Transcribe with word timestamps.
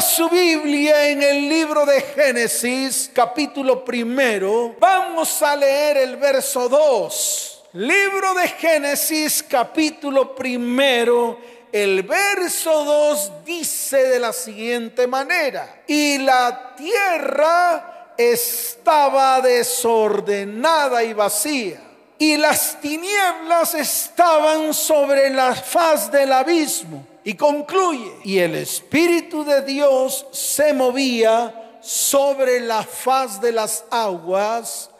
su 0.00 0.28
Biblia 0.28 1.08
en 1.08 1.22
el 1.22 1.48
libro 1.48 1.84
de 1.84 2.00
Génesis, 2.00 3.10
capítulo 3.12 3.84
primero, 3.84 4.76
vamos 4.78 5.42
a 5.42 5.56
leer 5.56 5.96
el 5.96 6.16
verso 6.16 6.68
2. 6.68 7.64
Libro 7.72 8.34
de 8.34 8.48
Génesis, 8.48 9.42
capítulo 9.42 10.34
primero, 10.34 11.38
el 11.72 12.02
verso 12.04 12.84
2 12.84 13.44
dice 13.44 14.04
de 14.04 14.18
la 14.20 14.32
siguiente 14.32 15.06
manera, 15.06 15.82
y 15.86 16.18
la 16.18 16.74
tierra 16.76 18.12
estaba 18.16 19.40
desordenada 19.40 21.02
y 21.02 21.12
vacía, 21.12 21.80
y 22.18 22.36
las 22.36 22.80
tinieblas 22.80 23.74
estaban 23.74 24.72
sobre 24.72 25.30
la 25.30 25.54
faz 25.54 26.10
del 26.10 26.32
abismo 26.32 27.17
y 27.24 27.34
concluye, 27.34 28.12
y 28.24 28.38
el 28.38 28.54
Espíritu 28.54 29.44
de 29.44 29.62
Dios 29.62 30.26
se 30.32 30.72
movía 30.72 31.78
sobre 31.80 32.60
la 32.60 32.82
faz 32.82 33.40
de 33.40 33.52
las 33.52 33.84
aguas. 33.90 34.90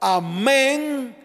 Amén 0.00 1.16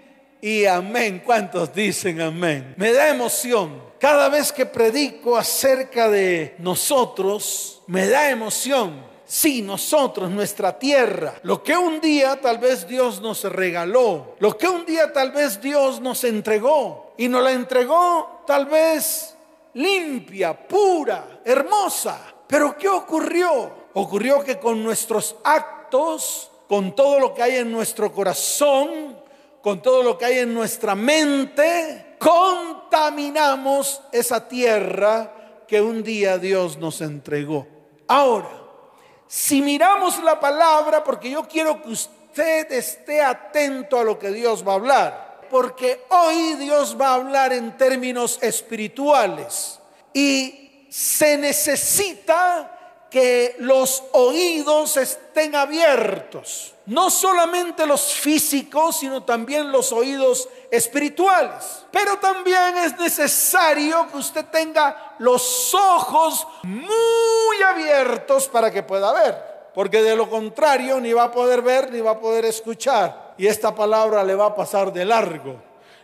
y 0.41 0.65
amén. 0.65 1.21
¿Cuántos 1.25 1.73
dicen 1.73 2.21
amén? 2.21 2.73
Me 2.77 2.91
da 2.91 3.09
emoción. 3.09 3.83
Cada 3.99 4.29
vez 4.29 4.51
que 4.51 4.65
predico 4.65 5.37
acerca 5.37 6.09
de 6.09 6.55
nosotros, 6.59 7.81
me 7.87 8.07
da 8.07 8.29
emoción. 8.29 9.03
Sí, 9.25 9.63
nosotros, 9.63 10.29
nuestra 10.29 10.77
tierra, 10.77 11.33
lo 11.41 11.63
que 11.63 11.75
un 11.75 11.99
día 11.99 12.39
tal 12.39 12.59
vez 12.59 12.87
Dios 12.87 13.21
nos 13.21 13.43
regaló, 13.43 14.35
lo 14.37 14.55
que 14.55 14.67
un 14.67 14.85
día 14.85 15.11
tal 15.11 15.31
vez 15.31 15.59
Dios 15.59 15.99
nos 15.99 16.23
entregó, 16.23 17.13
y 17.17 17.27
nos 17.27 17.43
la 17.43 17.51
entregó 17.51 18.43
tal 18.45 18.67
vez 18.67 19.34
limpia, 19.75 20.67
pura, 20.67 21.41
hermosa. 21.43 22.19
Pero 22.47 22.77
¿qué 22.77 22.89
ocurrió? 22.89 23.85
Ocurrió 23.93 24.43
que 24.43 24.59
con 24.59 24.83
nuestros 24.83 25.35
actos, 25.43 26.51
con 26.67 26.95
todo 26.95 27.19
lo 27.19 27.33
que 27.33 27.43
hay 27.43 27.55
en 27.57 27.71
nuestro 27.71 28.11
corazón, 28.11 29.17
con 29.61 29.81
todo 29.81 30.03
lo 30.03 30.17
que 30.17 30.25
hay 30.25 30.39
en 30.39 30.53
nuestra 30.53 30.95
mente, 30.95 32.17
contaminamos 32.19 34.01
esa 34.11 34.47
tierra 34.47 35.63
que 35.67 35.81
un 35.81 36.03
día 36.03 36.37
Dios 36.37 36.77
nos 36.77 37.01
entregó. 37.01 37.67
Ahora, 38.07 38.61
si 39.27 39.61
miramos 39.61 40.21
la 40.23 40.39
palabra, 40.39 41.03
porque 41.03 41.31
yo 41.31 41.47
quiero 41.47 41.81
que 41.81 41.89
usted 41.89 42.71
esté 42.71 43.21
atento 43.21 43.97
a 43.97 44.03
lo 44.03 44.19
que 44.19 44.29
Dios 44.29 44.65
va 44.67 44.73
a 44.73 44.75
hablar 44.75 45.24
porque 45.55 46.05
hoy 46.09 46.55
Dios 46.55 46.97
va 46.99 47.11
a 47.11 47.13
hablar 47.13 47.53
en 47.53 47.77
términos 47.77 48.37
espirituales 48.41 49.79
y 50.13 50.85
se 50.89 51.37
necesita 51.37 53.07
que 53.09 53.55
los 53.59 54.03
oídos 54.11 54.97
estén 54.97 55.55
abiertos, 55.55 56.73
no 56.87 57.09
solamente 57.09 57.85
los 57.85 58.15
físicos, 58.15 58.99
sino 58.99 59.23
también 59.23 59.71
los 59.71 59.93
oídos 59.93 60.49
espirituales. 60.69 61.85
Pero 61.89 62.17
también 62.17 62.75
es 62.75 62.99
necesario 62.99 64.11
que 64.11 64.17
usted 64.17 64.43
tenga 64.47 65.15
los 65.19 65.73
ojos 65.73 66.45
muy 66.63 67.61
abiertos 67.65 68.49
para 68.49 68.69
que 68.69 68.83
pueda 68.83 69.13
ver, 69.13 69.71
porque 69.73 70.01
de 70.01 70.17
lo 70.17 70.29
contrario 70.29 70.99
ni 70.99 71.13
va 71.13 71.23
a 71.23 71.31
poder 71.31 71.61
ver 71.61 71.93
ni 71.93 72.01
va 72.01 72.11
a 72.11 72.19
poder 72.19 72.43
escuchar 72.43 73.24
y 73.37 73.47
esta 73.47 73.73
palabra 73.75 74.23
le 74.23 74.35
va 74.35 74.47
a 74.47 74.55
pasar 74.55 74.91
de 74.93 75.05
largo. 75.05 75.61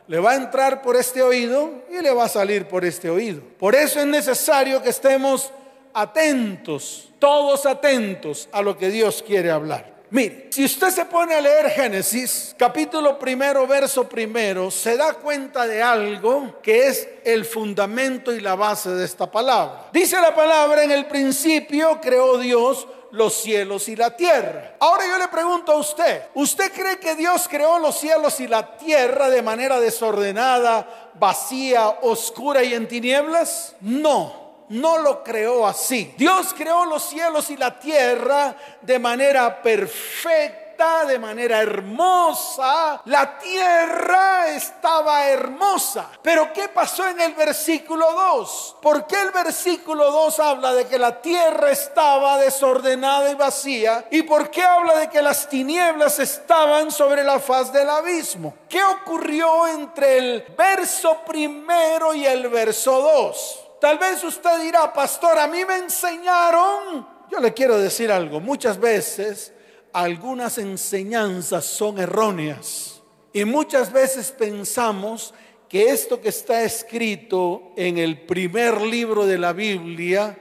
Le 0.07 0.19
va 0.19 0.31
a 0.31 0.35
entrar 0.35 0.81
por 0.81 0.95
este 0.95 1.21
oído 1.21 1.83
y 1.89 2.01
le 2.01 2.11
va 2.11 2.25
a 2.25 2.29
salir 2.29 2.67
por 2.67 2.83
este 2.83 3.09
oído. 3.09 3.41
Por 3.57 3.75
eso 3.75 3.99
es 3.99 4.05
necesario 4.05 4.81
que 4.81 4.89
estemos 4.89 5.51
atentos, 5.93 7.09
todos 7.19 7.65
atentos 7.65 8.49
a 8.51 8.61
lo 8.61 8.77
que 8.77 8.89
Dios 8.89 9.23
quiere 9.25 9.51
hablar. 9.51 9.91
Mire, 10.09 10.47
si 10.51 10.65
usted 10.65 10.89
se 10.89 11.05
pone 11.05 11.33
a 11.35 11.39
leer 11.39 11.69
Génesis, 11.69 12.53
capítulo 12.57 13.17
primero, 13.17 13.65
verso 13.65 14.09
primero, 14.09 14.69
se 14.69 14.97
da 14.97 15.13
cuenta 15.13 15.65
de 15.65 15.81
algo 15.81 16.59
que 16.61 16.87
es 16.87 17.07
el 17.23 17.45
fundamento 17.45 18.33
y 18.33 18.41
la 18.41 18.55
base 18.55 18.89
de 18.89 19.05
esta 19.05 19.31
palabra. 19.31 19.89
Dice 19.93 20.19
la 20.19 20.35
palabra, 20.35 20.83
en 20.83 20.91
el 20.91 21.05
principio 21.05 22.01
creó 22.01 22.37
Dios 22.37 22.85
los 23.11 23.33
cielos 23.33 23.87
y 23.89 23.95
la 23.95 24.15
tierra. 24.15 24.75
Ahora 24.79 25.05
yo 25.07 25.17
le 25.17 25.27
pregunto 25.27 25.71
a 25.71 25.77
usted, 25.77 26.23
¿usted 26.33 26.71
cree 26.71 26.99
que 26.99 27.15
Dios 27.15 27.47
creó 27.49 27.79
los 27.79 27.97
cielos 27.99 28.39
y 28.39 28.47
la 28.47 28.77
tierra 28.77 29.29
de 29.29 29.41
manera 29.41 29.79
desordenada, 29.79 31.11
vacía, 31.15 31.87
oscura 32.01 32.63
y 32.63 32.73
en 32.73 32.87
tinieblas? 32.87 33.75
No. 33.81 34.41
No 34.69 34.99
lo 34.99 35.21
creó 35.21 35.67
así. 35.67 36.13
Dios 36.17 36.53
creó 36.57 36.85
los 36.85 37.03
cielos 37.03 37.49
y 37.49 37.57
la 37.57 37.77
tierra 37.77 38.55
de 38.81 38.99
manera 38.99 39.61
perfecta 39.61 40.70
de 40.81 41.19
manera 41.19 41.61
hermosa. 41.61 43.01
La 43.05 43.37
tierra 43.37 44.47
estaba 44.49 45.27
hermosa. 45.27 46.09
Pero 46.21 46.51
¿qué 46.51 46.69
pasó 46.69 47.07
en 47.07 47.19
el 47.21 47.33
versículo 47.33 48.11
2? 48.11 48.77
¿Por 48.81 49.05
qué 49.05 49.21
el 49.21 49.31
versículo 49.31 50.11
2 50.11 50.39
habla 50.39 50.73
de 50.73 50.87
que 50.87 50.97
la 50.97 51.21
tierra 51.21 51.69
estaba 51.69 52.37
desordenada 52.37 53.29
y 53.29 53.35
vacía? 53.35 54.05
¿Y 54.09 54.23
por 54.23 54.49
qué 54.49 54.63
habla 54.63 54.97
de 54.97 55.09
que 55.09 55.21
las 55.21 55.47
tinieblas 55.47 56.17
estaban 56.19 56.89
sobre 56.89 57.23
la 57.23 57.39
faz 57.39 57.71
del 57.71 57.89
abismo? 57.89 58.55
¿Qué 58.67 58.83
ocurrió 58.83 59.67
entre 59.67 60.17
el 60.17 60.45
verso 60.57 61.19
primero 61.25 62.13
y 62.13 62.25
el 62.25 62.49
verso 62.49 63.01
2? 63.01 63.59
Tal 63.79 63.99
vez 63.99 64.23
usted 64.23 64.59
dirá, 64.59 64.91
pastor, 64.91 65.37
a 65.37 65.47
mí 65.47 65.63
me 65.63 65.77
enseñaron. 65.77 67.07
Yo 67.29 67.39
le 67.39 67.53
quiero 67.53 67.77
decir 67.77 68.11
algo, 68.11 68.39
muchas 68.39 68.79
veces 68.79 69.53
algunas 69.93 70.57
enseñanzas 70.57 71.65
son 71.65 71.99
erróneas 71.99 73.01
y 73.33 73.45
muchas 73.45 73.91
veces 73.91 74.31
pensamos 74.31 75.33
que 75.69 75.89
esto 75.89 76.19
que 76.19 76.29
está 76.29 76.63
escrito 76.63 77.71
en 77.77 77.97
el 77.97 78.21
primer 78.25 78.81
libro 78.81 79.25
de 79.25 79.37
la 79.37 79.53
Biblia 79.53 80.37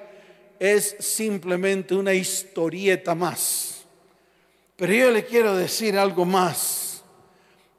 es 0.58 0.96
simplemente 0.98 1.94
una 1.94 2.12
historieta 2.12 3.14
más. 3.14 3.84
Pero 4.76 4.92
yo 4.92 5.10
le 5.10 5.24
quiero 5.24 5.56
decir 5.56 5.96
algo 5.96 6.24
más. 6.24 7.04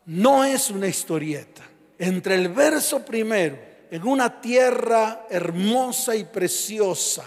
No 0.05 0.45
es 0.45 0.69
una 0.69 0.87
historieta. 0.87 1.61
Entre 1.99 2.35
el 2.35 2.49
verso 2.49 3.03
primero, 3.03 3.59
en 3.91 4.07
una 4.07 4.39
tierra 4.39 5.27
hermosa 5.29 6.15
y 6.15 6.23
preciosa, 6.23 7.25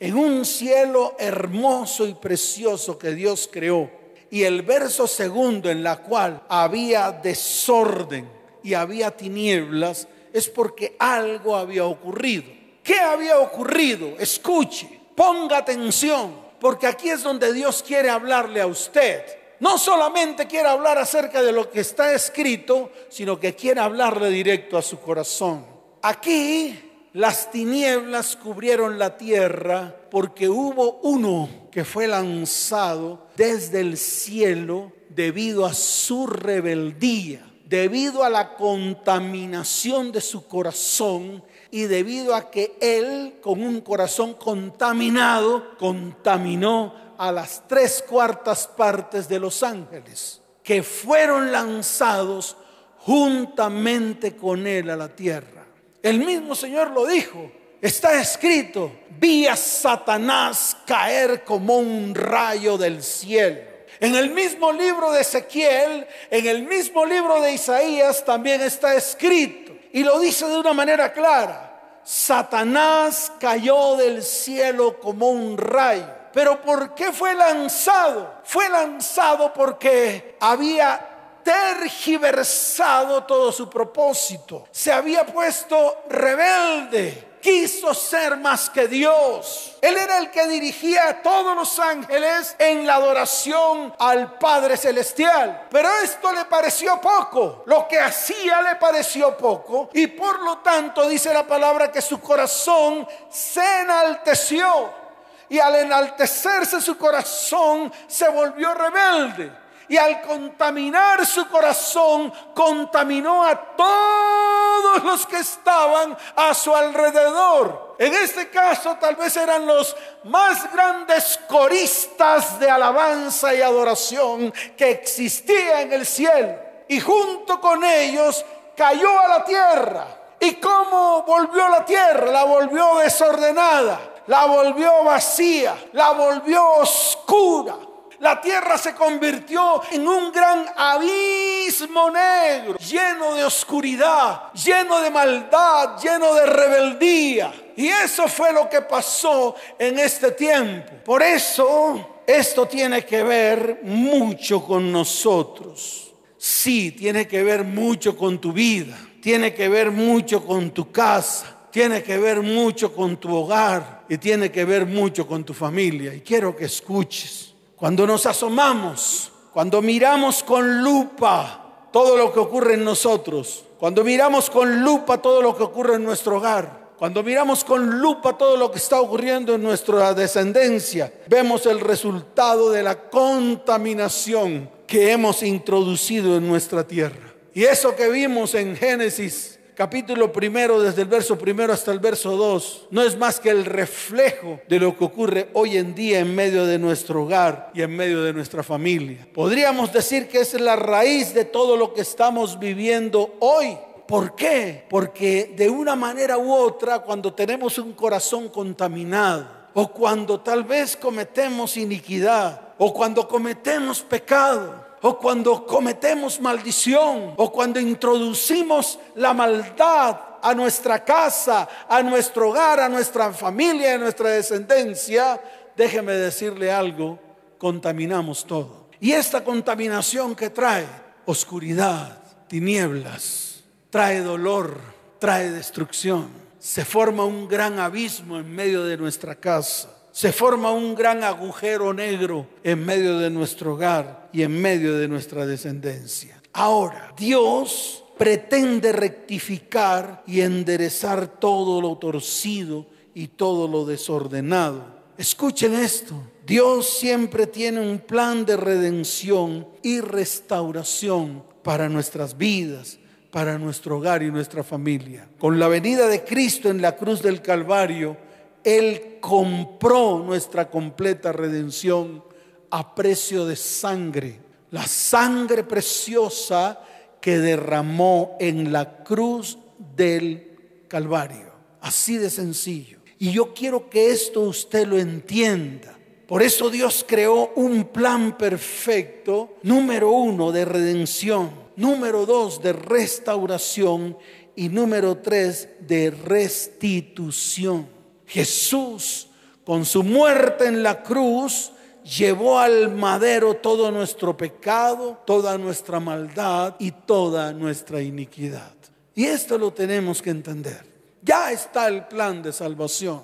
en 0.00 0.16
un 0.16 0.46
cielo 0.46 1.14
hermoso 1.18 2.06
y 2.06 2.14
precioso 2.14 2.98
que 2.98 3.14
Dios 3.14 3.48
creó. 3.52 3.90
Y 4.30 4.44
el 4.44 4.62
verso 4.62 5.06
segundo 5.06 5.70
en 5.70 5.82
la 5.82 5.98
cual 5.98 6.42
había 6.48 7.12
desorden 7.12 8.28
y 8.62 8.72
había 8.74 9.10
tinieblas 9.10 10.08
es 10.32 10.48
porque 10.48 10.96
algo 10.98 11.54
había 11.54 11.84
ocurrido. 11.84 12.50
¿Qué 12.82 12.98
había 12.98 13.38
ocurrido? 13.38 14.16
Escuche, 14.18 14.88
ponga 15.14 15.58
atención, 15.58 16.34
porque 16.58 16.86
aquí 16.86 17.10
es 17.10 17.22
donde 17.22 17.52
Dios 17.52 17.84
quiere 17.86 18.08
hablarle 18.08 18.62
a 18.62 18.66
usted. 18.66 19.22
No 19.58 19.76
solamente 19.76 20.46
quiere 20.46 20.68
hablar 20.68 20.96
acerca 20.96 21.42
de 21.42 21.52
lo 21.52 21.70
que 21.70 21.80
está 21.80 22.14
escrito, 22.14 22.90
sino 23.10 23.38
que 23.38 23.54
quiere 23.54 23.80
hablarle 23.80 24.30
directo 24.30 24.78
a 24.78 24.82
su 24.82 24.98
corazón. 25.00 25.66
Aquí 26.00 26.89
las 27.12 27.50
tinieblas 27.50 28.36
cubrieron 28.36 28.98
la 28.98 29.16
tierra 29.16 29.94
porque 30.10 30.48
hubo 30.48 31.00
uno 31.02 31.48
que 31.70 31.84
fue 31.84 32.06
lanzado 32.06 33.26
desde 33.36 33.80
el 33.80 33.96
cielo 33.96 34.92
debido 35.08 35.66
a 35.66 35.74
su 35.74 36.26
rebeldía, 36.28 37.44
debido 37.64 38.22
a 38.22 38.30
la 38.30 38.54
contaminación 38.54 40.12
de 40.12 40.20
su 40.20 40.46
corazón 40.46 41.42
y 41.72 41.82
debido 41.82 42.34
a 42.34 42.50
que 42.50 42.76
él 42.80 43.38
con 43.40 43.62
un 43.62 43.80
corazón 43.80 44.34
contaminado 44.34 45.76
contaminó 45.78 46.94
a 47.18 47.32
las 47.32 47.66
tres 47.66 48.04
cuartas 48.08 48.68
partes 48.68 49.28
de 49.28 49.40
los 49.40 49.62
ángeles 49.62 50.40
que 50.62 50.82
fueron 50.82 51.50
lanzados 51.50 52.56
juntamente 52.98 54.36
con 54.36 54.66
él 54.66 54.90
a 54.90 54.96
la 54.96 55.08
tierra. 55.08 55.59
El 56.02 56.18
mismo 56.18 56.54
Señor 56.54 56.90
lo 56.90 57.06
dijo. 57.06 57.50
Está 57.80 58.20
escrito, 58.20 58.92
vi 59.18 59.46
a 59.46 59.56
Satanás 59.56 60.76
caer 60.86 61.44
como 61.44 61.78
un 61.78 62.14
rayo 62.14 62.76
del 62.76 63.02
cielo. 63.02 63.70
En 64.00 64.14
el 64.14 64.30
mismo 64.30 64.72
libro 64.72 65.12
de 65.12 65.22
Ezequiel, 65.22 66.06
en 66.30 66.46
el 66.46 66.62
mismo 66.62 67.04
libro 67.04 67.40
de 67.40 67.52
Isaías 67.52 68.24
también 68.24 68.60
está 68.60 68.94
escrito. 68.94 69.72
Y 69.92 70.04
lo 70.04 70.18
dice 70.20 70.46
de 70.46 70.58
una 70.58 70.72
manera 70.72 71.12
clara. 71.12 72.00
Satanás 72.02 73.32
cayó 73.38 73.96
del 73.96 74.22
cielo 74.22 74.98
como 75.00 75.30
un 75.30 75.58
rayo. 75.58 76.06
Pero 76.32 76.62
¿por 76.62 76.94
qué 76.94 77.12
fue 77.12 77.34
lanzado? 77.34 78.40
Fue 78.44 78.68
lanzado 78.68 79.52
porque 79.52 80.36
había 80.40 81.09
tergiversado 81.42 83.24
todo 83.24 83.52
su 83.52 83.68
propósito. 83.68 84.64
Se 84.70 84.92
había 84.92 85.24
puesto 85.26 86.02
rebelde 86.08 87.30
quiso 87.40 87.94
ser 87.94 88.36
más 88.36 88.70
que 88.70 88.86
Dios. 88.86 89.76
Él 89.80 89.96
era 89.96 90.18
el 90.18 90.30
que 90.30 90.46
dirigía 90.46 91.08
a 91.08 91.22
todos 91.22 91.56
los 91.56 91.78
ángeles 91.78 92.54
en 92.58 92.86
la 92.86 92.96
adoración 92.96 93.94
al 93.98 94.38
Padre 94.38 94.76
Celestial. 94.76 95.66
Pero 95.70 95.88
esto 96.02 96.32
le 96.32 96.44
pareció 96.44 97.00
poco. 97.00 97.62
Lo 97.66 97.88
que 97.88 97.98
hacía 97.98 98.60
le 98.62 98.76
pareció 98.76 99.36
poco. 99.36 99.90
Y 99.94 100.06
por 100.08 100.40
lo 100.42 100.58
tanto 100.58 101.08
dice 101.08 101.32
la 101.32 101.46
palabra 101.46 101.90
que 101.90 102.02
su 102.02 102.20
corazón 102.20 103.06
se 103.28 103.80
enalteció. 103.80 105.00
Y 105.48 105.58
al 105.58 105.74
enaltecerse 105.76 106.80
su 106.80 106.96
corazón 106.96 107.92
se 108.06 108.28
volvió 108.28 108.72
rebelde 108.72 109.59
y 109.90 109.98
al 109.98 110.22
contaminar 110.22 111.26
su 111.26 111.48
corazón, 111.48 112.32
contaminó 112.54 113.44
a 113.44 113.56
todos 113.74 115.02
los 115.02 115.26
que 115.26 115.38
estaban 115.38 116.16
a 116.36 116.54
su 116.54 116.72
alrededor. 116.72 117.96
En 117.98 118.14
este 118.14 118.50
caso 118.50 118.96
tal 119.00 119.16
vez 119.16 119.36
eran 119.36 119.66
los 119.66 119.96
más 120.22 120.72
grandes 120.72 121.40
coristas 121.48 122.60
de 122.60 122.70
alabanza 122.70 123.52
y 123.52 123.62
adoración 123.62 124.54
que 124.76 124.92
existía 124.92 125.80
en 125.80 125.92
el 125.92 126.06
cielo. 126.06 126.56
Y 126.86 127.00
junto 127.00 127.60
con 127.60 127.82
ellos 127.82 128.44
cayó 128.76 129.18
a 129.18 129.26
la 129.26 129.44
tierra. 129.44 130.06
¿Y 130.38 130.54
cómo 130.54 131.24
volvió 131.24 131.68
la 131.68 131.84
tierra? 131.84 132.30
La 132.30 132.44
volvió 132.44 132.98
desordenada, 132.98 133.98
la 134.28 134.44
volvió 134.44 135.02
vacía, 135.02 135.74
la 135.92 136.12
volvió 136.12 136.64
oscura 136.74 137.89
la 138.20 138.38
tierra 138.38 138.76
se 138.76 138.94
convirtió 138.94 139.80
en 139.90 140.06
un 140.06 140.30
gran 140.30 140.66
abismo 140.76 142.10
negro, 142.10 142.78
lleno 142.78 143.34
de 143.34 143.44
oscuridad, 143.44 144.52
lleno 144.52 145.00
de 145.00 145.10
maldad, 145.10 145.98
lleno 145.98 146.34
de 146.34 146.44
rebeldía. 146.44 147.52
Y 147.76 147.88
eso 147.88 148.28
fue 148.28 148.52
lo 148.52 148.68
que 148.68 148.82
pasó 148.82 149.56
en 149.78 149.98
este 149.98 150.32
tiempo. 150.32 150.92
Por 151.02 151.22
eso 151.22 152.20
esto 152.26 152.66
tiene 152.66 153.06
que 153.06 153.22
ver 153.22 153.80
mucho 153.84 154.62
con 154.62 154.92
nosotros. 154.92 156.12
Sí, 156.36 156.92
tiene 156.92 157.26
que 157.26 157.42
ver 157.42 157.64
mucho 157.64 158.16
con 158.16 158.38
tu 158.38 158.52
vida, 158.52 158.98
tiene 159.22 159.54
que 159.54 159.68
ver 159.70 159.90
mucho 159.90 160.44
con 160.44 160.72
tu 160.72 160.92
casa, 160.92 161.56
tiene 161.70 162.02
que 162.02 162.18
ver 162.18 162.42
mucho 162.42 162.94
con 162.94 163.16
tu 163.16 163.34
hogar 163.34 164.04
y 164.10 164.18
tiene 164.18 164.50
que 164.50 164.66
ver 164.66 164.84
mucho 164.84 165.26
con 165.26 165.42
tu 165.42 165.54
familia. 165.54 166.12
Y 166.12 166.20
quiero 166.20 166.54
que 166.54 166.66
escuches. 166.66 167.49
Cuando 167.80 168.06
nos 168.06 168.26
asomamos, 168.26 169.32
cuando 169.54 169.80
miramos 169.80 170.42
con 170.42 170.82
lupa 170.82 171.86
todo 171.90 172.14
lo 172.14 172.30
que 172.30 172.38
ocurre 172.38 172.74
en 172.74 172.84
nosotros, 172.84 173.64
cuando 173.78 174.04
miramos 174.04 174.50
con 174.50 174.82
lupa 174.82 175.22
todo 175.22 175.40
lo 175.40 175.56
que 175.56 175.62
ocurre 175.62 175.94
en 175.94 176.04
nuestro 176.04 176.36
hogar, 176.36 176.90
cuando 176.98 177.22
miramos 177.22 177.64
con 177.64 177.98
lupa 177.98 178.36
todo 178.36 178.58
lo 178.58 178.70
que 178.70 178.76
está 178.76 179.00
ocurriendo 179.00 179.54
en 179.54 179.62
nuestra 179.62 180.12
descendencia, 180.12 181.10
vemos 181.26 181.64
el 181.64 181.80
resultado 181.80 182.70
de 182.70 182.82
la 182.82 183.08
contaminación 183.08 184.68
que 184.86 185.12
hemos 185.12 185.42
introducido 185.42 186.36
en 186.36 186.46
nuestra 186.46 186.86
tierra. 186.86 187.32
Y 187.54 187.64
eso 187.64 187.96
que 187.96 188.10
vimos 188.10 188.54
en 188.54 188.76
Génesis 188.76 189.58
capítulo 189.80 190.30
primero, 190.30 190.78
desde 190.78 191.00
el 191.00 191.08
verso 191.08 191.38
primero 191.38 191.72
hasta 191.72 191.90
el 191.90 192.00
verso 192.00 192.36
dos, 192.36 192.86
no 192.90 193.00
es 193.00 193.16
más 193.16 193.40
que 193.40 193.48
el 193.48 193.64
reflejo 193.64 194.60
de 194.68 194.78
lo 194.78 194.94
que 194.94 195.04
ocurre 195.04 195.48
hoy 195.54 195.78
en 195.78 195.94
día 195.94 196.18
en 196.18 196.34
medio 196.34 196.66
de 196.66 196.78
nuestro 196.78 197.22
hogar 197.22 197.70
y 197.72 197.80
en 197.80 197.96
medio 197.96 198.22
de 198.22 198.34
nuestra 198.34 198.62
familia. 198.62 199.26
Podríamos 199.32 199.90
decir 199.90 200.28
que 200.28 200.40
es 200.40 200.52
la 200.60 200.76
raíz 200.76 201.32
de 201.32 201.46
todo 201.46 201.78
lo 201.78 201.94
que 201.94 202.02
estamos 202.02 202.58
viviendo 202.58 203.36
hoy. 203.40 203.74
¿Por 204.06 204.34
qué? 204.34 204.84
Porque 204.90 205.54
de 205.56 205.70
una 205.70 205.96
manera 205.96 206.36
u 206.36 206.52
otra, 206.52 206.98
cuando 206.98 207.32
tenemos 207.32 207.78
un 207.78 207.94
corazón 207.94 208.50
contaminado, 208.50 209.46
o 209.72 209.90
cuando 209.90 210.40
tal 210.40 210.62
vez 210.62 210.94
cometemos 210.94 211.78
iniquidad, 211.78 212.74
o 212.76 212.92
cuando 212.92 213.26
cometemos 213.26 214.02
pecado, 214.02 214.79
o 215.02 215.18
cuando 215.18 215.66
cometemos 215.66 216.40
maldición, 216.40 217.34
o 217.36 217.50
cuando 217.50 217.80
introducimos 217.80 218.98
la 219.14 219.32
maldad 219.32 220.20
a 220.42 220.54
nuestra 220.54 221.04
casa, 221.04 221.68
a 221.88 222.02
nuestro 222.02 222.50
hogar, 222.50 222.80
a 222.80 222.88
nuestra 222.88 223.32
familia, 223.32 223.94
a 223.94 223.98
nuestra 223.98 224.30
descendencia, 224.30 225.40
déjeme 225.76 226.12
decirle 226.12 226.70
algo, 226.70 227.18
contaminamos 227.58 228.44
todo. 228.44 228.88
Y 229.00 229.12
esta 229.12 229.42
contaminación 229.42 230.34
que 230.34 230.50
trae 230.50 230.86
oscuridad, 231.24 232.18
tinieblas, 232.48 233.64
trae 233.88 234.20
dolor, 234.20 234.78
trae 235.18 235.50
destrucción. 235.50 236.28
Se 236.58 236.84
forma 236.84 237.24
un 237.24 237.48
gran 237.48 237.78
abismo 237.78 238.38
en 238.38 238.54
medio 238.54 238.84
de 238.84 238.98
nuestra 238.98 239.34
casa 239.34 239.99
se 240.12 240.32
forma 240.32 240.72
un 240.72 240.94
gran 240.94 241.22
agujero 241.24 241.92
negro 241.92 242.46
en 242.62 242.84
medio 242.84 243.18
de 243.18 243.30
nuestro 243.30 243.74
hogar 243.74 244.28
y 244.32 244.42
en 244.42 244.60
medio 244.60 244.96
de 244.96 245.08
nuestra 245.08 245.46
descendencia. 245.46 246.40
Ahora, 246.52 247.14
Dios 247.16 248.04
pretende 248.18 248.92
rectificar 248.92 250.22
y 250.26 250.40
enderezar 250.40 251.26
todo 251.38 251.80
lo 251.80 251.96
torcido 251.96 252.86
y 253.14 253.28
todo 253.28 253.68
lo 253.68 253.86
desordenado. 253.86 255.00
Escuchen 255.16 255.74
esto. 255.74 256.14
Dios 256.46 256.98
siempre 256.98 257.46
tiene 257.46 257.80
un 257.80 257.98
plan 257.98 258.44
de 258.44 258.56
redención 258.56 259.68
y 259.82 260.00
restauración 260.00 261.44
para 261.62 261.88
nuestras 261.88 262.36
vidas, 262.36 262.98
para 263.30 263.58
nuestro 263.58 263.98
hogar 263.98 264.22
y 264.22 264.30
nuestra 264.30 264.64
familia. 264.64 265.28
Con 265.38 265.58
la 265.58 265.68
venida 265.68 266.08
de 266.08 266.24
Cristo 266.24 266.68
en 266.68 266.82
la 266.82 266.96
cruz 266.96 267.22
del 267.22 267.40
Calvario, 267.40 268.16
él 268.64 269.18
compró 269.20 270.18
nuestra 270.18 270.70
completa 270.70 271.32
redención 271.32 272.24
a 272.70 272.94
precio 272.94 273.46
de 273.46 273.56
sangre. 273.56 274.40
La 274.70 274.86
sangre 274.86 275.64
preciosa 275.64 276.80
que 277.20 277.38
derramó 277.38 278.36
en 278.40 278.72
la 278.72 279.02
cruz 279.02 279.58
del 279.96 280.84
Calvario. 280.88 281.50
Así 281.80 282.16
de 282.16 282.30
sencillo. 282.30 282.98
Y 283.18 283.32
yo 283.32 283.52
quiero 283.52 283.90
que 283.90 284.10
esto 284.10 284.40
usted 284.40 284.86
lo 284.86 284.98
entienda. 284.98 285.98
Por 286.26 286.42
eso 286.42 286.70
Dios 286.70 287.04
creó 287.06 287.52
un 287.56 287.84
plan 287.84 288.38
perfecto, 288.38 289.56
número 289.62 290.12
uno, 290.12 290.52
de 290.52 290.64
redención, 290.64 291.50
número 291.76 292.24
dos, 292.24 292.62
de 292.62 292.72
restauración 292.72 294.16
y 294.54 294.68
número 294.68 295.18
tres, 295.18 295.68
de 295.80 296.10
restitución. 296.10 297.99
Jesús, 298.30 299.26
con 299.64 299.84
su 299.84 300.04
muerte 300.04 300.66
en 300.66 300.84
la 300.84 301.02
cruz, 301.02 301.72
llevó 302.04 302.60
al 302.60 302.94
madero 302.94 303.54
todo 303.54 303.90
nuestro 303.90 304.36
pecado, 304.36 305.20
toda 305.26 305.58
nuestra 305.58 305.98
maldad 305.98 306.76
y 306.78 306.92
toda 306.92 307.52
nuestra 307.52 308.00
iniquidad. 308.00 308.72
Y 309.16 309.24
esto 309.24 309.58
lo 309.58 309.72
tenemos 309.72 310.22
que 310.22 310.30
entender. 310.30 310.86
Ya 311.22 311.50
está 311.50 311.88
el 311.88 312.06
plan 312.06 312.40
de 312.40 312.52
salvación. 312.52 313.22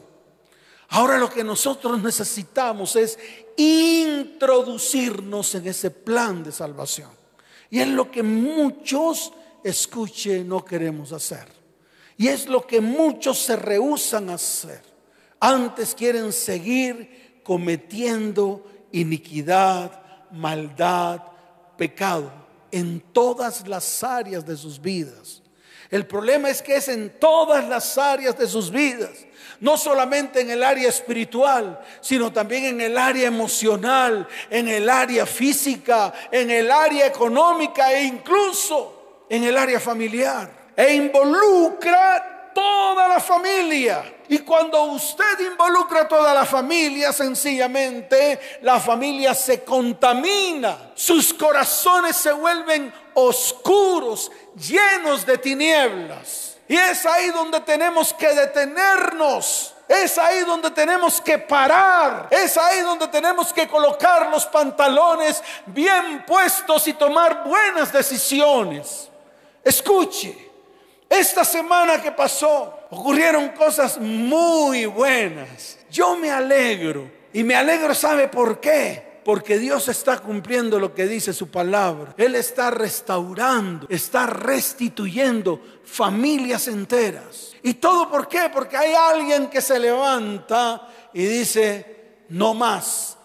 Ahora 0.89 1.19
lo 1.19 1.31
que 1.31 1.45
nosotros 1.45 2.03
necesitamos 2.03 2.97
es 2.97 3.17
introducirnos 3.57 5.55
en 5.55 5.69
ese 5.69 5.93
plan 5.93 6.43
de 6.43 6.51
salvación. 6.51 7.11
Y 7.71 7.79
es 7.79 7.87
lo 7.87 8.11
que 8.11 8.25
muchos, 8.25 9.33
escuche, 9.63 10.43
no 10.43 10.65
queremos 10.65 11.13
hacer. 11.13 11.47
Y 12.17 12.27
es 12.27 12.49
lo 12.49 12.67
que 12.67 12.81
muchos 12.81 13.39
se 13.39 13.55
rehusan 13.55 14.31
a 14.31 14.35
hacer. 14.35 14.86
Antes 15.41 15.95
quieren 15.95 16.33
seguir 16.33 17.41
cometiendo 17.43 18.67
iniquidad, 18.93 20.03
maldad, 20.33 21.23
pecado 21.77 22.33
en 22.71 23.01
todas 23.13 23.67
las 23.69 24.03
áreas 24.03 24.45
de 24.45 24.57
sus 24.57 24.81
vidas. 24.81 25.43
El 25.91 26.07
problema 26.07 26.51
es 26.51 26.63
que 26.63 26.77
es 26.77 26.89
en 26.89 27.19
todas 27.21 27.69
las 27.69 27.97
áreas 27.97 28.37
de 28.37 28.49
sus 28.49 28.71
vidas, 28.71 29.25
no 29.61 29.77
solamente 29.77 30.41
en 30.41 30.51
el 30.51 30.65
área 30.65 30.89
espiritual, 30.89 31.81
sino 32.01 32.33
también 32.33 32.65
en 32.65 32.81
el 32.81 32.99
área 32.99 33.29
emocional, 33.29 34.27
en 34.51 34.67
el 34.69 34.91
área 34.91 35.25
física, 35.27 36.13
en 36.33 36.51
el 36.51 36.71
área 36.71 37.07
económica 37.07 37.93
e 37.93 38.03
incluso 38.05 39.25
en 39.29 39.45
el 39.45 39.57
área 39.57 39.79
familiar. 39.79 40.73
E 40.77 40.95
involucra 40.95 42.51
toda 42.53 43.09
la 43.09 43.21
familia. 43.21 44.16
Y 44.29 44.39
cuando 44.41 44.83
usted 44.85 45.41
involucra 45.41 46.03
a 46.03 46.09
toda 46.09 46.35
la 46.35 46.45
familia, 46.45 47.13
sencillamente 47.13 48.59
la 48.63 48.81
familia 48.81 49.35
se 49.35 49.63
contamina, 49.63 50.93
sus 50.95 51.33
corazones 51.33 52.17
se 52.17 52.33
vuelven 52.33 52.93
oscuros, 53.15 54.31
llenos 54.57 55.25
de 55.25 55.39
tinieblas. 55.39 56.57
Y 56.69 56.77
es 56.77 57.07
ahí 57.07 57.31
donde 57.31 57.61
tenemos 57.61 58.13
que 58.13 58.35
detenernos. 58.35 59.73
Es 59.89 60.19
ahí 60.19 60.41
donde 60.41 60.71
tenemos 60.73 61.21
que 61.21 61.39
parar. 61.39 62.27
Es 62.31 62.57
ahí 62.59 62.81
donde 62.81 63.07
tenemos 63.07 63.53
que 63.53 63.69
colocar 63.69 64.29
los 64.31 64.45
pantalones 64.47 65.43
bien 65.67 66.25
puestos 66.27 66.89
y 66.89 66.93
tomar 66.93 67.45
buenas 67.45 67.93
decisiones. 67.93 69.09
Escuche, 69.63 70.46
Esta 71.09 71.45
semana 71.45 72.03
que 72.03 72.13
pasó 72.13 72.81
ocurrieron 72.91 73.51
cosas 73.51 73.99
muy 73.99 74.87
buenas. 74.87 75.79
Yo 75.91 76.17
me 76.17 76.31
alegro 76.31 77.11
y 77.33 77.45
me 77.45 77.55
alegro, 77.55 77.95
¿sabe 77.95 78.29
por 78.29 78.61
qué? 78.61 79.21
Porque 79.25 79.59
Dios 79.59 79.89
está 79.89 80.19
cumpliendo 80.19 80.79
lo 80.79 80.95
que 80.95 81.07
dice 81.07 81.33
su 81.33 81.51
palabra. 81.51 82.15
Él 82.17 82.35
está 82.35 82.71
restaurando, 82.71 83.87
está 83.89 84.27
restituyendo 84.27 85.61
familias 85.85 86.69
enteras. 86.69 87.53
¿Y 87.63 87.75
todo 87.75 88.09
por 88.09 88.29
qué? 88.29 88.51
Porque 88.53 88.77
hay 88.77 88.95
alguien 88.95 89.49
que 89.49 89.61
se 89.61 89.79
levanta 89.79 90.89
y 91.13 91.25
dice, 91.25 92.25
no 92.29 92.55
más, 92.55 93.16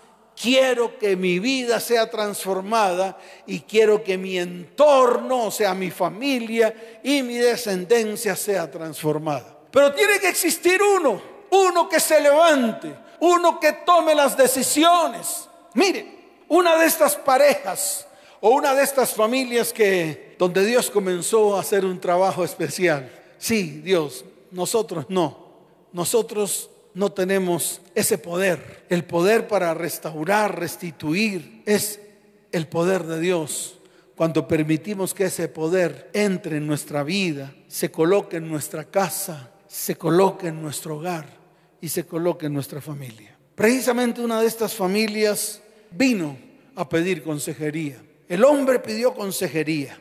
quiero 0.42 0.98
que 0.98 1.16
mi 1.16 1.40
vida 1.40 1.80
sea 1.80 2.10
transformada 2.10 3.18
y 3.46 3.60
quiero 3.60 4.04
que 4.04 4.18
mi 4.18 4.40
entorno, 4.40 5.46
o 5.46 5.52
sea, 5.52 5.76
mi 5.76 5.92
familia 5.92 7.00
y 7.04 7.22
mi 7.22 7.36
descendencia 7.36 8.36
sea 8.36 8.70
transformada. 8.70 9.60
Pero 9.70 9.94
tiene 9.94 10.20
que 10.20 10.30
existir 10.30 10.82
uno, 10.82 11.22
uno 11.52 11.88
que 11.88 12.00
se 12.00 12.20
levante, 12.20 12.92
uno 13.20 13.60
que 13.60 13.74
tome 13.86 14.16
las 14.16 14.36
decisiones. 14.36 15.48
Mire, 15.76 16.20
una 16.48 16.76
de 16.76 16.88
estas 16.88 17.16
parejas 17.16 18.08
o 18.40 18.50
una 18.50 18.74
de 18.74 18.84
estas 18.84 19.14
familias 19.14 19.72
que 19.72 20.36
donde 20.40 20.66
Dios 20.66 20.90
comenzó 20.90 21.56
a 21.56 21.62
hacer 21.62 21.86
un 21.86 22.02
trabajo 22.02 22.44
especial. 22.44 23.12
Sí, 23.38 23.82
Dios, 23.84 24.26
nosotros 24.50 25.06
no. 25.08 25.52
Nosotros 25.94 26.70
no 26.94 27.12
tenemos 27.12 27.82
ese 27.96 28.18
poder. 28.18 28.86
El 28.90 29.04
poder 29.06 29.48
para 29.48 29.74
restaurar, 29.74 30.60
restituir, 30.60 31.64
es 31.66 32.00
el 32.52 32.68
poder 32.68 33.04
de 33.04 33.20
Dios. 33.20 33.78
Cuando 34.16 34.48
permitimos 34.48 35.14
que 35.14 35.26
ese 35.26 35.48
poder 35.48 36.10
entre 36.14 36.58
en 36.58 36.68
nuestra 36.68 37.04
vida, 37.04 37.54
se 37.68 37.90
coloque 37.92 38.38
en 38.38 38.50
nuestra 38.50 38.86
casa, 38.86 39.52
se 39.68 39.96
coloque 39.96 40.48
en 40.48 40.62
nuestro 40.62 40.98
hogar 40.98 41.26
y 41.80 41.90
se 41.90 42.06
coloque 42.06 42.46
en 42.46 42.54
nuestra 42.54 42.82
familia. 42.82 43.36
Precisamente 43.56 44.22
una 44.22 44.42
de 44.42 44.48
estas 44.48 44.74
familias 44.74 45.62
vino 45.92 46.38
a 46.76 46.88
pedir 46.88 47.24
consejería. 47.24 48.02
El 48.28 48.44
hombre 48.44 48.80
pidió 48.80 49.14
consejería. 49.14 50.00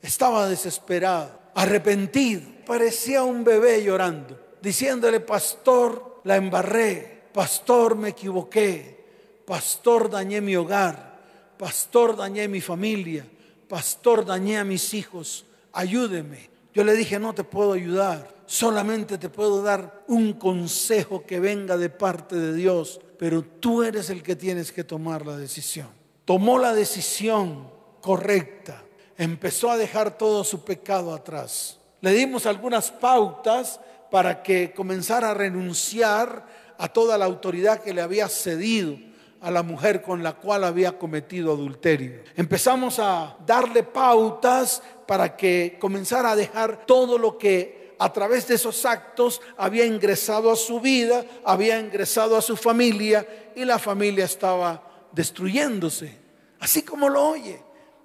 Estaba 0.00 0.48
desesperado, 0.48 1.38
arrepentido. 1.54 2.42
Parecía 2.66 3.22
un 3.22 3.44
bebé 3.44 3.82
llorando, 3.82 4.38
diciéndole, 4.62 5.20
pastor, 5.20 6.07
la 6.24 6.36
embarré, 6.36 7.24
pastor, 7.32 7.96
me 7.96 8.10
equivoqué, 8.10 9.04
pastor, 9.46 10.10
dañé 10.10 10.40
mi 10.40 10.56
hogar, 10.56 11.18
pastor, 11.56 12.16
dañé 12.16 12.48
mi 12.48 12.60
familia, 12.60 13.26
pastor, 13.68 14.24
dañé 14.24 14.58
a 14.58 14.64
mis 14.64 14.94
hijos, 14.94 15.44
ayúdeme. 15.72 16.50
Yo 16.74 16.84
le 16.84 16.94
dije, 16.94 17.18
no 17.18 17.34
te 17.34 17.44
puedo 17.44 17.72
ayudar, 17.72 18.28
solamente 18.46 19.18
te 19.18 19.28
puedo 19.28 19.62
dar 19.62 20.04
un 20.06 20.34
consejo 20.34 21.24
que 21.26 21.40
venga 21.40 21.76
de 21.76 21.90
parte 21.90 22.36
de 22.36 22.54
Dios, 22.54 23.00
pero 23.18 23.42
tú 23.42 23.82
eres 23.82 24.10
el 24.10 24.22
que 24.22 24.36
tienes 24.36 24.70
que 24.70 24.84
tomar 24.84 25.26
la 25.26 25.36
decisión. 25.36 25.88
Tomó 26.24 26.58
la 26.58 26.72
decisión 26.72 27.68
correcta, 28.00 28.82
empezó 29.16 29.70
a 29.70 29.76
dejar 29.76 30.16
todo 30.16 30.44
su 30.44 30.64
pecado 30.64 31.14
atrás. 31.14 31.78
Le 32.00 32.12
dimos 32.12 32.46
algunas 32.46 32.90
pautas 32.90 33.80
para 34.10 34.42
que 34.42 34.72
comenzara 34.74 35.30
a 35.30 35.34
renunciar 35.34 36.46
a 36.78 36.88
toda 36.88 37.18
la 37.18 37.24
autoridad 37.24 37.82
que 37.82 37.92
le 37.92 38.00
había 38.00 38.28
cedido 38.28 38.96
a 39.40 39.50
la 39.50 39.62
mujer 39.62 40.02
con 40.02 40.22
la 40.22 40.34
cual 40.34 40.64
había 40.64 40.98
cometido 40.98 41.52
adulterio. 41.52 42.22
Empezamos 42.36 42.98
a 42.98 43.36
darle 43.46 43.82
pautas 43.82 44.82
para 45.06 45.36
que 45.36 45.76
comenzara 45.80 46.32
a 46.32 46.36
dejar 46.36 46.86
todo 46.86 47.18
lo 47.18 47.38
que 47.38 47.94
a 47.98 48.12
través 48.12 48.46
de 48.46 48.54
esos 48.54 48.84
actos 48.84 49.40
había 49.56 49.84
ingresado 49.84 50.50
a 50.50 50.56
su 50.56 50.80
vida, 50.80 51.24
había 51.44 51.78
ingresado 51.78 52.36
a 52.36 52.42
su 52.42 52.56
familia 52.56 53.26
y 53.54 53.64
la 53.64 53.78
familia 53.78 54.24
estaba 54.24 55.08
destruyéndose, 55.12 56.16
así 56.60 56.82
como 56.82 57.08
lo 57.08 57.28
oye, 57.30 57.60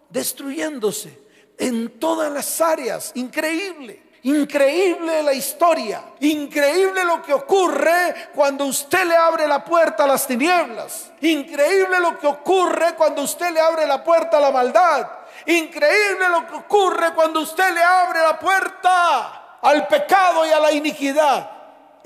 destruyéndose 0.09 1.19
en 1.57 1.99
todas 1.99 2.31
las 2.31 2.59
áreas, 2.61 3.11
increíble. 3.15 4.02
Increíble 4.23 5.21
la 5.21 5.33
historia, 5.33 6.01
increíble 6.21 7.03
lo 7.03 7.21
que 7.21 7.33
ocurre 7.33 8.29
cuando 8.33 8.65
usted 8.65 9.03
le 9.05 9.17
abre 9.17 9.45
la 9.45 9.65
puerta 9.65 10.05
a 10.05 10.07
las 10.07 10.25
tinieblas, 10.25 11.11
increíble 11.19 11.99
lo 11.99 12.17
que 12.17 12.27
ocurre 12.27 12.95
cuando 12.95 13.23
usted 13.23 13.51
le 13.51 13.59
abre 13.59 13.85
la 13.85 14.01
puerta 14.01 14.37
a 14.37 14.39
la 14.39 14.51
maldad, 14.51 15.09
increíble 15.45 16.29
lo 16.29 16.47
que 16.47 16.55
ocurre 16.55 17.13
cuando 17.13 17.41
usted 17.41 17.73
le 17.73 17.83
abre 17.83 18.21
la 18.21 18.39
puerta 18.39 19.57
al 19.61 19.87
pecado 19.87 20.45
y 20.45 20.51
a 20.51 20.59
la 20.61 20.71
iniquidad, 20.71 21.51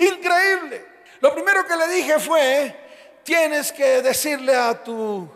increíble. 0.00 0.86
Lo 1.20 1.32
primero 1.32 1.64
que 1.68 1.76
le 1.76 1.86
dije 1.86 2.18
fue, 2.18 3.20
tienes 3.22 3.70
que 3.70 4.02
decirle 4.02 4.56
a 4.56 4.82
tu 4.82 5.28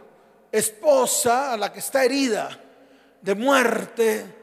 esposa, 0.51 1.53
a 1.53 1.57
la 1.57 1.73
que 1.73 1.79
está 1.79 2.03
herida 2.03 2.59
de 3.21 3.37
muerte, 3.37 4.42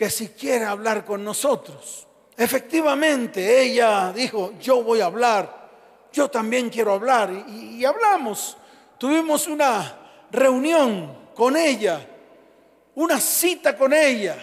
que 0.00 0.08
si 0.08 0.28
quiere 0.28 0.64
hablar 0.64 1.04
con 1.04 1.22
nosotros. 1.22 2.06
Efectivamente, 2.34 3.60
ella 3.60 4.10
dijo, 4.14 4.54
yo 4.58 4.82
voy 4.82 5.02
a 5.02 5.04
hablar, 5.04 5.68
yo 6.10 6.30
también 6.30 6.70
quiero 6.70 6.94
hablar. 6.94 7.30
Y, 7.48 7.84
hablamos, 7.84 8.56
tuvimos 8.96 9.46
una 9.46 9.98
reunión 10.30 11.32
con 11.34 11.54
ella, 11.54 12.00
una 12.94 13.20
cita 13.20 13.76
con 13.76 13.92
ella, 13.92 14.38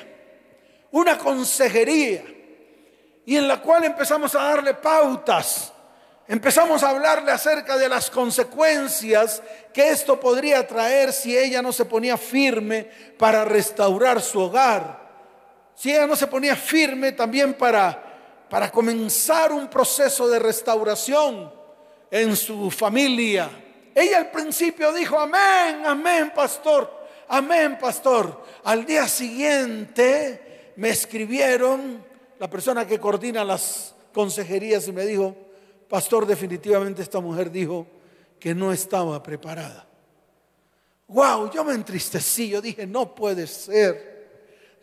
una 0.92 1.18
consejería, 1.18 2.24
y 3.26 3.36
en 3.36 3.48
la 3.48 3.60
cual 3.60 3.86
empezamos 3.86 4.36
a 4.36 4.44
darle 4.44 4.76
pautas. 4.76 5.74
Empezamos 6.28 6.84
a 6.84 6.92
hablarle 6.92 7.32
acerca 7.32 7.78
de 7.78 7.90
las 7.90 8.12
consecuencias 8.12 9.42
que 9.74 9.90
esto 9.90 10.20
podría 10.20 10.68
traer 10.68 11.12
si 11.12 11.36
ella 11.36 11.64
no 11.64 11.74
se 11.74 11.86
ponía 11.86 12.16
firme 12.16 12.84
para 13.18 13.44
restaurar 13.44 14.22
su 14.22 14.40
hogar 14.40 15.07
si 15.78 15.92
ella 15.92 16.08
no 16.08 16.16
se 16.16 16.26
ponía 16.26 16.56
firme 16.56 17.12
también 17.12 17.54
para, 17.54 18.48
para 18.50 18.72
comenzar 18.72 19.52
un 19.52 19.68
proceso 19.68 20.28
de 20.28 20.40
restauración 20.40 21.54
en 22.10 22.36
su 22.36 22.72
familia. 22.72 23.48
Ella 23.94 24.18
al 24.18 24.32
principio 24.32 24.92
dijo, 24.92 25.20
amén, 25.20 25.86
amén, 25.86 26.32
pastor, 26.34 26.92
amén, 27.28 27.78
pastor. 27.80 28.44
Al 28.64 28.88
día 28.88 29.08
siguiente 29.08 30.74
me 30.78 30.90
escribieron 30.90 32.04
la 32.40 32.50
persona 32.50 32.88
que 32.88 33.00
coordina 33.00 33.44
las 33.44 33.94
consejerías 34.12 34.88
y 34.88 34.92
me 34.92 35.06
dijo, 35.06 35.36
pastor, 35.88 36.26
definitivamente 36.26 37.04
esta 37.04 37.20
mujer 37.20 37.52
dijo 37.52 37.86
que 38.40 38.56
no 38.56 38.74
estaba 38.74 39.22
preparada. 39.22 39.88
Wow, 41.08 41.52
yo 41.52 41.64
me 41.64 41.76
entristecí, 41.76 42.50
yo 42.50 42.62
dije, 42.62 42.88
no 42.88 43.14
puede 43.14 43.46
ser. 43.46 44.17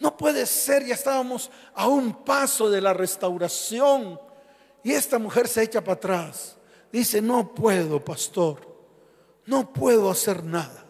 No 0.00 0.16
puede 0.16 0.46
ser, 0.46 0.84
ya 0.84 0.94
estábamos 0.94 1.50
a 1.74 1.88
un 1.88 2.24
paso 2.24 2.68
de 2.70 2.80
la 2.80 2.92
restauración. 2.92 4.20
Y 4.82 4.92
esta 4.92 5.18
mujer 5.18 5.48
se 5.48 5.62
echa 5.62 5.82
para 5.82 5.94
atrás. 5.94 6.56
Dice, 6.92 7.22
no 7.22 7.54
puedo, 7.54 8.04
pastor, 8.04 8.68
no 9.46 9.72
puedo 9.72 10.10
hacer 10.10 10.44
nada. 10.44 10.84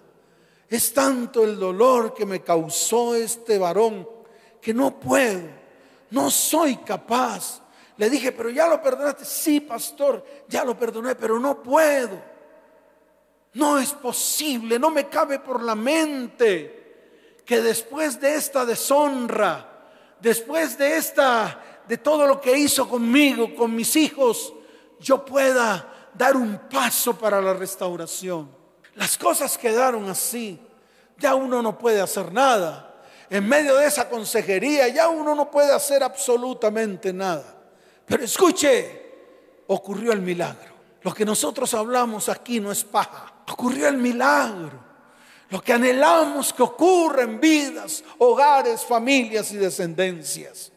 Es 0.68 0.92
tanto 0.92 1.44
el 1.44 1.58
dolor 1.58 2.14
que 2.14 2.26
me 2.26 2.42
causó 2.42 3.14
este 3.14 3.58
varón 3.58 4.08
que 4.60 4.74
no 4.74 4.98
puedo, 4.98 5.48
no 6.10 6.30
soy 6.30 6.76
capaz. 6.78 7.62
Le 7.96 8.10
dije, 8.10 8.32
pero 8.32 8.50
ya 8.50 8.66
lo 8.66 8.82
perdonaste. 8.82 9.24
Sí, 9.24 9.60
pastor, 9.60 10.24
ya 10.48 10.64
lo 10.64 10.76
perdoné, 10.76 11.14
pero 11.14 11.38
no 11.38 11.62
puedo. 11.62 12.20
No 13.52 13.78
es 13.78 13.92
posible, 13.92 14.78
no 14.78 14.90
me 14.90 15.08
cabe 15.08 15.38
por 15.38 15.62
la 15.62 15.74
mente 15.74 16.83
que 17.44 17.60
después 17.60 18.20
de 18.20 18.34
esta 18.34 18.64
deshonra, 18.64 19.68
después 20.20 20.78
de 20.78 20.96
esta 20.96 21.60
de 21.86 21.98
todo 21.98 22.26
lo 22.26 22.40
que 22.40 22.56
hizo 22.56 22.88
conmigo, 22.88 23.54
con 23.54 23.74
mis 23.74 23.94
hijos, 23.96 24.54
yo 24.98 25.24
pueda 25.24 26.10
dar 26.14 26.36
un 26.36 26.58
paso 26.70 27.18
para 27.18 27.40
la 27.42 27.52
restauración. 27.52 28.48
Las 28.94 29.18
cosas 29.18 29.58
quedaron 29.58 30.08
así. 30.08 30.58
Ya 31.18 31.34
uno 31.34 31.60
no 31.60 31.78
puede 31.78 32.00
hacer 32.00 32.32
nada. 32.32 33.02
En 33.28 33.46
medio 33.46 33.76
de 33.76 33.86
esa 33.86 34.08
consejería 34.08 34.88
ya 34.88 35.08
uno 35.08 35.34
no 35.34 35.50
puede 35.50 35.72
hacer 35.72 36.02
absolutamente 36.02 37.12
nada. 37.12 37.44
Pero 38.06 38.24
escuche, 38.24 39.02
ocurrió 39.66 40.12
el 40.12 40.22
milagro. 40.22 40.72
Lo 41.02 41.12
que 41.12 41.24
nosotros 41.24 41.74
hablamos 41.74 42.28
aquí 42.28 42.60
no 42.60 42.72
es 42.72 42.82
paja. 42.84 43.42
Ocurrió 43.46 43.88
el 43.88 43.98
milagro 43.98 44.83
lo 45.54 45.62
que 45.62 45.72
anhelamos 45.72 46.52
que 46.52 46.64
ocurra 46.64 47.22
en 47.22 47.38
vidas, 47.38 48.02
hogares, 48.18 48.84
familias 48.84 49.52
y 49.52 49.56
descendencias. 49.56 50.72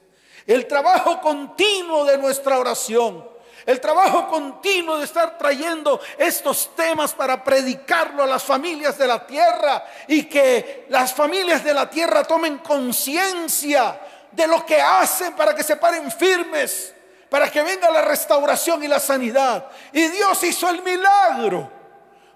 El 0.45 0.67
trabajo 0.67 1.19
continuo 1.19 2.05
de 2.05 2.19
nuestra 2.19 2.59
oración. 2.59 3.27
El 3.65 3.81
trabajo 3.81 4.27
continuo 4.27 4.99
de 4.99 5.05
estar 5.05 5.35
trayendo 5.35 5.99
estos 6.19 6.75
temas 6.75 7.15
para 7.15 7.43
predicarlo 7.43 8.21
a 8.21 8.27
las 8.27 8.43
familias 8.43 8.99
de 8.99 9.07
la 9.07 9.25
tierra 9.25 9.83
y 10.07 10.25
que 10.25 10.85
las 10.89 11.11
familias 11.11 11.63
de 11.63 11.73
la 11.73 11.89
tierra 11.89 12.23
tomen 12.23 12.59
conciencia 12.59 13.99
de 14.31 14.45
lo 14.45 14.63
que 14.63 14.79
hacen 14.79 15.33
para 15.33 15.55
que 15.55 15.63
se 15.63 15.77
paren 15.77 16.11
firmes, 16.11 16.93
para 17.31 17.49
que 17.49 17.63
venga 17.63 17.89
la 17.89 18.03
restauración 18.03 18.83
y 18.83 18.87
la 18.87 18.99
sanidad. 18.99 19.71
Y 19.91 20.07
Dios 20.09 20.43
hizo 20.43 20.69
el 20.69 20.83
milagro. 20.83 21.76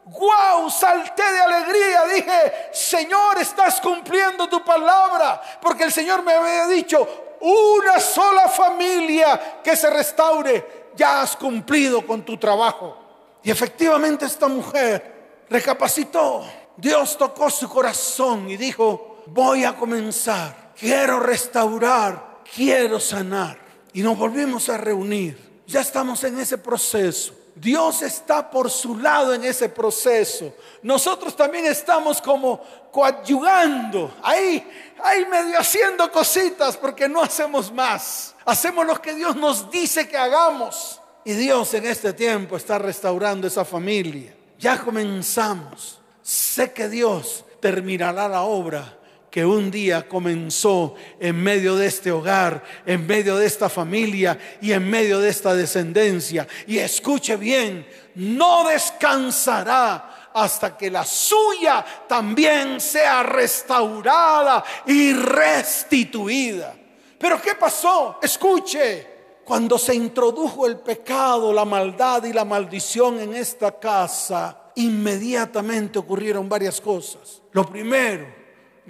¡Wow! 0.06 0.70
Salté 0.70 1.24
de 1.24 1.40
alegría. 1.40 2.06
Dije, 2.06 2.54
Señor, 2.74 3.38
estás 3.40 3.80
cumpliendo 3.80 4.48
tu 4.48 4.64
palabra. 4.64 5.42
Porque 5.62 5.84
el 5.84 5.92
Señor 5.92 6.24
me 6.24 6.34
había 6.34 6.68
dicho, 6.68 7.38
una 7.42 8.00
sola 8.00 8.48
familia 8.50 9.62
que 9.64 9.76
se 9.76 9.90
restaure. 9.90 10.92
Ya 10.96 11.22
has 11.22 11.36
cumplido 11.36 12.06
con 12.06 12.24
tu 12.24 12.38
trabajo. 12.38 12.98
Y 13.44 13.52
efectivamente 13.52 14.26
esta 14.26 14.48
mujer 14.48 15.46
recapacitó. 15.50 16.46
Dios 16.78 17.18
tocó 17.18 17.50
su 17.50 17.70
corazón 17.70 18.50
y 18.50 18.58
dijo, 18.58 19.24
voy 19.28 19.64
a 19.64 19.76
comenzar. 19.76 20.74
Quiero 20.78 21.20
restaurar. 21.20 22.42
Quiero 22.56 23.00
sanar. 23.00 23.58
Y 23.94 24.02
nos 24.02 24.18
volvimos 24.18 24.68
a 24.70 24.78
reunir. 24.78 25.64
Ya 25.68 25.82
estamos 25.82 26.24
en 26.24 26.40
ese 26.40 26.58
proceso. 26.58 27.34
Dios 27.62 28.02
está 28.02 28.50
por 28.50 28.72
su 28.72 28.98
lado 28.98 29.36
en 29.36 29.44
ese 29.44 29.70
proceso. 29.70 30.52
Nosotros 30.82 31.36
también 31.36 31.68
estamos 31.68 32.20
como 32.20 32.60
coadyugando, 32.92 34.16
ahí, 34.24 34.68
ahí 35.04 35.28
medio 35.28 35.60
haciendo 35.60 36.12
cositas 36.12 36.76
porque 36.76 37.08
no 37.08 37.22
hacemos 37.22 37.72
más. 37.72 38.34
Hacemos 38.46 38.84
lo 38.88 39.00
que 39.00 39.14
Dios 39.14 39.36
nos 39.36 39.70
dice 39.70 40.10
que 40.10 40.18
hagamos. 40.18 41.00
Y 41.24 41.34
Dios 41.34 41.72
en 41.76 41.86
este 41.86 42.14
tiempo 42.14 42.58
está 42.58 42.80
restaurando 42.80 43.46
esa 43.46 43.64
familia. 43.64 44.34
Ya 44.58 44.80
comenzamos. 44.80 46.00
Sé 46.24 46.74
que 46.74 46.90
Dios 46.90 47.46
terminará 47.60 48.28
la 48.28 48.42
obra 48.42 48.98
que 49.32 49.46
un 49.46 49.72
día 49.72 50.10
comenzó 50.10 50.96
en 51.18 51.42
medio 51.42 51.78
de 51.78 51.88
este 51.88 52.12
hogar, 52.12 52.62
en 52.86 53.08
medio 53.08 53.38
de 53.38 53.48
esta 53.48 53.70
familia 53.70 54.38
y 54.62 54.74
en 54.74 54.88
medio 54.90 55.20
de 55.20 55.30
esta 55.30 55.56
descendencia. 55.56 56.46
Y 56.68 56.78
escuche 56.78 57.38
bien, 57.38 57.88
no 58.16 58.68
descansará 58.68 60.30
hasta 60.34 60.78
que 60.78 60.92
la 60.92 61.06
suya 61.06 61.86
también 62.10 62.82
sea 62.82 63.24
restaurada 63.24 64.66
y 64.86 65.14
restituida. 65.14 66.76
Pero 67.18 67.42
¿qué 67.42 67.56
pasó? 67.56 68.20
Escuche, 68.22 69.08
cuando 69.46 69.78
se 69.78 69.96
introdujo 69.96 70.68
el 70.68 70.78
pecado, 70.80 71.54
la 71.54 71.64
maldad 71.64 72.26
y 72.26 72.34
la 72.34 72.44
maldición 72.44 73.18
en 73.22 73.34
esta 73.34 73.80
casa, 73.80 74.72
inmediatamente 74.76 76.00
ocurrieron 76.00 76.50
varias 76.50 76.82
cosas. 76.82 77.42
Lo 77.52 77.66
primero, 77.66 78.41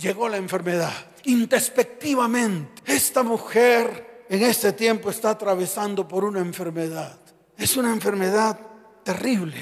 llegó 0.02 0.28
la 0.28 0.38
enfermedad. 0.38 0.94
Introspectivamente, 1.26 2.82
esta 2.86 3.24
mujer 3.24 4.26
en 4.28 4.44
este 4.44 4.74
tiempo 4.74 5.10
está 5.10 5.32
atravesando 5.32 6.08
por 6.08 6.24
una 6.24 6.40
enfermedad. 6.40 7.20
Es 7.58 7.78
una 7.78 7.94
enfermedad 7.94 8.60
terrible, 9.04 9.62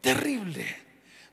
terrible. 0.00 0.64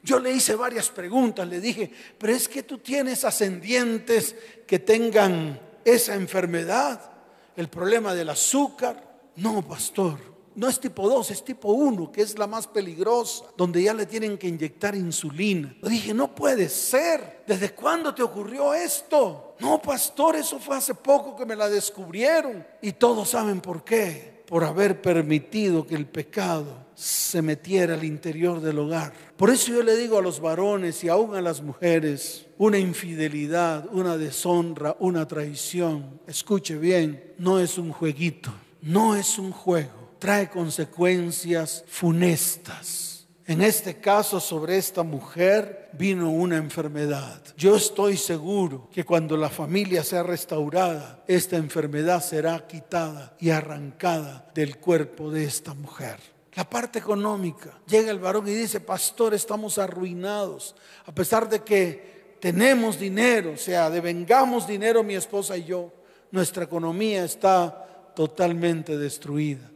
Yo 0.04 0.20
le 0.20 0.32
hice 0.32 0.56
varias 0.56 0.90
preguntas, 0.90 1.48
le 1.48 1.60
dije, 1.60 1.92
pero 2.18 2.34
es 2.34 2.48
que 2.48 2.64
tú 2.64 2.78
tienes 2.80 3.24
ascendientes 3.26 4.36
que 4.66 4.80
tengan 4.80 5.60
esa 5.84 6.16
enfermedad, 6.16 7.12
el 7.56 7.70
problema 7.70 8.14
del 8.14 8.30
azúcar. 8.30 9.20
No, 9.38 9.62
pastor, 9.62 10.20
no 10.58 10.68
es 10.68 10.80
tipo 10.80 11.08
2, 11.08 11.30
es 11.30 11.46
tipo 11.46 11.70
1, 11.70 12.12
que 12.12 12.24
es 12.24 12.38
la 12.40 12.48
más 12.48 12.66
peligrosa, 12.66 13.46
donde 13.56 13.84
ya 13.84 13.94
le 13.94 14.08
tienen 14.08 14.40
que 14.40 14.48
inyectar 14.48 14.96
insulina. 14.96 15.76
Yo 15.84 15.88
dije, 15.88 16.16
no 16.16 16.34
puede 16.34 16.68
ser. 16.68 17.44
¿Desde 17.46 17.76
cuándo 17.76 18.14
te 18.16 18.24
ocurrió 18.24 18.74
esto? 18.74 19.56
No, 19.60 19.80
pastor, 19.80 20.36
eso 20.36 20.58
fue 20.58 20.76
hace 20.76 20.96
poco 20.96 21.36
que 21.36 21.46
me 21.46 21.56
la 21.56 21.70
descubrieron. 21.70 22.66
Y 22.82 22.94
todos 22.94 23.30
saben 23.30 23.62
por 23.62 23.84
qué. 23.84 24.44
Por 24.48 24.64
haber 24.64 25.00
permitido 25.00 25.86
que 25.86 25.94
el 25.94 26.08
pecado 26.08 26.88
se 26.96 27.44
metiera 27.44 27.94
al 27.94 28.04
interior 28.04 28.60
del 28.60 28.80
hogar. 28.80 29.14
Por 29.38 29.52
eso 29.52 29.72
yo 29.72 29.84
le 29.84 29.96
digo 29.96 30.18
a 30.18 30.24
los 30.24 30.40
varones 30.40 31.04
y 31.04 31.10
aún 31.10 31.36
a 31.36 31.42
las 31.42 31.62
mujeres, 31.62 32.48
una 32.58 32.80
infidelidad, 32.80 33.88
una 33.92 34.18
deshonra, 34.18 34.96
una 35.00 35.28
traición, 35.28 36.20
escuche 36.26 36.78
bien, 36.78 37.36
no 37.38 37.60
es 37.60 37.78
un 37.78 37.92
jueguito, 37.92 38.52
no 38.82 39.16
es 39.16 39.38
un 39.38 39.52
juego 39.52 40.07
trae 40.20 40.50
consecuencias 40.50 41.84
funestas. 41.88 43.28
En 43.46 43.62
este 43.62 44.02
caso, 44.02 44.42
sobre 44.42 44.78
esta 44.78 45.04
mujer 45.04 45.90
vino 45.94 46.30
una 46.30 46.58
enfermedad. 46.58 47.42
Yo 47.56 47.78
estoy 47.78 48.18
seguro 48.18 48.90
que 48.92 49.06
cuando 49.06 49.38
la 49.38 49.50
familia 49.50 50.04
sea 50.04 50.22
restaurada, 50.22 51.24
esta 51.28 51.56
enfermedad 51.56 52.22
será 52.22 52.68
quitada 52.68 53.38
y 53.40 53.52
arrancada 53.52 54.52
del 54.54 54.80
cuerpo 54.80 55.32
de 55.32 55.46
esta 55.46 55.74
mujer. 55.74 56.18
La 56.56 56.70
parte 56.70 57.00
económica. 57.00 57.80
Llega 57.88 58.12
el 58.12 58.20
varón 58.20 58.50
y 58.50 58.54
dice, 58.54 58.82
pastor, 58.82 59.34
estamos 59.34 59.78
arruinados. 59.78 60.76
A 61.06 61.14
pesar 61.14 61.48
de 61.48 61.62
que 61.62 62.36
tenemos 62.42 63.00
dinero, 63.00 63.54
o 63.54 63.58
sea, 63.58 63.90
devengamos 63.90 64.68
dinero 64.68 65.04
mi 65.04 65.16
esposa 65.16 65.56
y 65.56 65.64
yo, 65.64 65.94
nuestra 66.32 66.66
economía 66.66 67.24
está 67.24 68.12
totalmente 68.14 68.98
destruida. 68.98 69.72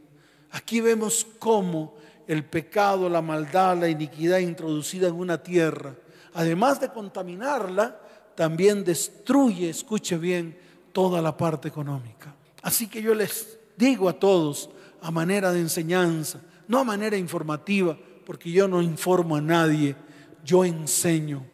Aquí 0.52 0.80
vemos 0.80 1.26
cómo 1.38 1.94
el 2.26 2.44
pecado, 2.44 3.08
la 3.08 3.22
maldad, 3.22 3.78
la 3.78 3.88
iniquidad 3.88 4.38
introducida 4.38 5.08
en 5.08 5.14
una 5.14 5.42
tierra, 5.42 5.94
además 6.34 6.80
de 6.80 6.88
contaminarla, 6.90 7.98
también 8.34 8.84
destruye, 8.84 9.68
escuche 9.68 10.16
bien, 10.16 10.56
toda 10.92 11.20
la 11.20 11.36
parte 11.36 11.68
económica. 11.68 12.34
Así 12.62 12.86
que 12.86 13.02
yo 13.02 13.14
les 13.14 13.58
digo 13.76 14.08
a 14.08 14.18
todos, 14.18 14.70
a 15.00 15.10
manera 15.10 15.52
de 15.52 15.60
enseñanza, 15.60 16.40
no 16.68 16.78
a 16.78 16.84
manera 16.84 17.16
informativa, 17.16 17.98
porque 18.24 18.50
yo 18.50 18.68
no 18.68 18.80
informo 18.80 19.36
a 19.36 19.40
nadie, 19.40 19.96
yo 20.44 20.64
enseño. 20.64 21.44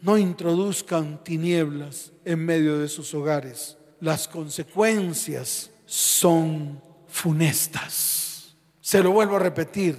No 0.00 0.18
introduzcan 0.18 1.22
tinieblas 1.22 2.12
en 2.24 2.44
medio 2.44 2.78
de 2.78 2.88
sus 2.88 3.14
hogares. 3.14 3.76
Las 4.00 4.26
consecuencias 4.26 5.70
son 5.86 6.80
funestas. 7.08 8.31
Se 8.82 9.00
lo 9.00 9.12
vuelvo 9.12 9.36
a 9.36 9.38
repetir, 9.38 9.96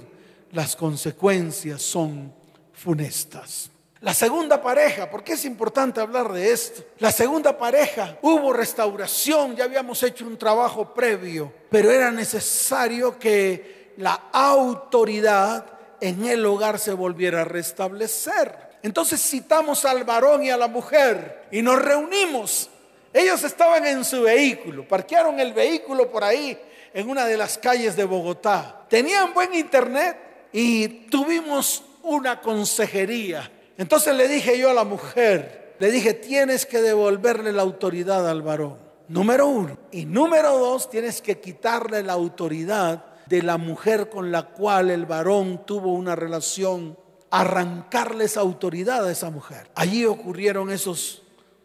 las 0.52 0.76
consecuencias 0.76 1.80
son 1.80 2.34
funestas. 2.74 3.70
La 4.02 4.12
segunda 4.12 4.60
pareja, 4.60 5.10
¿por 5.10 5.24
qué 5.24 5.32
es 5.32 5.46
importante 5.46 6.02
hablar 6.02 6.30
de 6.30 6.52
esto? 6.52 6.82
La 6.98 7.10
segunda 7.10 7.56
pareja, 7.56 8.18
hubo 8.20 8.52
restauración, 8.52 9.56
ya 9.56 9.64
habíamos 9.64 10.02
hecho 10.02 10.26
un 10.26 10.36
trabajo 10.36 10.92
previo, 10.92 11.50
pero 11.70 11.90
era 11.90 12.10
necesario 12.10 13.18
que 13.18 13.94
la 13.96 14.24
autoridad 14.30 15.64
en 15.98 16.26
el 16.26 16.44
hogar 16.44 16.78
se 16.78 16.92
volviera 16.92 17.40
a 17.40 17.44
restablecer. 17.44 18.54
Entonces 18.82 19.18
citamos 19.22 19.86
al 19.86 20.04
varón 20.04 20.44
y 20.44 20.50
a 20.50 20.58
la 20.58 20.68
mujer 20.68 21.46
y 21.50 21.62
nos 21.62 21.80
reunimos. 21.80 22.68
Ellos 23.14 23.42
estaban 23.44 23.86
en 23.86 24.04
su 24.04 24.20
vehículo, 24.20 24.86
parquearon 24.86 25.40
el 25.40 25.54
vehículo 25.54 26.10
por 26.10 26.22
ahí 26.22 26.58
en 26.94 27.10
una 27.10 27.26
de 27.26 27.36
las 27.36 27.58
calles 27.58 27.96
de 27.96 28.04
Bogotá. 28.04 28.86
Tenían 28.88 29.34
buen 29.34 29.52
internet 29.52 30.48
y 30.52 30.88
tuvimos 31.10 31.82
una 32.04 32.40
consejería. 32.40 33.50
Entonces 33.76 34.14
le 34.14 34.28
dije 34.28 34.56
yo 34.56 34.70
a 34.70 34.74
la 34.74 34.84
mujer, 34.84 35.74
le 35.80 35.90
dije, 35.90 36.14
tienes 36.14 36.64
que 36.64 36.80
devolverle 36.80 37.52
la 37.52 37.62
autoridad 37.62 38.30
al 38.30 38.42
varón. 38.42 38.78
Número 39.08 39.48
uno. 39.48 39.76
Y 39.90 40.04
número 40.04 40.56
dos, 40.56 40.88
tienes 40.88 41.20
que 41.20 41.40
quitarle 41.40 42.04
la 42.04 42.12
autoridad 42.12 43.04
de 43.26 43.42
la 43.42 43.58
mujer 43.58 44.08
con 44.08 44.30
la 44.30 44.44
cual 44.44 44.90
el 44.90 45.04
varón 45.04 45.66
tuvo 45.66 45.92
una 45.94 46.14
relación, 46.14 46.96
arrancarle 47.30 48.26
esa 48.26 48.40
autoridad 48.40 49.04
a 49.04 49.10
esa 49.10 49.30
mujer. 49.30 49.68
Allí 49.74 50.04
ocurrieron 50.04 50.70
esos 50.70 51.22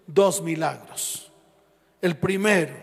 dos 0.08 0.42
milagros. 0.42 1.32
El 2.02 2.18
primero, 2.18 2.74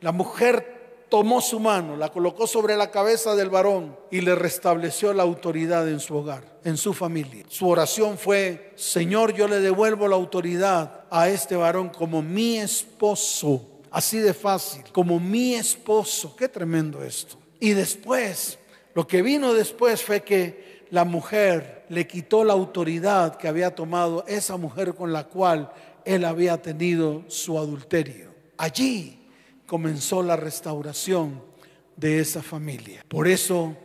la 0.00 0.12
mujer 0.12 0.79
tomó 1.10 1.40
su 1.40 1.60
mano, 1.60 1.96
la 1.96 2.08
colocó 2.08 2.46
sobre 2.46 2.76
la 2.76 2.90
cabeza 2.90 3.34
del 3.34 3.50
varón 3.50 3.98
y 4.10 4.20
le 4.20 4.34
restableció 4.34 5.12
la 5.12 5.24
autoridad 5.24 5.86
en 5.88 6.00
su 6.00 6.16
hogar, 6.16 6.60
en 6.64 6.76
su 6.76 6.94
familia. 6.94 7.44
Su 7.48 7.68
oración 7.68 8.16
fue, 8.16 8.72
Señor, 8.76 9.34
yo 9.34 9.48
le 9.48 9.60
devuelvo 9.60 10.08
la 10.08 10.16
autoridad 10.16 11.04
a 11.10 11.28
este 11.28 11.56
varón 11.56 11.90
como 11.90 12.22
mi 12.22 12.58
esposo. 12.58 13.66
Así 13.90 14.18
de 14.18 14.32
fácil, 14.32 14.84
como 14.92 15.18
mi 15.18 15.56
esposo. 15.56 16.36
Qué 16.36 16.48
tremendo 16.48 17.02
esto. 17.02 17.36
Y 17.58 17.70
después, 17.70 18.58
lo 18.94 19.06
que 19.06 19.20
vino 19.20 19.52
después 19.52 20.02
fue 20.02 20.22
que 20.22 20.86
la 20.90 21.04
mujer 21.04 21.86
le 21.88 22.06
quitó 22.06 22.44
la 22.44 22.52
autoridad 22.52 23.36
que 23.36 23.48
había 23.48 23.74
tomado 23.74 24.24
esa 24.28 24.56
mujer 24.56 24.94
con 24.94 25.12
la 25.12 25.24
cual 25.24 25.72
él 26.04 26.24
había 26.24 26.62
tenido 26.62 27.24
su 27.26 27.58
adulterio. 27.58 28.30
Allí 28.56 29.19
comenzó 29.70 30.20
la 30.20 30.34
restauración 30.34 31.40
de 31.94 32.18
esa 32.18 32.42
familia. 32.42 33.04
Por 33.06 33.28
eso 33.28 33.76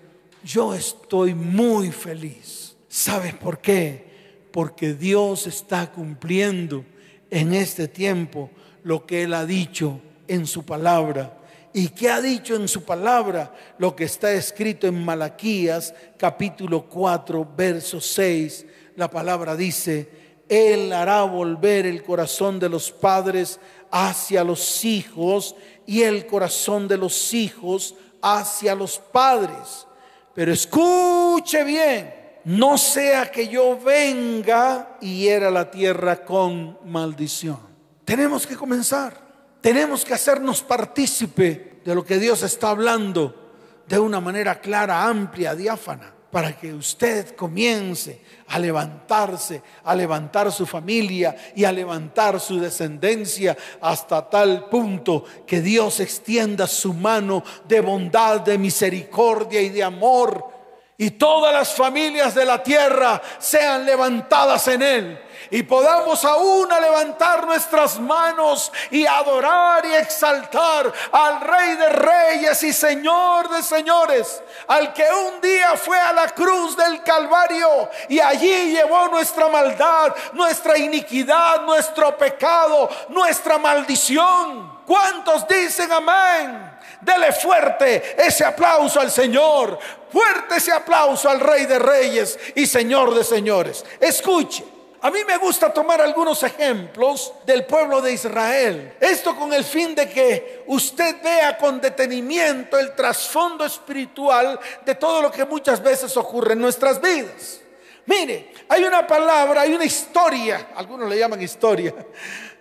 yo 0.44 0.74
estoy 0.74 1.36
muy 1.36 1.92
feliz. 1.92 2.76
¿Sabes 2.88 3.36
por 3.36 3.60
qué? 3.60 4.04
Porque 4.52 4.96
Dios 4.96 5.46
está 5.46 5.92
cumpliendo 5.92 6.84
en 7.30 7.54
este 7.54 7.88
tiempo 7.88 8.50
lo 8.82 9.06
que 9.06 9.22
Él 9.22 9.36
ha 9.36 9.46
dicho 9.46 10.02
en 10.28 10.48
su 10.48 10.66
palabra. 10.66 11.38
¿Y 11.72 11.90
qué 11.90 12.10
ha 12.10 12.20
dicho 12.20 12.56
en 12.56 12.68
su 12.68 12.84
palabra? 12.84 13.54
Lo 13.78 13.96
que 13.96 14.06
está 14.06 14.34
escrito 14.34 14.88
en 14.88 15.06
Malaquías 15.06 15.94
capítulo 16.18 16.90
4, 16.90 17.48
verso 17.56 18.02
6. 18.02 18.66
La 18.96 19.08
palabra 19.12 19.56
dice, 19.56 20.10
Él 20.50 20.92
hará 20.94 21.22
volver 21.26 21.86
el 21.86 22.02
corazón 22.02 22.58
de 22.58 22.70
los 22.70 22.92
padres 22.92 23.60
hacia 23.92 24.44
los 24.44 24.84
hijos 24.84 25.56
y 25.86 26.02
el 26.02 26.26
corazón 26.26 26.88
de 26.88 26.98
los 26.98 27.34
hijos 27.34 27.96
hacia 28.22 28.76
los 28.76 28.98
padres. 28.98 29.86
Pero 30.34 30.52
escuche 30.52 31.64
bien, 31.64 32.14
no 32.46 32.78
sea 32.78 33.32
que 33.32 33.48
yo 33.48 33.80
venga 33.80 34.98
y 35.02 35.22
hiera 35.22 35.52
la 35.52 35.70
tierra 35.70 36.26
con 36.26 36.78
maldición. 36.86 37.60
Tenemos 38.04 38.46
que 38.46 38.56
comenzar, 38.56 39.14
tenemos 39.62 40.04
que 40.04 40.14
hacernos 40.14 40.62
partícipe 40.62 41.82
de 41.84 41.96
lo 41.96 42.04
que 42.04 42.18
Dios 42.18 42.44
está 42.44 42.70
hablando 42.70 43.54
de 43.88 44.00
una 44.00 44.20
manera 44.20 44.60
clara, 44.60 45.06
amplia, 45.06 45.56
diáfana 45.56 46.15
para 46.36 46.52
que 46.52 46.74
usted 46.74 47.34
comience 47.34 48.20
a 48.50 48.60
levantarse, 48.60 49.62
a 49.86 49.96
levantar 49.96 50.52
su 50.52 50.66
familia 50.66 51.34
y 51.56 51.64
a 51.64 51.72
levantar 51.72 52.42
su 52.42 52.60
descendencia 52.60 53.56
hasta 53.80 54.30
tal 54.30 54.68
punto 54.68 55.24
que 55.48 55.62
Dios 55.62 56.02
extienda 56.02 56.68
su 56.68 56.94
mano 56.94 57.42
de 57.66 57.80
bondad, 57.80 58.42
de 58.42 58.58
misericordia 58.58 59.62
y 59.62 59.70
de 59.70 59.82
amor 59.82 60.55
y 60.98 61.12
todas 61.12 61.54
las 61.54 61.74
familias 61.74 62.34
de 62.34 62.46
la 62.46 62.64
tierra 62.64 63.22
sean 63.40 63.86
levantadas 63.86 64.68
en 64.68 64.82
Él 64.82 65.26
y 65.52 65.64
podamos 65.64 66.24
aún 66.26 66.68
levantar 66.70 67.46
nuestras 67.46 68.00
manos 68.00 68.72
y 68.92 69.06
adorar 69.06 69.86
y 69.86 69.94
exaltar 69.94 70.92
al 71.12 71.42
Rey 71.42 71.76
de 71.76 71.90
Reyes 71.90 72.64
y 72.64 72.74
Señor 72.74 73.50
de 73.50 73.64
Señores, 73.64 74.42
al 74.68 74.94
que 74.94 75.06
un 75.12 75.42
día 75.42 75.76
fue 75.76 76.00
a 76.00 76.14
la 76.14 76.30
cruz 76.30 76.76
del 76.76 77.04
Calvario 77.04 77.90
y 78.10 78.20
allí 78.20 78.72
llevó 78.72 79.08
nuestra 79.08 79.48
maldad, 79.48 80.16
nuestra 80.34 80.78
iniquidad, 80.78 81.62
nuestro 81.62 82.18
pecado, 82.18 82.90
nuestra 83.10 83.58
maldición. 83.58 84.84
¿Cuántos 84.86 85.48
dicen 85.48 85.92
amén? 85.92 86.75
Dele 87.06 87.32
fuerte 87.34 88.16
ese 88.18 88.44
aplauso 88.44 89.00
al 89.00 89.12
Señor. 89.12 89.78
Fuerte 90.12 90.56
ese 90.56 90.72
aplauso 90.72 91.30
al 91.30 91.40
Rey 91.40 91.68
de 91.68 91.78
Reyes 91.78 92.40
y 92.56 92.66
Señor 92.66 93.14
de 93.14 93.24
Señores. 93.24 93.86
Escuche. 94.00 94.64
A 95.02 95.12
mí 95.12 95.20
me 95.24 95.38
gusta 95.38 95.72
tomar 95.72 96.02
algunos 96.02 96.42
ejemplos 96.42 97.32
del 97.46 97.66
pueblo 97.66 98.02
de 98.02 98.14
Israel. 98.14 98.96
Esto 99.00 99.36
con 99.36 99.54
el 99.54 99.64
fin 99.64 99.94
de 99.94 100.10
que 100.10 100.64
usted 100.66 101.22
vea 101.22 101.56
con 101.60 101.80
detenimiento 101.80 102.80
el 102.80 102.96
trasfondo 102.96 103.66
espiritual 103.66 104.60
de 104.84 104.96
todo 104.96 105.22
lo 105.22 105.32
que 105.32 105.46
muchas 105.46 105.84
veces 105.84 106.18
ocurre 106.18 106.54
en 106.54 106.60
nuestras 106.60 107.00
vidas. 107.00 107.62
Mire, 108.08 108.52
hay 108.68 108.84
una 108.84 109.06
palabra, 109.06 109.62
hay 109.62 109.76
una 109.76 109.86
historia, 109.86 110.70
algunos 110.76 111.08
le 111.08 111.20
llaman 111.20 111.40
historia, 111.40 111.94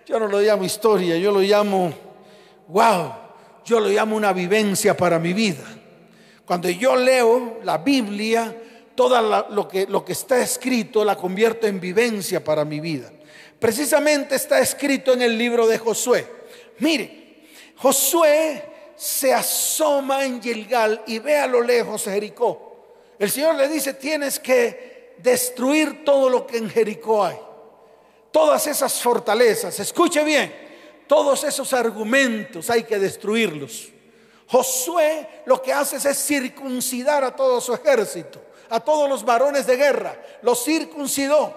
yo 0.05 0.19
no 0.19 0.27
lo 0.27 0.39
llamo 0.39 0.63
historia, 0.63 1.17
yo 1.17 1.31
lo 1.31 1.39
llamo, 1.39 1.91
wow, 2.67 3.24
yo 3.65 3.79
lo 3.79 3.89
llamo 3.89 4.15
una 4.15 4.31
vivencia 4.31 4.95
para 4.95 5.19
mi 5.19 5.33
vida. 5.33 5.63
Cuando 6.45 6.69
yo 6.69 6.95
leo 6.95 7.59
la 7.63 7.79
Biblia, 7.79 8.55
todo 8.93 9.19
lo, 9.49 9.67
que, 9.67 9.87
lo 9.87 10.05
que 10.05 10.13
está 10.13 10.39
escrito 10.41 11.03
la 11.03 11.17
convierto 11.17 11.67
en 11.67 11.79
vivencia 11.79 12.43
para 12.43 12.63
mi 12.63 12.79
vida. 12.79 13.11
Precisamente 13.59 14.35
está 14.35 14.59
escrito 14.59 15.13
en 15.13 15.23
el 15.23 15.37
libro 15.37 15.67
de 15.67 15.79
Josué. 15.79 16.27
Mire, 16.79 17.47
Josué 17.77 18.63
se 18.95 19.33
asoma 19.33 20.23
en 20.23 20.41
Gilgal 20.41 21.03
y 21.07 21.19
ve 21.19 21.37
a 21.37 21.47
lo 21.47 21.61
lejos 21.61 22.03
Jericó. 22.03 22.75
El 23.17 23.31
Señor 23.31 23.55
le 23.55 23.67
dice, 23.67 23.93
tienes 23.93 24.39
que 24.39 25.15
destruir 25.17 26.05
todo 26.05 26.29
lo 26.29 26.45
que 26.45 26.57
en 26.57 26.69
Jericó 26.69 27.25
hay. 27.25 27.37
Todas 28.31 28.67
esas 28.67 29.01
fortalezas, 29.01 29.79
escuche 29.79 30.23
bien, 30.23 30.53
todos 31.07 31.43
esos 31.43 31.73
argumentos 31.73 32.69
hay 32.69 32.83
que 32.83 32.99
destruirlos. 32.99 33.89
Josué 34.47 35.41
lo 35.45 35.61
que 35.61 35.73
hace 35.73 35.97
es 35.97 36.17
circuncidar 36.25 37.23
a 37.23 37.35
todo 37.35 37.59
su 37.59 37.73
ejército 37.73 38.45
a 38.69 38.79
todos 38.79 39.09
los 39.09 39.23
varones 39.23 39.65
de 39.65 39.77
guerra, 39.77 40.15
los 40.41 40.63
circuncidó 40.63 41.53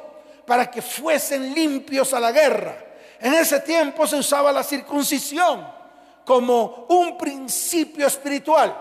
para 0.47 0.71
que 0.71 0.83
fuesen 0.83 1.55
limpios 1.55 2.13
a 2.15 2.21
la 2.21 2.33
guerra. 2.33 2.77
En 3.21 3.35
ese 3.35 3.61
tiempo 3.61 4.07
se 4.07 4.17
usaba 4.17 4.53
la 4.53 4.63
circuncisión 4.63 5.67
como 6.25 6.87
un 6.89 7.19
principio 7.19 8.07
espiritual. 8.07 8.77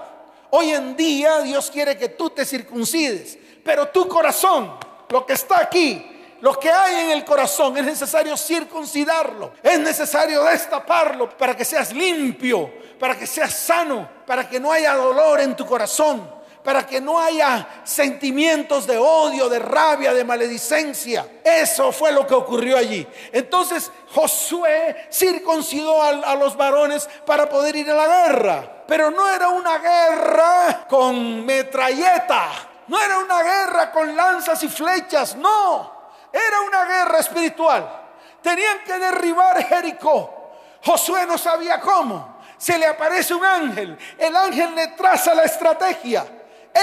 Hoy 0.51 0.71
en 0.71 0.95
día 0.95 1.41
Dios 1.41 1.71
quiere 1.71 1.97
que 1.97 2.09
tú 2.09 2.29
te 2.29 2.45
circuncides, 2.45 3.37
pero 3.63 3.87
tu 3.89 4.07
corazón, 4.07 4.77
lo 5.09 5.25
que 5.25 5.33
está 5.33 5.61
aquí, 5.61 6.16
lo 6.41 6.59
que 6.59 6.69
hay 6.69 7.05
en 7.05 7.11
el 7.11 7.25
corazón, 7.25 7.77
es 7.77 7.85
necesario 7.85 8.37
circuncidarlo, 8.37 9.53
es 9.63 9.79
necesario 9.79 10.43
destaparlo 10.43 11.29
para 11.29 11.55
que 11.55 11.65
seas 11.65 11.93
limpio, 11.93 12.71
para 12.99 13.17
que 13.17 13.27
seas 13.27 13.53
sano, 13.53 14.09
para 14.25 14.47
que 14.47 14.59
no 14.59 14.71
haya 14.71 14.95
dolor 14.95 15.41
en 15.41 15.55
tu 15.55 15.65
corazón 15.65 16.37
para 16.67 16.85
que 16.85 16.99
no 16.99 17.17
haya 17.17 17.65
sentimientos 17.85 18.85
de 18.85 18.97
odio, 18.97 19.47
de 19.47 19.57
rabia, 19.57 20.13
de 20.13 20.25
maledicencia. 20.25 21.25
Eso 21.41 21.93
fue 21.93 22.11
lo 22.11 22.27
que 22.27 22.33
ocurrió 22.33 22.75
allí. 22.75 23.07
Entonces 23.31 23.89
Josué 24.13 25.07
circuncidó 25.09 26.03
a, 26.03 26.35
los 26.35 26.57
varones 26.57 27.07
para 27.25 27.47
poder 27.47 27.77
ir 27.77 27.89
a 27.89 27.93
la 27.93 28.07
guerra. 28.07 28.83
Pero 28.85 29.09
no 29.09 29.29
era 29.29 29.47
una 29.47 29.77
guerra 29.77 30.85
con 30.89 31.45
metralleta, 31.45 32.49
no 32.87 32.99
era 32.99 33.19
una 33.19 33.41
guerra 33.43 33.89
con 33.89 34.13
lanzas 34.13 34.61
y 34.61 34.67
flechas, 34.67 35.37
no, 35.37 35.96
era 36.31 36.61
una 36.61 36.85
guerra 36.85 37.19
espiritual. 37.19 38.03
Tenían 38.41 38.79
que 38.85 38.97
derribar 38.97 39.63
Jericó. 39.65 40.51
Josué 40.83 41.25
no 41.25 41.37
sabía 41.37 41.79
cómo. 41.79 42.37
Se 42.57 42.77
le 42.77 42.87
aparece 42.87 43.33
un 43.33 43.45
ángel. 43.45 43.97
El 44.17 44.35
ángel 44.35 44.75
le 44.75 44.87
traza 44.89 45.35
la 45.35 45.43
estrategia 45.43 46.25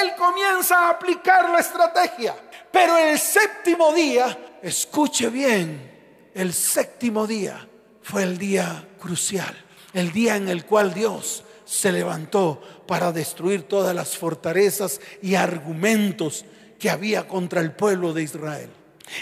él 0.02 0.14
comienza 0.16 0.78
a 0.78 0.90
aplicar 0.90 1.48
la 1.50 1.60
estrategia. 1.60 2.34
Pero 2.70 2.96
el 2.98 3.18
séptimo 3.18 3.92
día, 3.92 4.36
escuche 4.62 5.28
bien, 5.30 6.30
el 6.34 6.52
séptimo 6.52 7.26
día 7.26 7.66
fue 8.02 8.24
el 8.24 8.38
día 8.38 8.86
crucial, 8.98 9.54
el 9.92 10.12
día 10.12 10.36
en 10.36 10.48
el 10.48 10.64
cual 10.64 10.92
Dios 10.92 11.44
se 11.64 11.92
levantó 11.92 12.60
para 12.86 13.12
destruir 13.12 13.68
todas 13.68 13.94
las 13.94 14.16
fortalezas 14.16 15.00
y 15.22 15.36
argumentos 15.36 16.44
que 16.78 16.90
había 16.90 17.28
contra 17.28 17.60
el 17.60 17.72
pueblo 17.72 18.12
de 18.12 18.22
Israel. 18.22 18.70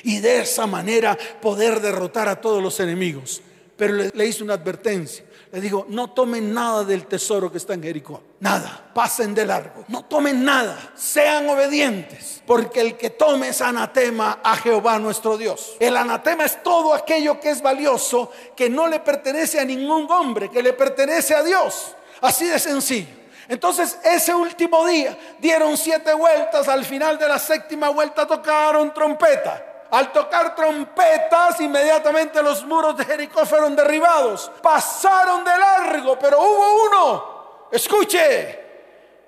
Y 0.02 0.18
de 0.18 0.40
esa 0.40 0.66
manera 0.66 1.18
poder 1.40 1.80
derrotar 1.80 2.28
a 2.28 2.40
todos 2.40 2.62
los 2.62 2.78
enemigos. 2.80 3.42
Pero 3.76 3.94
le, 3.94 4.26
hizo 4.26 4.44
una 4.44 4.54
advertencia 4.54 5.24
le 5.52 5.60
digo, 5.60 5.84
no 5.90 6.08
tomen 6.08 6.54
nada 6.54 6.82
del 6.82 7.06
tesoro 7.06 7.52
que 7.52 7.58
está 7.58 7.74
en 7.74 7.82
Jericó. 7.82 8.22
Nada, 8.40 8.90
pasen 8.94 9.34
de 9.34 9.44
largo. 9.44 9.84
No 9.88 10.06
tomen 10.06 10.42
nada, 10.42 10.92
sean 10.96 11.46
obedientes, 11.50 12.42
porque 12.46 12.80
el 12.80 12.96
que 12.96 13.10
tome 13.10 13.48
es 13.48 13.60
anatema 13.60 14.40
a 14.42 14.56
Jehová 14.56 14.98
nuestro 14.98 15.36
Dios. 15.36 15.76
El 15.78 15.98
anatema 15.98 16.46
es 16.46 16.62
todo 16.62 16.94
aquello 16.94 17.38
que 17.38 17.50
es 17.50 17.60
valioso, 17.60 18.32
que 18.56 18.70
no 18.70 18.86
le 18.88 19.00
pertenece 19.00 19.60
a 19.60 19.64
ningún 19.66 20.10
hombre, 20.10 20.48
que 20.48 20.62
le 20.62 20.72
pertenece 20.72 21.34
a 21.34 21.42
Dios. 21.42 21.94
Así 22.22 22.46
de 22.46 22.58
sencillo. 22.58 23.14
Entonces 23.46 23.98
ese 24.04 24.34
último 24.34 24.86
día 24.86 25.18
dieron 25.38 25.76
siete 25.76 26.14
vueltas, 26.14 26.66
al 26.66 26.86
final 26.86 27.18
de 27.18 27.28
la 27.28 27.38
séptima 27.38 27.90
vuelta 27.90 28.26
tocaron 28.26 28.94
trompeta. 28.94 29.71
Al 29.92 30.10
tocar 30.10 30.54
trompetas, 30.54 31.60
inmediatamente 31.60 32.42
los 32.42 32.64
muros 32.64 32.96
de 32.96 33.04
Jericó 33.04 33.44
fueron 33.44 33.76
derribados. 33.76 34.50
Pasaron 34.62 35.44
de 35.44 35.50
largo, 35.50 36.18
pero 36.18 36.40
hubo 36.40 36.86
uno, 36.86 37.24
escuche, 37.70 38.58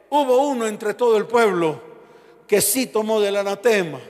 hubo 0.09 0.39
uno 0.39 0.67
entre 0.67 0.95
todo 0.95 1.19
el 1.19 1.27
pueblo 1.27 1.79
que 2.47 2.63
sí 2.63 2.87
tomó 2.87 3.21
del 3.21 3.37
anatema. 3.37 4.01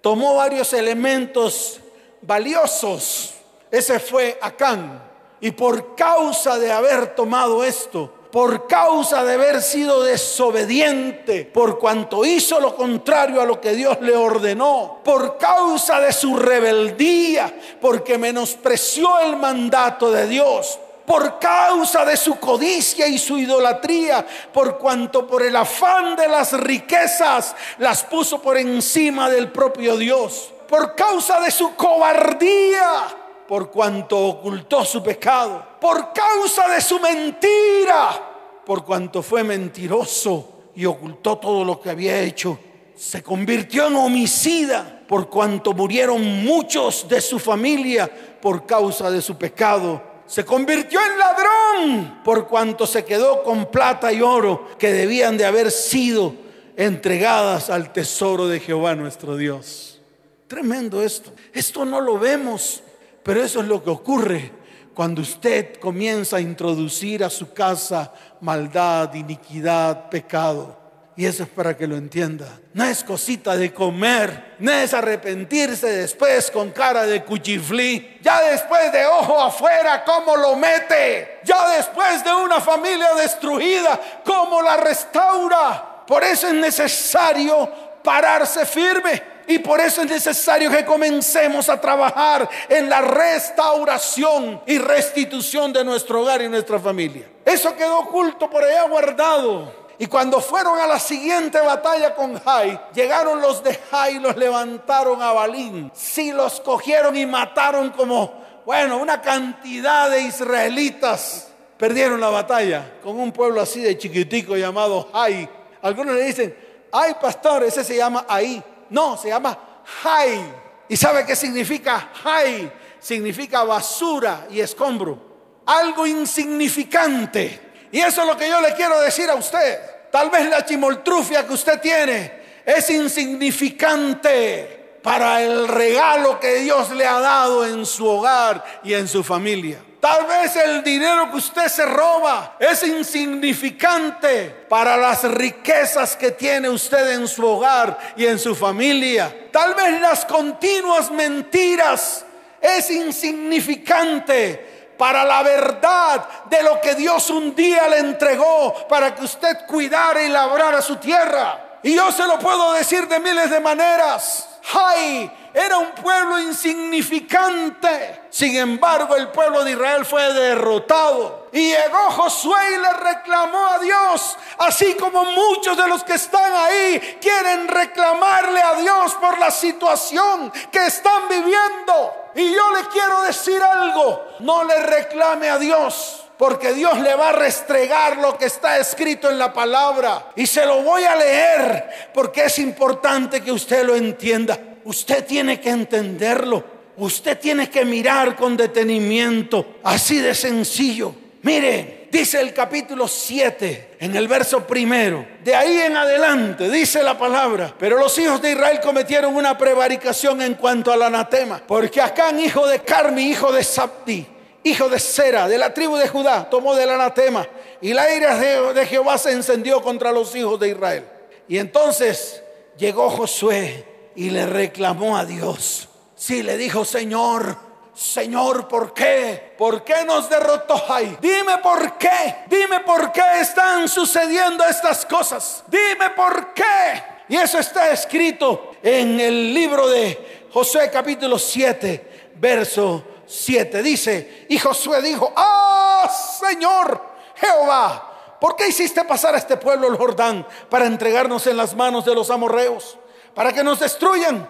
Tomó 0.00 0.36
varios 0.36 0.72
elementos 0.72 1.80
valiosos. 2.22 3.34
Ese 3.68 3.98
fue 3.98 4.38
Acán. 4.40 5.02
Y 5.40 5.50
por 5.50 5.96
causa 5.96 6.60
de 6.60 6.70
haber 6.70 7.16
tomado 7.16 7.64
esto, 7.64 8.14
por 8.30 8.66
causa 8.66 9.24
de 9.24 9.34
haber 9.34 9.62
sido 9.62 10.02
desobediente, 10.02 11.44
por 11.44 11.78
cuanto 11.78 12.24
hizo 12.24 12.60
lo 12.60 12.74
contrario 12.74 13.40
a 13.40 13.46
lo 13.46 13.60
que 13.60 13.72
Dios 13.72 13.98
le 14.00 14.16
ordenó, 14.16 15.00
por 15.04 15.38
causa 15.38 16.00
de 16.00 16.12
su 16.12 16.36
rebeldía, 16.36 17.54
porque 17.80 18.18
menospreció 18.18 19.18
el 19.20 19.36
mandato 19.36 20.10
de 20.10 20.26
Dios, 20.26 20.78
por 21.06 21.38
causa 21.38 22.04
de 22.04 22.16
su 22.16 22.38
codicia 22.38 23.06
y 23.06 23.18
su 23.18 23.38
idolatría, 23.38 24.26
por 24.52 24.76
cuanto 24.78 25.26
por 25.26 25.42
el 25.42 25.54
afán 25.54 26.16
de 26.16 26.28
las 26.28 26.52
riquezas 26.52 27.54
las 27.78 28.02
puso 28.04 28.42
por 28.42 28.56
encima 28.56 29.30
del 29.30 29.52
propio 29.52 29.96
Dios, 29.96 30.52
por 30.68 30.96
causa 30.96 31.40
de 31.40 31.50
su 31.50 31.74
cobardía 31.76 33.25
por 33.48 33.70
cuanto 33.70 34.18
ocultó 34.18 34.84
su 34.84 35.02
pecado, 35.02 35.64
por 35.80 36.12
causa 36.12 36.68
de 36.68 36.80
su 36.80 36.98
mentira, 36.98 38.62
por 38.64 38.84
cuanto 38.84 39.22
fue 39.22 39.44
mentiroso 39.44 40.70
y 40.74 40.84
ocultó 40.84 41.38
todo 41.38 41.64
lo 41.64 41.80
que 41.80 41.90
había 41.90 42.20
hecho. 42.20 42.58
Se 42.94 43.22
convirtió 43.22 43.88
en 43.88 43.96
homicida 43.96 45.02
por 45.06 45.28
cuanto 45.28 45.72
murieron 45.72 46.44
muchos 46.44 47.06
de 47.08 47.20
su 47.20 47.38
familia 47.38 48.10
por 48.40 48.66
causa 48.66 49.10
de 49.10 49.22
su 49.22 49.36
pecado. 49.36 50.02
Se 50.26 50.44
convirtió 50.44 50.98
en 51.00 51.18
ladrón 51.18 52.20
por 52.24 52.48
cuanto 52.48 52.86
se 52.86 53.04
quedó 53.04 53.42
con 53.42 53.66
plata 53.66 54.12
y 54.12 54.22
oro 54.22 54.68
que 54.78 54.92
debían 54.92 55.36
de 55.36 55.46
haber 55.46 55.70
sido 55.70 56.34
entregadas 56.76 57.70
al 57.70 57.92
tesoro 57.92 58.48
de 58.48 58.60
Jehová 58.60 58.94
nuestro 58.94 59.36
Dios. 59.36 60.00
Tremendo 60.46 61.02
esto. 61.02 61.32
Esto 61.52 61.84
no 61.84 62.00
lo 62.00 62.18
vemos, 62.18 62.82
pero 63.26 63.42
eso 63.42 63.60
es 63.60 63.66
lo 63.66 63.82
que 63.82 63.90
ocurre 63.90 64.52
cuando 64.94 65.20
usted 65.20 65.80
comienza 65.80 66.36
a 66.36 66.40
introducir 66.40 67.24
a 67.24 67.28
su 67.28 67.52
casa 67.52 68.12
maldad, 68.40 69.12
iniquidad, 69.14 70.08
pecado. 70.08 70.78
Y 71.16 71.26
eso 71.26 71.42
es 71.42 71.48
para 71.48 71.76
que 71.76 71.88
lo 71.88 71.96
entienda. 71.96 72.46
No 72.72 72.84
es 72.84 73.02
cosita 73.02 73.56
de 73.56 73.74
comer, 73.74 74.54
no 74.60 74.70
es 74.70 74.94
arrepentirse 74.94 75.88
después 75.88 76.52
con 76.52 76.70
cara 76.70 77.04
de 77.04 77.24
cuchiflí. 77.24 78.18
Ya 78.22 78.42
después 78.42 78.92
de 78.92 79.04
ojo 79.06 79.40
afuera, 79.40 80.04
¿cómo 80.04 80.36
lo 80.36 80.54
mete? 80.54 81.40
Ya 81.42 81.68
después 81.76 82.22
de 82.22 82.32
una 82.32 82.60
familia 82.60 83.12
destruida, 83.16 84.00
¿cómo 84.24 84.62
la 84.62 84.76
restaura? 84.76 86.04
Por 86.06 86.22
eso 86.22 86.46
es 86.46 86.54
necesario 86.54 87.68
pararse 88.04 88.64
firme. 88.64 89.35
Y 89.48 89.58
por 89.60 89.80
eso 89.80 90.02
es 90.02 90.10
necesario 90.10 90.70
que 90.70 90.84
comencemos 90.84 91.68
a 91.68 91.80
trabajar 91.80 92.48
en 92.68 92.88
la 92.88 93.00
restauración 93.00 94.60
y 94.66 94.78
restitución 94.78 95.72
de 95.72 95.84
nuestro 95.84 96.22
hogar 96.22 96.42
y 96.42 96.48
nuestra 96.48 96.78
familia. 96.78 97.28
Eso 97.44 97.76
quedó 97.76 98.00
oculto 98.00 98.50
por 98.50 98.64
allá 98.64 98.82
guardado. 98.88 99.86
Y 99.98 100.06
cuando 100.06 100.40
fueron 100.40 100.78
a 100.78 100.86
la 100.86 100.98
siguiente 100.98 101.58
batalla 101.60 102.14
con 102.14 102.38
Jai, 102.38 102.78
llegaron 102.92 103.40
los 103.40 103.62
de 103.62 103.78
Jai 103.90 104.16
y 104.16 104.20
los 104.20 104.36
levantaron 104.36 105.22
a 105.22 105.32
Balín. 105.32 105.90
Sí, 105.94 106.32
los 106.32 106.60
cogieron 106.60 107.16
y 107.16 107.24
mataron 107.24 107.90
como, 107.90 108.34
bueno, 108.66 108.98
una 108.98 109.22
cantidad 109.22 110.10
de 110.10 110.20
israelitas. 110.22 111.48
Perdieron 111.78 112.20
la 112.20 112.28
batalla 112.30 112.94
con 113.02 113.18
un 113.18 113.32
pueblo 113.32 113.60
así 113.60 113.80
de 113.80 113.96
chiquitico 113.96 114.56
llamado 114.56 115.08
Jai. 115.12 115.48
Algunos 115.82 116.14
le 116.14 116.24
dicen, 116.24 116.56
ay 116.92 117.14
pastor, 117.20 117.64
ese 117.64 117.84
se 117.84 117.96
llama 117.96 118.26
ahí. 118.28 118.62
No, 118.90 119.16
se 119.16 119.28
llama 119.28 119.58
Jai. 120.02 120.40
¿Y 120.88 120.96
sabe 120.96 121.24
qué 121.24 121.36
significa 121.36 122.10
Jai? 122.22 122.72
Significa 123.00 123.64
basura 123.64 124.46
y 124.50 124.60
escombro. 124.60 125.26
Algo 125.66 126.06
insignificante 126.06 127.66
y 127.96 128.00
eso 128.00 128.22
es 128.22 128.26
lo 128.26 128.36
que 128.36 128.48
yo 128.48 128.60
le 128.60 128.74
quiero 128.74 129.00
decir 129.00 129.30
a 129.30 129.36
usted. 129.36 129.78
Tal 130.10 130.28
vez 130.30 130.50
la 130.50 130.64
chimoltrufia 130.64 131.46
que 131.46 131.52
usted 131.54 131.80
tiene 131.80 132.32
es 132.64 132.90
insignificante 132.90 134.98
para 135.02 135.42
el 135.42 135.68
regalo 135.68 136.40
que 136.40 136.56
Dios 136.56 136.90
le 136.90 137.06
ha 137.06 137.20
dado 137.20 137.64
en 137.64 137.86
su 137.86 138.04
hogar 138.06 138.62
y 138.82 138.92
en 138.94 139.06
su 139.08 139.24
familia. 139.24 139.78
Tal 140.06 140.24
vez 140.24 140.54
el 140.54 140.84
dinero 140.84 141.28
que 141.32 141.38
usted 141.38 141.66
se 141.66 141.84
roba 141.84 142.54
es 142.60 142.80
insignificante 142.84 144.66
para 144.68 144.96
las 144.96 145.24
riquezas 145.24 146.14
que 146.14 146.30
tiene 146.30 146.68
usted 146.68 147.10
en 147.10 147.26
su 147.26 147.44
hogar 147.44 147.98
y 148.14 148.24
en 148.24 148.38
su 148.38 148.54
familia. 148.54 149.48
Tal 149.50 149.74
vez 149.74 150.00
las 150.00 150.24
continuas 150.24 151.10
mentiras 151.10 152.24
es 152.60 152.88
insignificante 152.88 154.94
para 154.96 155.24
la 155.24 155.42
verdad 155.42 156.44
de 156.44 156.62
lo 156.62 156.80
que 156.80 156.94
Dios 156.94 157.28
un 157.30 157.56
día 157.56 157.88
le 157.88 157.98
entregó 157.98 158.86
para 158.88 159.12
que 159.12 159.24
usted 159.24 159.66
cuidara 159.66 160.22
y 160.22 160.28
labrara 160.28 160.80
su 160.82 160.98
tierra. 160.98 161.80
Y 161.82 161.96
yo 161.96 162.12
se 162.12 162.28
lo 162.28 162.38
puedo 162.38 162.74
decir 162.74 163.08
de 163.08 163.18
miles 163.18 163.50
de 163.50 163.58
maneras. 163.58 164.50
Jai 164.62 165.32
era 165.56 165.78
un 165.78 165.92
pueblo 165.92 166.38
insignificante. 166.38 168.24
Sin 168.28 168.54
embargo, 168.56 169.16
el 169.16 169.28
pueblo 169.28 169.64
de 169.64 169.70
Israel 169.70 170.04
fue 170.04 170.30
derrotado. 170.34 171.48
Y 171.50 171.70
llegó 171.70 172.10
Josué 172.10 172.60
y 172.74 172.78
le 172.78 172.92
reclamó 172.92 173.66
a 173.66 173.78
Dios, 173.78 174.36
así 174.58 174.92
como 174.96 175.24
muchos 175.24 175.74
de 175.78 175.88
los 175.88 176.04
que 176.04 176.12
están 176.12 176.52
ahí 176.52 177.18
quieren 177.22 177.68
reclamarle 177.68 178.60
a 178.60 178.74
Dios 178.74 179.14
por 179.14 179.38
la 179.38 179.50
situación 179.50 180.52
que 180.70 180.84
están 180.84 181.26
viviendo. 181.26 182.14
Y 182.34 182.52
yo 182.52 182.70
le 182.72 182.88
quiero 182.88 183.22
decir 183.22 183.62
algo, 183.62 184.26
no 184.40 184.62
le 184.62 184.78
reclame 184.80 185.48
a 185.48 185.56
Dios 185.56 186.22
porque 186.36 186.74
Dios 186.74 186.98
le 186.98 187.14
va 187.14 187.30
a 187.30 187.32
restregar 187.32 188.18
lo 188.18 188.36
que 188.36 188.44
está 188.44 188.76
escrito 188.76 189.30
en 189.30 189.38
la 189.38 189.54
palabra. 189.54 190.32
Y 190.36 190.46
se 190.46 190.66
lo 190.66 190.82
voy 190.82 191.04
a 191.04 191.16
leer 191.16 192.10
porque 192.12 192.44
es 192.44 192.58
importante 192.58 193.42
que 193.42 193.52
usted 193.52 193.84
lo 193.84 193.96
entienda. 193.96 194.58
Usted 194.86 195.26
tiene 195.26 195.60
que 195.60 195.70
entenderlo. 195.70 196.64
Usted 196.96 197.38
tiene 197.38 197.68
que 197.68 197.84
mirar 197.84 198.36
con 198.36 198.56
detenimiento. 198.56 199.78
Así 199.82 200.20
de 200.20 200.32
sencillo. 200.32 201.12
Mire, 201.42 202.08
dice 202.10 202.40
el 202.40 202.54
capítulo 202.54 203.08
7 203.08 203.96
en 203.98 204.14
el 204.14 204.28
verso 204.28 204.64
primero. 204.64 205.26
De 205.42 205.56
ahí 205.56 205.76
en 205.80 205.96
adelante 205.96 206.70
dice 206.70 207.02
la 207.02 207.18
palabra. 207.18 207.74
Pero 207.76 207.98
los 207.98 208.16
hijos 208.18 208.40
de 208.40 208.52
Israel 208.52 208.80
cometieron 208.80 209.34
una 209.34 209.58
prevaricación 209.58 210.40
en 210.40 210.54
cuanto 210.54 210.92
al 210.92 211.02
anatema. 211.02 211.60
Porque 211.66 212.00
Acán, 212.00 212.38
hijo 212.38 212.64
de 212.68 212.78
Carmi, 212.78 213.24
hijo 213.24 213.50
de 213.52 213.64
Sabdi 213.64 214.26
hijo 214.62 214.88
de 214.88 214.98
Sera, 214.98 215.46
de 215.46 215.58
la 215.58 215.72
tribu 215.72 215.96
de 215.96 216.08
Judá, 216.08 216.50
tomó 216.50 216.74
del 216.74 216.90
anatema 216.90 217.46
y 217.80 217.92
la 217.92 218.12
ira 218.12 218.36
de, 218.36 218.84
Jehová 218.86 219.16
se 219.16 219.30
encendió 219.30 219.80
contra 219.80 220.10
los 220.10 220.34
hijos 220.34 220.58
de 220.58 220.70
Israel. 220.70 221.04
Y 221.46 221.58
entonces 221.58 222.42
llegó 222.76 223.08
Josué 223.08 223.95
y 224.16 224.30
le 224.30 224.46
reclamó 224.46 225.16
a 225.16 225.24
Dios. 225.24 225.88
Sí, 226.14 226.42
le 226.42 226.56
dijo, 226.56 226.84
Señor, 226.84 227.56
Señor, 227.94 228.68
¿por 228.68 228.92
qué? 228.92 229.54
¿Por 229.56 229.84
qué 229.84 230.04
nos 230.04 230.28
derrotó 230.28 230.82
ahí? 230.92 231.16
Dime 231.20 231.58
por 231.62 231.96
qué. 231.98 232.44
Dime 232.48 232.80
por 232.80 233.12
qué 233.12 233.40
están 233.40 233.88
sucediendo 233.88 234.64
estas 234.64 235.06
cosas. 235.06 235.64
Dime 235.68 236.10
por 236.16 236.52
qué. 236.52 237.02
Y 237.28 237.36
eso 237.36 237.58
está 237.58 237.90
escrito 237.90 238.72
en 238.82 239.20
el 239.20 239.52
libro 239.52 239.88
de 239.88 240.46
Josué 240.52 240.90
capítulo 240.90 241.38
7, 241.38 242.32
verso 242.36 243.04
7 243.26 243.82
dice, 243.82 244.46
y 244.48 244.58
Josué 244.58 245.02
dijo, 245.02 245.32
ah, 245.36 246.08
Señor 246.40 247.00
Jehová, 247.34 248.36
¿por 248.40 248.54
qué 248.56 248.68
hiciste 248.68 249.04
pasar 249.04 249.34
a 249.34 249.38
este 249.38 249.56
pueblo 249.56 249.88
el 249.88 249.96
Jordán 249.96 250.46
para 250.70 250.86
entregarnos 250.86 251.46
en 251.46 251.56
las 251.56 251.74
manos 251.74 252.04
de 252.04 252.14
los 252.14 252.30
amorreos, 252.30 252.98
para 253.36 253.52
que 253.52 253.62
nos 253.62 253.78
destruyan? 253.78 254.48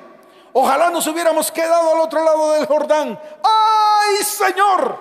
Ojalá 0.55 0.89
nos 0.89 1.07
hubiéramos 1.09 1.53
quedado 1.53 1.93
al 1.93 2.01
otro 2.01 2.25
lado 2.25 2.53
del 2.53 2.67
Jordán. 2.67 3.21
¡Ay, 3.43 4.25
Señor! 4.25 4.99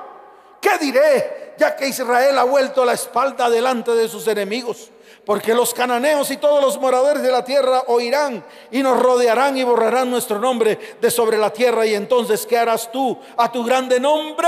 ¿Qué 0.60 0.78
diré? 0.80 1.54
Ya 1.58 1.76
que 1.76 1.88
Israel 1.88 2.38
ha 2.40 2.44
vuelto 2.44 2.84
la 2.84 2.94
espalda 2.94 3.50
delante 3.50 3.92
de 3.92 4.10
sus 4.10 4.28
enemigos 4.28 4.92
porque 5.26 5.56
los 5.56 5.74
cananeos 5.74 6.30
y 6.30 6.38
todos 6.38 6.62
los 6.62 6.80
moradores 6.80 7.24
de 7.24 7.32
la 7.32 7.44
tierra 7.44 7.84
oirán 7.88 8.46
y 8.72 8.84
nos 8.84 9.02
rodearán 9.02 9.58
y 9.58 9.64
borrarán 9.64 10.10
nuestro 10.10 10.40
nombre 10.40 10.98
de 11.02 11.12
sobre 11.12 11.38
la 11.38 11.52
tierra. 11.52 11.86
Y 11.86 11.96
entonces, 11.96 12.46
¿qué 12.46 12.58
harás 12.58 12.92
tú 12.92 13.18
a 13.36 13.52
tu 13.52 13.64
grande 13.64 14.00
nombre? 14.00 14.48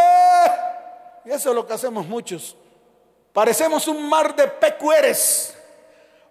Y 1.25 1.31
eso 1.31 1.49
es 1.49 1.55
lo 1.55 1.65
que 1.65 1.73
hacemos 1.73 2.05
muchos. 2.05 2.55
Parecemos 3.33 3.87
un 3.87 4.07
mar 4.07 4.35
de 4.35 4.47
pecueres, 4.47 5.55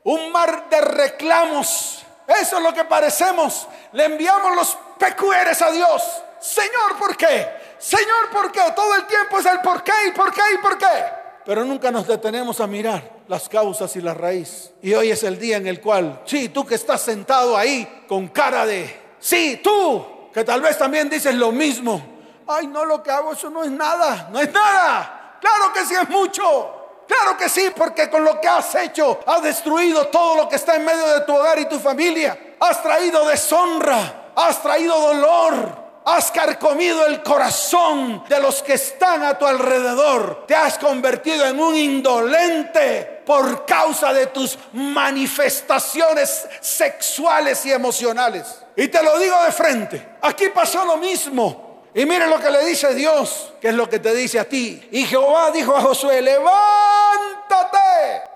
un 0.04 0.30
mar 0.30 0.68
de 0.70 0.80
reclamos. 0.80 2.05
Eso 2.26 2.56
es 2.58 2.62
lo 2.62 2.72
que 2.74 2.84
parecemos. 2.84 3.68
Le 3.92 4.04
enviamos 4.04 4.54
los 4.56 4.78
pecueres 4.98 5.60
a 5.62 5.70
Dios. 5.70 6.02
Señor, 6.40 6.96
¿por 6.98 7.16
qué? 7.16 7.48
Señor, 7.78 8.30
¿por 8.32 8.50
qué? 8.52 8.60
Todo 8.74 8.94
el 8.94 9.06
tiempo 9.06 9.38
es 9.38 9.46
el 9.46 9.60
por 9.60 9.82
qué 9.82 9.92
y 10.08 10.10
por 10.12 10.32
qué 10.32 10.42
y 10.54 10.58
por 10.58 10.78
qué 10.78 11.26
pero 11.46 11.64
nunca 11.64 11.92
nos 11.92 12.08
detenemos 12.08 12.60
a 12.60 12.66
mirar 12.66 13.22
las 13.28 13.48
causas 13.48 13.94
y 13.94 14.00
la 14.00 14.12
raíz. 14.12 14.72
Y 14.82 14.92
hoy 14.94 15.12
es 15.12 15.22
el 15.22 15.38
día 15.38 15.58
en 15.58 15.68
el 15.68 15.80
cual, 15.80 16.22
sí, 16.24 16.48
tú 16.48 16.66
que 16.66 16.74
estás 16.74 17.00
sentado 17.02 17.56
ahí 17.56 18.04
con 18.08 18.26
cara 18.28 18.66
de, 18.66 19.14
sí, 19.20 19.60
tú, 19.62 20.28
que 20.34 20.42
tal 20.42 20.60
vez 20.60 20.76
también 20.76 21.08
dices 21.08 21.36
lo 21.36 21.52
mismo, 21.52 22.04
ay, 22.48 22.66
no, 22.66 22.84
lo 22.84 23.00
que 23.00 23.12
hago, 23.12 23.32
eso 23.32 23.48
no 23.48 23.62
es 23.62 23.70
nada, 23.70 24.28
no 24.32 24.40
es 24.40 24.52
nada. 24.52 25.38
Claro 25.40 25.72
que 25.72 25.84
sí 25.86 25.94
es 25.94 26.08
mucho. 26.08 26.75
Claro 27.06 27.36
que 27.36 27.48
sí, 27.48 27.70
porque 27.74 28.10
con 28.10 28.24
lo 28.24 28.40
que 28.40 28.48
has 28.48 28.74
hecho 28.74 29.20
has 29.26 29.42
destruido 29.42 30.08
todo 30.08 30.36
lo 30.36 30.48
que 30.48 30.56
está 30.56 30.76
en 30.76 30.84
medio 30.84 31.06
de 31.06 31.20
tu 31.20 31.34
hogar 31.34 31.58
y 31.58 31.68
tu 31.68 31.78
familia. 31.78 32.56
Has 32.58 32.82
traído 32.82 33.26
deshonra, 33.26 34.32
has 34.34 34.60
traído 34.62 34.98
dolor, 34.98 35.86
has 36.04 36.30
carcomido 36.30 37.06
el 37.06 37.22
corazón 37.22 38.24
de 38.28 38.40
los 38.40 38.62
que 38.62 38.74
están 38.74 39.22
a 39.22 39.38
tu 39.38 39.46
alrededor. 39.46 40.44
Te 40.46 40.54
has 40.54 40.78
convertido 40.78 41.46
en 41.46 41.60
un 41.60 41.76
indolente 41.76 43.22
por 43.24 43.66
causa 43.66 44.12
de 44.12 44.26
tus 44.26 44.58
manifestaciones 44.72 46.46
sexuales 46.60 47.64
y 47.66 47.72
emocionales. 47.72 48.62
Y 48.74 48.88
te 48.88 49.02
lo 49.02 49.18
digo 49.18 49.42
de 49.42 49.52
frente, 49.52 50.16
aquí 50.22 50.48
pasó 50.48 50.84
lo 50.84 50.96
mismo 50.96 51.65
Y 51.96 52.04
mire 52.04 52.26
lo 52.26 52.38
que 52.38 52.50
le 52.50 52.62
dice 52.66 52.94
Dios, 52.94 53.54
que 53.58 53.68
es 53.68 53.74
lo 53.74 53.88
que 53.88 53.98
te 53.98 54.14
dice 54.14 54.38
a 54.38 54.44
ti. 54.46 54.86
Y 54.92 55.06
Jehová 55.06 55.50
dijo 55.50 55.74
a 55.74 55.80
Josué, 55.80 56.20
levántate, 56.20 57.78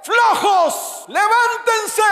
flojos, 0.02 1.04
levántense. 1.08 2.02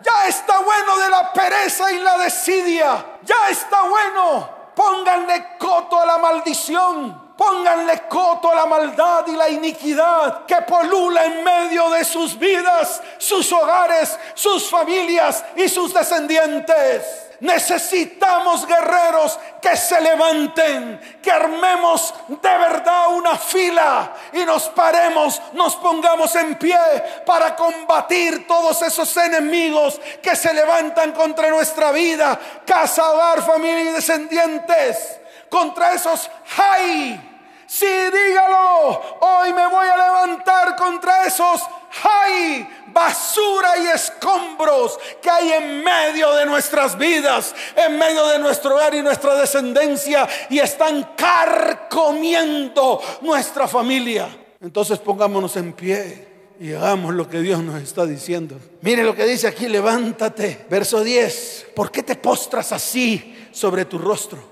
Ya 0.00 0.26
está 0.26 0.58
bueno 0.58 0.98
de 0.98 1.08
la 1.10 1.32
pereza 1.32 1.92
y 1.92 2.00
la 2.00 2.18
desidia. 2.18 3.06
Ya 3.22 3.50
está 3.50 3.82
bueno. 3.82 4.50
Pónganle 4.74 5.56
coto 5.58 5.96
a 5.96 6.06
la 6.06 6.18
maldición. 6.18 7.29
Pónganle 7.40 8.02
coto 8.06 8.52
a 8.52 8.54
la 8.54 8.66
maldad 8.66 9.26
y 9.28 9.34
la 9.34 9.48
iniquidad 9.48 10.44
que 10.44 10.56
polula 10.56 11.24
en 11.24 11.42
medio 11.42 11.88
de 11.88 12.04
sus 12.04 12.38
vidas, 12.38 13.00
sus 13.16 13.50
hogares, 13.50 14.14
sus 14.34 14.68
familias 14.68 15.42
y 15.56 15.66
sus 15.66 15.94
descendientes. 15.94 17.30
Necesitamos 17.40 18.66
guerreros 18.66 19.38
que 19.62 19.74
se 19.74 20.02
levanten, 20.02 21.00
que 21.22 21.30
armemos 21.30 22.12
de 22.28 22.58
verdad 22.58 23.08
una 23.08 23.38
fila 23.38 24.12
y 24.34 24.44
nos 24.44 24.68
paremos, 24.68 25.40
nos 25.54 25.76
pongamos 25.76 26.36
en 26.36 26.56
pie 26.56 26.76
para 27.24 27.56
combatir 27.56 28.46
todos 28.46 28.82
esos 28.82 29.16
enemigos 29.16 29.98
que 30.22 30.36
se 30.36 30.52
levantan 30.52 31.12
contra 31.12 31.48
nuestra 31.48 31.90
vida, 31.90 32.38
casa, 32.66 33.10
hogar, 33.12 33.40
familia 33.40 33.92
y 33.92 33.94
descendientes, 33.94 35.20
contra 35.48 35.94
esos 35.94 36.30
hay. 36.58 37.28
Sí, 37.72 37.86
dígalo, 37.86 39.00
hoy 39.20 39.52
me 39.52 39.64
voy 39.68 39.86
a 39.86 39.96
levantar 39.96 40.74
contra 40.74 41.24
esos 41.24 41.62
hay 42.02 42.68
basura 42.92 43.78
y 43.78 43.86
escombros 43.88 44.98
que 45.22 45.30
hay 45.30 45.52
en 45.52 45.84
medio 45.84 46.34
de 46.34 46.46
nuestras 46.46 46.98
vidas, 46.98 47.54
en 47.76 47.96
medio 47.96 48.26
de 48.26 48.40
nuestro 48.40 48.74
hogar 48.74 48.92
y 48.94 49.02
nuestra 49.02 49.36
descendencia 49.36 50.28
y 50.48 50.58
están 50.58 51.10
carcomiendo 51.16 53.00
nuestra 53.22 53.68
familia. 53.68 54.28
Entonces 54.60 54.98
pongámonos 54.98 55.56
en 55.56 55.72
pie 55.72 56.26
y 56.58 56.72
hagamos 56.72 57.14
lo 57.14 57.28
que 57.28 57.38
Dios 57.38 57.62
nos 57.62 57.80
está 57.80 58.04
diciendo. 58.04 58.56
Mire 58.80 59.04
lo 59.04 59.14
que 59.14 59.26
dice 59.26 59.46
aquí, 59.46 59.68
levántate. 59.68 60.66
Verso 60.68 61.04
10, 61.04 61.68
¿por 61.76 61.92
qué 61.92 62.02
te 62.02 62.16
postras 62.16 62.72
así 62.72 63.48
sobre 63.52 63.84
tu 63.84 63.96
rostro? 63.96 64.49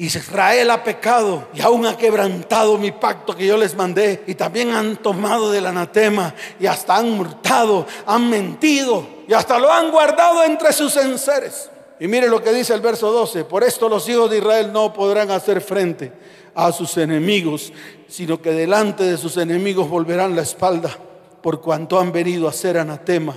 Israel 0.00 0.70
ha 0.70 0.82
pecado 0.82 1.48
y 1.52 1.60
aún 1.60 1.84
ha 1.84 1.94
quebrantado 1.94 2.78
mi 2.78 2.90
pacto 2.90 3.36
que 3.36 3.46
yo 3.46 3.58
les 3.58 3.76
mandé. 3.76 4.24
Y 4.26 4.34
también 4.34 4.70
han 4.70 4.96
tomado 4.96 5.50
del 5.50 5.66
anatema 5.66 6.34
y 6.58 6.64
hasta 6.64 6.96
han 6.96 7.10
murtado, 7.10 7.86
han 8.06 8.30
mentido 8.30 9.06
y 9.28 9.34
hasta 9.34 9.58
lo 9.58 9.70
han 9.70 9.90
guardado 9.90 10.42
entre 10.42 10.72
sus 10.72 10.96
enseres. 10.96 11.68
Y 12.00 12.08
mire 12.08 12.30
lo 12.30 12.42
que 12.42 12.50
dice 12.50 12.72
el 12.72 12.80
verso 12.80 13.12
12. 13.12 13.44
Por 13.44 13.62
esto 13.62 13.90
los 13.90 14.08
hijos 14.08 14.30
de 14.30 14.38
Israel 14.38 14.72
no 14.72 14.90
podrán 14.90 15.30
hacer 15.30 15.60
frente 15.60 16.10
a 16.54 16.72
sus 16.72 16.96
enemigos, 16.96 17.70
sino 18.08 18.40
que 18.40 18.52
delante 18.52 19.04
de 19.04 19.18
sus 19.18 19.36
enemigos 19.36 19.86
volverán 19.86 20.34
la 20.34 20.40
espalda, 20.40 20.96
por 21.42 21.60
cuanto 21.60 22.00
han 22.00 22.10
venido 22.10 22.48
a 22.48 22.54
ser 22.54 22.78
anatema. 22.78 23.36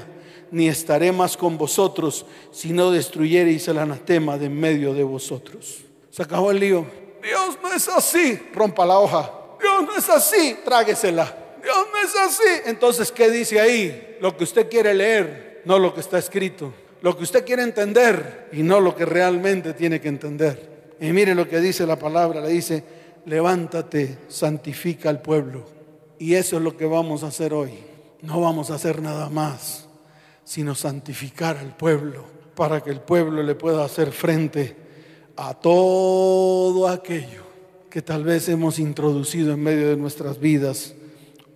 Ni 0.50 0.70
estaré 0.70 1.12
más 1.12 1.36
con 1.36 1.58
vosotros, 1.58 2.26
si 2.52 2.72
no 2.72 2.90
destruyereis 2.90 3.68
el 3.68 3.80
anatema 3.80 4.38
de 4.38 4.46
en 4.46 4.58
medio 4.58 4.94
de 4.94 5.04
vosotros. 5.04 5.84
Se 6.14 6.22
acabó 6.22 6.52
el 6.52 6.60
lío. 6.60 6.86
Dios 7.24 7.58
no 7.64 7.74
es 7.74 7.90
así. 7.90 8.40
Rompa 8.54 8.86
la 8.86 9.00
hoja. 9.00 9.32
Dios 9.60 9.82
no 9.82 9.96
es 9.98 10.08
así. 10.12 10.60
Tráguesela. 10.64 11.36
Dios 11.64 11.88
no 11.92 12.02
es 12.04 12.16
así. 12.16 12.62
Entonces, 12.68 13.12
¿qué 13.12 13.32
dice 13.32 13.60
ahí? 13.60 14.18
Lo 14.22 14.38
que 14.38 14.44
usted 14.44 14.70
quiere 14.70 14.94
leer, 14.94 15.64
no 15.66 15.80
lo 15.80 15.92
que 15.92 16.02
está 16.02 16.20
escrito. 16.20 16.72
Lo 17.02 17.18
que 17.18 17.24
usted 17.24 17.44
quiere 17.44 17.64
entender 17.64 18.50
y 18.52 18.62
no 18.62 18.80
lo 18.80 18.96
que 18.96 19.06
realmente 19.06 19.74
tiene 19.74 20.00
que 20.00 20.08
entender. 20.08 20.94
Y 21.00 21.12
mire 21.14 21.34
lo 21.34 21.50
que 21.50 21.60
dice 21.60 21.88
la 21.88 21.98
palabra. 21.98 22.42
Le 22.42 22.50
dice, 22.50 22.84
levántate, 23.26 24.20
santifica 24.28 25.10
al 25.10 25.20
pueblo. 25.20 25.66
Y 26.20 26.36
eso 26.36 26.58
es 26.58 26.62
lo 26.62 26.78
que 26.78 26.86
vamos 26.86 27.24
a 27.24 27.30
hacer 27.30 27.56
hoy. 27.56 27.74
No 28.22 28.40
vamos 28.40 28.70
a 28.70 28.76
hacer 28.76 29.02
nada 29.02 29.30
más, 29.32 29.88
sino 30.44 30.76
santificar 30.76 31.58
al 31.58 31.76
pueblo 31.76 32.24
para 32.54 32.82
que 32.82 32.92
el 32.92 33.02
pueblo 33.02 33.42
le 33.42 33.56
pueda 33.56 33.84
hacer 33.84 34.12
frente 34.12 34.83
a 35.36 35.54
todo 35.54 36.88
aquello 36.88 37.44
que 37.90 38.02
tal 38.02 38.24
vez 38.24 38.50
hemos 38.50 38.80
introducido 38.80 39.54
en 39.54 39.62
medio 39.62 39.90
de 39.90 39.98
nuestras 39.98 40.40
vidas, 40.40 40.94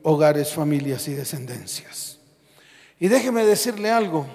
hogares, 0.03 0.53
familias 0.53 1.07
y 1.07 1.13
descendencias. 1.13 2.19
Y 2.99 3.07
déjeme 3.07 3.43
decirle 3.45 3.89
algo. 3.89 4.25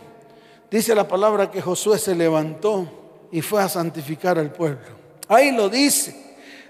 Dice 0.70 0.94
la 0.94 1.06
palabra 1.06 1.50
que 1.50 1.62
Josué 1.62 1.98
se 1.98 2.14
levantó 2.14 3.28
y 3.30 3.40
fue 3.40 3.62
a 3.62 3.68
santificar 3.68 4.38
al 4.38 4.52
pueblo. 4.52 4.80
Ahí 5.28 5.52
lo 5.52 5.68
dice. 5.68 6.16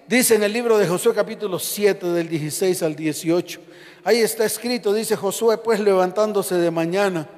Dice 0.06 0.34
en 0.34 0.42
el 0.42 0.52
libro 0.52 0.76
de 0.76 0.86
Josué 0.86 1.14
capítulo 1.14 1.58
7 1.58 2.08
del 2.08 2.28
16 2.28 2.82
al 2.82 2.96
18. 2.96 3.60
Ahí 4.04 4.18
está 4.18 4.44
escrito, 4.44 4.92
dice 4.92 5.16
Josué, 5.16 5.58
pues 5.58 5.80
levantándose 5.80 6.56
de 6.56 6.70
mañana, 6.70 7.28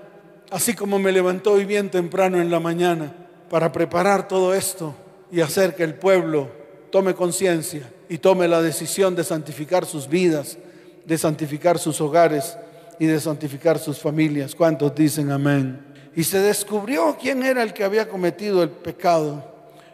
así 0.50 0.74
como 0.74 0.98
me 0.98 1.12
levantó 1.12 1.52
hoy 1.52 1.64
bien 1.64 1.90
temprano 1.90 2.40
en 2.40 2.50
la 2.50 2.58
mañana, 2.58 3.14
para 3.50 3.70
preparar 3.70 4.26
todo 4.26 4.54
esto 4.54 4.94
y 5.34 5.40
hacer 5.40 5.74
que 5.74 5.82
el 5.82 5.94
pueblo 5.94 6.48
tome 6.90 7.12
conciencia 7.12 7.90
y 8.08 8.18
tome 8.18 8.46
la 8.46 8.62
decisión 8.62 9.16
de 9.16 9.24
santificar 9.24 9.84
sus 9.84 10.08
vidas, 10.08 10.56
de 11.04 11.18
santificar 11.18 11.76
sus 11.80 12.00
hogares 12.00 12.56
y 13.00 13.06
de 13.06 13.18
santificar 13.18 13.80
sus 13.80 13.98
familias. 13.98 14.54
¿Cuántos 14.54 14.94
dicen 14.94 15.32
amén? 15.32 15.84
Y 16.14 16.22
se 16.22 16.38
descubrió 16.38 17.16
quién 17.20 17.42
era 17.42 17.64
el 17.64 17.72
que 17.72 17.82
había 17.82 18.08
cometido 18.08 18.62
el 18.62 18.70
pecado. 18.70 19.44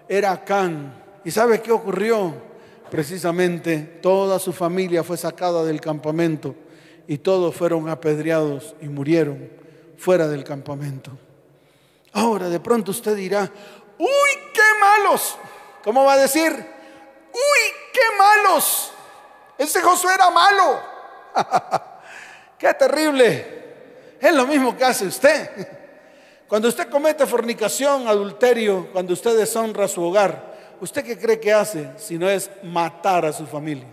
Era 0.06 0.32
Acán. 0.32 0.92
¿Y 1.24 1.30
sabe 1.30 1.62
qué 1.62 1.72
ocurrió? 1.72 2.34
Precisamente 2.90 3.78
toda 4.02 4.38
su 4.38 4.52
familia 4.52 5.02
fue 5.02 5.16
sacada 5.16 5.64
del 5.64 5.80
campamento 5.80 6.54
y 7.08 7.16
todos 7.16 7.54
fueron 7.54 7.88
apedreados 7.88 8.74
y 8.82 8.88
murieron 8.88 9.48
fuera 9.96 10.28
del 10.28 10.44
campamento. 10.44 11.12
Ahora 12.12 12.48
de 12.48 12.58
pronto 12.58 12.90
usted 12.90 13.16
dirá, 13.16 13.50
uy, 14.00 14.30
qué 14.54 14.62
malos. 14.80 15.36
¿Cómo 15.84 16.04
va 16.04 16.14
a 16.14 16.16
decir? 16.16 16.52
Uy, 16.52 17.74
qué 17.92 18.00
malos. 18.18 18.92
Ese 19.58 19.80
Josué 19.82 20.14
era 20.14 20.30
malo. 20.30 20.82
qué 22.58 22.72
terrible. 22.74 24.16
Es 24.20 24.34
lo 24.34 24.46
mismo 24.46 24.76
que 24.76 24.84
hace 24.84 25.06
usted. 25.06 25.68
Cuando 26.48 26.68
usted 26.68 26.88
comete 26.88 27.26
fornicación, 27.26 28.08
adulterio, 28.08 28.88
cuando 28.92 29.12
usted 29.12 29.36
deshonra 29.36 29.86
su 29.86 30.02
hogar, 30.02 30.76
¿usted 30.80 31.04
qué 31.04 31.18
cree 31.18 31.38
que 31.38 31.52
hace 31.52 31.92
si 31.96 32.18
no 32.18 32.28
es 32.28 32.50
matar 32.62 33.26
a 33.26 33.32
su 33.32 33.46
familia? 33.46 33.86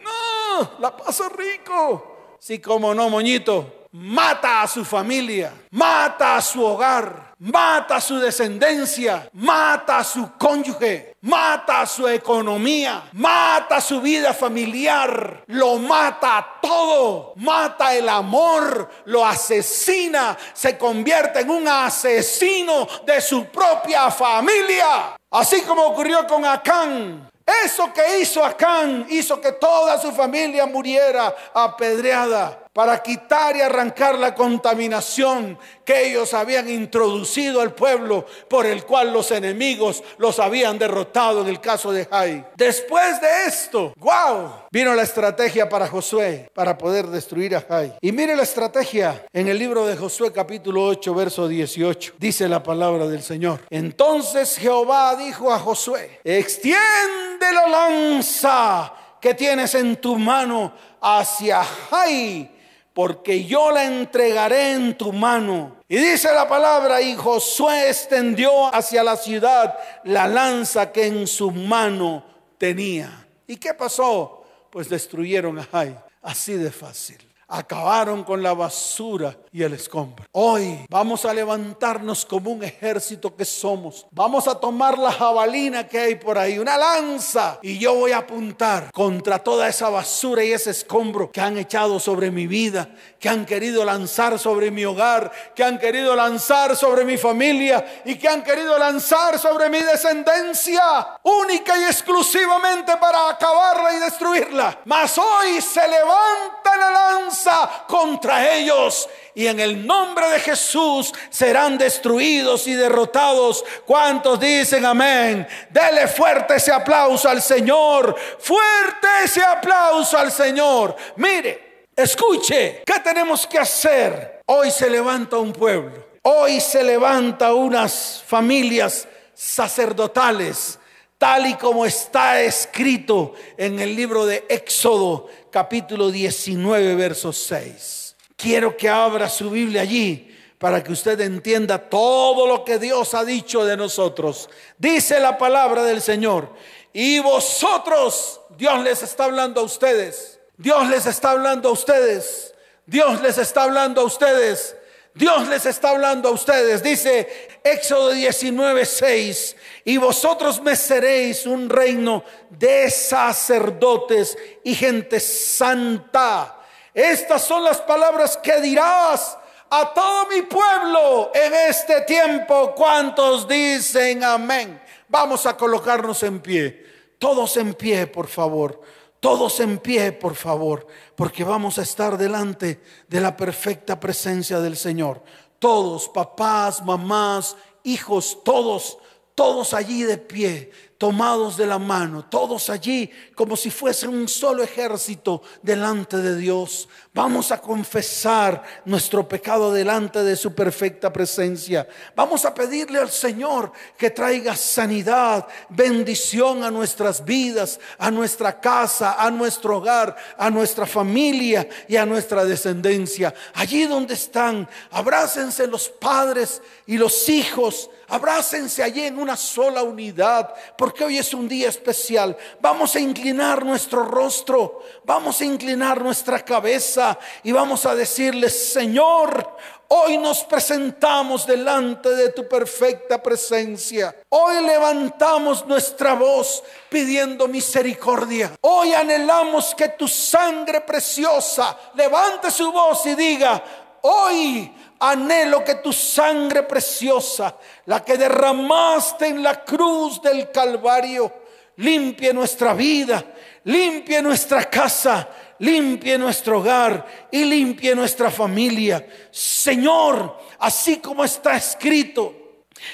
No, 0.00 0.72
la 0.80 0.96
pasa 0.96 1.28
rico. 1.28 2.36
Sí, 2.38 2.58
como 2.58 2.94
no, 2.94 3.08
moñito 3.08 3.79
mata 3.92 4.62
a 4.62 4.68
su 4.68 4.84
familia, 4.84 5.52
mata 5.70 6.36
a 6.36 6.40
su 6.40 6.64
hogar, 6.64 7.34
mata 7.40 7.96
a 7.96 8.00
su 8.00 8.18
descendencia, 8.18 9.28
mata 9.32 9.98
a 9.98 10.04
su 10.04 10.32
cónyuge, 10.38 11.16
mata 11.22 11.80
a 11.80 11.86
su 11.86 12.06
economía, 12.06 13.08
mata 13.12 13.76
a 13.76 13.80
su 13.80 14.00
vida 14.00 14.32
familiar, 14.32 15.42
lo 15.48 15.78
mata 15.78 16.58
todo, 16.62 17.32
mata 17.36 17.94
el 17.94 18.08
amor, 18.08 18.90
lo 19.06 19.26
asesina, 19.26 20.36
se 20.52 20.78
convierte 20.78 21.40
en 21.40 21.50
un 21.50 21.66
asesino 21.66 22.86
de 23.04 23.20
su 23.20 23.46
propia 23.46 24.10
familia. 24.10 25.16
Así 25.30 25.62
como 25.62 25.82
ocurrió 25.82 26.26
con 26.26 26.44
Acán, 26.44 27.28
eso 27.64 27.92
que 27.92 28.20
hizo 28.20 28.44
Acán 28.44 29.06
hizo 29.10 29.40
que 29.40 29.52
toda 29.52 29.98
su 29.98 30.12
familia 30.12 30.66
muriera 30.66 31.34
apedreada 31.52 32.59
para 32.80 33.02
quitar 33.02 33.54
y 33.56 33.60
arrancar 33.60 34.18
la 34.18 34.34
contaminación 34.34 35.58
que 35.84 36.06
ellos 36.08 36.32
habían 36.32 36.66
introducido 36.66 37.60
al 37.60 37.74
pueblo 37.74 38.24
por 38.48 38.64
el 38.64 38.86
cual 38.86 39.12
los 39.12 39.30
enemigos 39.32 40.02
los 40.16 40.38
habían 40.38 40.78
derrotado 40.78 41.42
en 41.42 41.48
el 41.48 41.60
caso 41.60 41.92
de 41.92 42.06
Jai. 42.06 42.42
Después 42.56 43.20
de 43.20 43.44
esto, 43.46 43.92
wow, 43.98 44.62
vino 44.70 44.94
la 44.94 45.02
estrategia 45.02 45.68
para 45.68 45.88
Josué 45.88 46.50
para 46.54 46.78
poder 46.78 47.08
destruir 47.08 47.54
a 47.54 47.60
Jai. 47.60 47.98
Y 48.00 48.12
mire 48.12 48.34
la 48.34 48.44
estrategia 48.44 49.26
en 49.30 49.48
el 49.48 49.58
libro 49.58 49.84
de 49.84 49.98
Josué 49.98 50.32
capítulo 50.32 50.86
8 50.86 51.14
verso 51.14 51.48
18. 51.48 52.14
Dice 52.16 52.48
la 52.48 52.62
palabra 52.62 53.06
del 53.08 53.22
Señor. 53.22 53.60
Entonces 53.68 54.56
Jehová 54.56 55.16
dijo 55.16 55.52
a 55.52 55.58
Josué, 55.58 56.20
extiende 56.24 57.52
la 57.52 57.68
lanza 57.68 58.94
que 59.20 59.34
tienes 59.34 59.74
en 59.74 59.96
tu 59.96 60.16
mano 60.16 60.72
hacia 61.02 61.62
Jai 61.62 62.56
porque 63.00 63.46
yo 63.46 63.70
la 63.70 63.86
entregaré 63.86 64.74
en 64.74 64.94
tu 64.94 65.10
mano. 65.10 65.78
Y 65.88 65.96
dice 65.96 66.34
la 66.34 66.46
palabra, 66.46 67.00
y 67.00 67.14
Josué 67.14 67.88
extendió 67.88 68.66
hacia 68.74 69.02
la 69.02 69.16
ciudad 69.16 69.74
la 70.04 70.28
lanza 70.28 70.92
que 70.92 71.06
en 71.06 71.26
su 71.26 71.50
mano 71.50 72.22
tenía. 72.58 73.26
¿Y 73.46 73.56
qué 73.56 73.72
pasó? 73.72 74.44
Pues 74.68 74.90
destruyeron 74.90 75.58
a 75.58 75.64
Jai. 75.64 75.96
Así 76.20 76.52
de 76.52 76.70
fácil. 76.70 77.16
acabaron 77.48 78.22
con 78.22 78.42
la 78.42 78.52
basura 78.52 79.34
y 79.52 79.62
el 79.62 79.72
escombro. 79.72 80.24
Hoy 80.32 80.86
vamos 80.88 81.24
a 81.24 81.34
levantarnos 81.34 82.24
como 82.24 82.50
un 82.50 82.62
ejército 82.62 83.34
que 83.34 83.44
somos. 83.44 84.06
Vamos 84.12 84.46
a 84.46 84.54
tomar 84.54 84.96
la 84.96 85.10
jabalina 85.10 85.88
que 85.88 85.98
hay 85.98 86.14
por 86.14 86.38
ahí, 86.38 86.58
una 86.58 86.78
lanza, 86.78 87.58
y 87.62 87.78
yo 87.78 87.94
voy 87.94 88.12
a 88.12 88.18
apuntar 88.18 88.92
contra 88.92 89.40
toda 89.40 89.68
esa 89.68 89.88
basura 89.88 90.44
y 90.44 90.52
ese 90.52 90.70
escombro 90.70 91.32
que 91.32 91.40
han 91.40 91.58
echado 91.58 91.98
sobre 91.98 92.30
mi 92.30 92.46
vida, 92.46 92.88
que 93.18 93.28
han 93.28 93.44
querido 93.44 93.84
lanzar 93.84 94.38
sobre 94.38 94.70
mi 94.70 94.84
hogar, 94.84 95.32
que 95.54 95.64
han 95.64 95.78
querido 95.78 96.14
lanzar 96.14 96.76
sobre 96.76 97.04
mi 97.04 97.16
familia 97.16 98.02
y 98.04 98.16
que 98.16 98.28
han 98.28 98.44
querido 98.44 98.78
lanzar 98.78 99.38
sobre 99.38 99.68
mi 99.68 99.80
descendencia, 99.80 101.18
única 101.24 101.76
y 101.76 101.84
exclusivamente 101.84 102.96
para 102.98 103.30
acabarla 103.30 103.96
y 103.96 104.00
destruirla. 104.00 104.80
Mas 104.84 105.18
hoy 105.18 105.60
se 105.60 105.86
levanta 105.88 106.76
la 106.76 106.90
lanza 106.90 107.84
contra 107.88 108.54
ellos 108.54 109.08
y 109.40 109.48
en 109.48 109.58
el 109.58 109.86
nombre 109.86 110.28
de 110.28 110.38
Jesús 110.38 111.14
serán 111.30 111.78
destruidos 111.78 112.66
y 112.66 112.74
derrotados. 112.74 113.64
¿Cuántos 113.86 114.38
dicen 114.38 114.84
amén? 114.84 115.48
Dele 115.70 116.08
fuerte 116.08 116.56
ese 116.56 116.70
aplauso 116.70 117.26
al 117.26 117.40
Señor. 117.40 118.14
Fuerte 118.38 119.08
ese 119.24 119.42
aplauso 119.42 120.18
al 120.18 120.30
Señor. 120.30 120.94
Mire, 121.16 121.86
escuche, 121.96 122.82
¿qué 122.84 123.00
tenemos 123.02 123.46
que 123.46 123.58
hacer? 123.58 124.42
Hoy 124.44 124.70
se 124.70 124.90
levanta 124.90 125.38
un 125.38 125.54
pueblo. 125.54 126.06
Hoy 126.20 126.60
se 126.60 126.84
levanta 126.84 127.54
unas 127.54 128.22
familias 128.26 129.08
sacerdotales 129.32 130.78
tal 131.16 131.46
y 131.46 131.54
como 131.54 131.86
está 131.86 132.42
escrito 132.42 133.32
en 133.56 133.80
el 133.80 133.96
libro 133.96 134.26
de 134.26 134.44
Éxodo 134.50 135.28
capítulo 135.50 136.10
19 136.10 136.94
verso 136.94 137.32
6. 137.32 138.09
Quiero 138.40 138.76
que 138.76 138.88
abra 138.88 139.28
su 139.28 139.50
Biblia 139.50 139.82
allí 139.82 140.34
para 140.58 140.82
que 140.82 140.92
usted 140.92 141.20
entienda 141.20 141.78
todo 141.78 142.46
lo 142.46 142.64
que 142.64 142.78
Dios 142.78 143.12
ha 143.14 143.24
dicho 143.24 143.64
de 143.64 143.76
nosotros. 143.76 144.48
Dice 144.78 145.20
la 145.20 145.36
palabra 145.36 145.82
del 145.84 146.00
Señor. 146.00 146.54
Y 146.92 147.18
vosotros, 147.18 148.40
Dios 148.56 148.82
les 148.82 149.02
está 149.02 149.24
hablando 149.24 149.60
a 149.60 149.64
ustedes. 149.64 150.40
Dios 150.56 150.88
les 150.88 151.06
está 151.06 151.32
hablando 151.32 151.68
a 151.68 151.72
ustedes. 151.72 152.54
Dios 152.86 153.20
les 153.20 153.36
está 153.36 153.64
hablando 153.64 154.00
a 154.00 154.04
ustedes. 154.04 154.76
Dios 155.14 155.48
les 155.48 155.66
está 155.66 155.90
hablando 155.90 156.30
a 156.30 156.32
ustedes. 156.32 156.82
Dice 156.82 157.58
Éxodo 157.62 158.10
19, 158.10 158.86
6. 158.86 159.56
Y 159.84 159.98
vosotros 159.98 160.62
me 160.62 160.76
seréis 160.76 161.46
un 161.46 161.68
reino 161.68 162.24
de 162.48 162.90
sacerdotes 162.90 164.36
y 164.64 164.74
gente 164.74 165.20
santa. 165.20 166.59
Estas 166.94 167.42
son 167.42 167.64
las 167.64 167.80
palabras 167.80 168.36
que 168.36 168.60
dirás 168.60 169.36
a 169.70 169.94
todo 169.94 170.26
mi 170.26 170.42
pueblo 170.42 171.30
en 171.34 171.54
este 171.54 172.02
tiempo. 172.02 172.74
¿Cuántos 172.74 173.46
dicen 173.46 174.24
amén? 174.24 174.82
Vamos 175.08 175.46
a 175.46 175.56
colocarnos 175.56 176.22
en 176.22 176.40
pie. 176.40 176.86
Todos 177.18 177.56
en 177.56 177.74
pie, 177.74 178.06
por 178.06 178.26
favor. 178.26 178.80
Todos 179.20 179.60
en 179.60 179.78
pie, 179.78 180.12
por 180.12 180.34
favor, 180.34 180.86
porque 181.14 181.44
vamos 181.44 181.78
a 181.78 181.82
estar 181.82 182.16
delante 182.16 182.80
de 183.06 183.20
la 183.20 183.36
perfecta 183.36 184.00
presencia 184.00 184.60
del 184.60 184.78
Señor. 184.78 185.22
Todos, 185.58 186.08
papás, 186.08 186.82
mamás, 186.82 187.54
hijos, 187.84 188.42
todos, 188.42 188.96
todos 189.34 189.74
allí 189.74 190.04
de 190.04 190.16
pie, 190.16 190.70
tomados 191.00 191.56
de 191.56 191.66
la 191.66 191.78
mano, 191.78 192.26
todos 192.26 192.68
allí 192.68 193.10
como 193.34 193.56
si 193.56 193.70
fuese 193.70 194.06
un 194.06 194.28
solo 194.28 194.62
ejército 194.62 195.40
delante 195.62 196.18
de 196.18 196.36
Dios. 196.36 196.90
Vamos 197.12 197.50
a 197.50 197.60
confesar 197.60 198.62
nuestro 198.84 199.26
pecado 199.28 199.72
delante 199.72 200.22
de 200.22 200.36
su 200.36 200.54
perfecta 200.54 201.12
presencia. 201.12 201.88
Vamos 202.14 202.44
a 202.44 202.54
pedirle 202.54 203.00
al 203.00 203.10
Señor 203.10 203.72
que 203.98 204.10
traiga 204.10 204.54
sanidad, 204.54 205.48
bendición 205.70 206.62
a 206.62 206.70
nuestras 206.70 207.24
vidas, 207.24 207.80
a 207.98 208.12
nuestra 208.12 208.60
casa, 208.60 209.16
a 209.18 209.28
nuestro 209.28 209.78
hogar, 209.78 210.14
a 210.38 210.50
nuestra 210.50 210.86
familia 210.86 211.68
y 211.88 211.96
a 211.96 212.06
nuestra 212.06 212.44
descendencia. 212.44 213.34
Allí 213.54 213.86
donde 213.86 214.14
están, 214.14 214.68
abrácense 214.92 215.66
los 215.66 215.88
padres 215.88 216.62
y 216.86 216.96
los 216.96 217.28
hijos 217.28 217.90
Abrácense 218.10 218.82
allí 218.82 219.04
en 219.04 219.20
una 219.20 219.36
sola 219.36 219.84
unidad, 219.84 220.52
porque 220.76 221.04
hoy 221.04 221.18
es 221.18 221.32
un 221.32 221.48
día 221.48 221.68
especial. 221.68 222.36
Vamos 222.60 222.96
a 222.96 223.00
inclinar 223.00 223.64
nuestro 223.64 224.04
rostro, 224.04 224.82
vamos 225.04 225.40
a 225.40 225.44
inclinar 225.44 226.02
nuestra 226.02 226.44
cabeza 226.44 226.99
y 227.42 227.52
vamos 227.52 227.86
a 227.86 227.94
decirle, 227.94 228.50
Señor, 228.50 229.56
Hoy 229.92 230.18
nos 230.18 230.44
presentamos 230.44 231.44
delante 231.44 232.10
de 232.10 232.28
tu 232.28 232.46
perfecta 232.46 233.20
presencia. 233.20 234.14
Hoy 234.28 234.64
levantamos 234.64 235.66
nuestra 235.66 236.14
voz 236.14 236.62
pidiendo 236.88 237.48
misericordia. 237.48 238.52
Hoy 238.60 238.92
anhelamos 238.92 239.74
que 239.74 239.88
tu 239.88 240.06
sangre 240.06 240.82
preciosa 240.82 241.76
levante 241.94 242.52
su 242.52 242.70
voz 242.70 243.04
y 243.06 243.16
diga, 243.16 243.64
hoy 244.02 244.72
anhelo 245.00 245.64
que 245.64 245.74
tu 245.76 245.92
sangre 245.92 246.62
preciosa, 246.62 247.56
la 247.86 248.04
que 248.04 248.16
derramaste 248.16 249.26
en 249.26 249.42
la 249.42 249.64
cruz 249.64 250.22
del 250.22 250.52
Calvario, 250.52 251.32
limpie 251.78 252.32
nuestra 252.32 252.74
vida, 252.74 253.24
limpie 253.64 254.22
nuestra 254.22 254.68
casa, 254.68 255.28
limpie 255.58 256.16
nuestro 256.18 256.58
hogar 256.58 257.28
y 257.30 257.44
limpie 257.44 257.94
nuestra 257.94 258.30
familia. 258.30 259.06
Señor, 259.30 260.38
así 260.58 260.98
como 260.98 261.24
está 261.24 261.56
escrito 261.56 262.34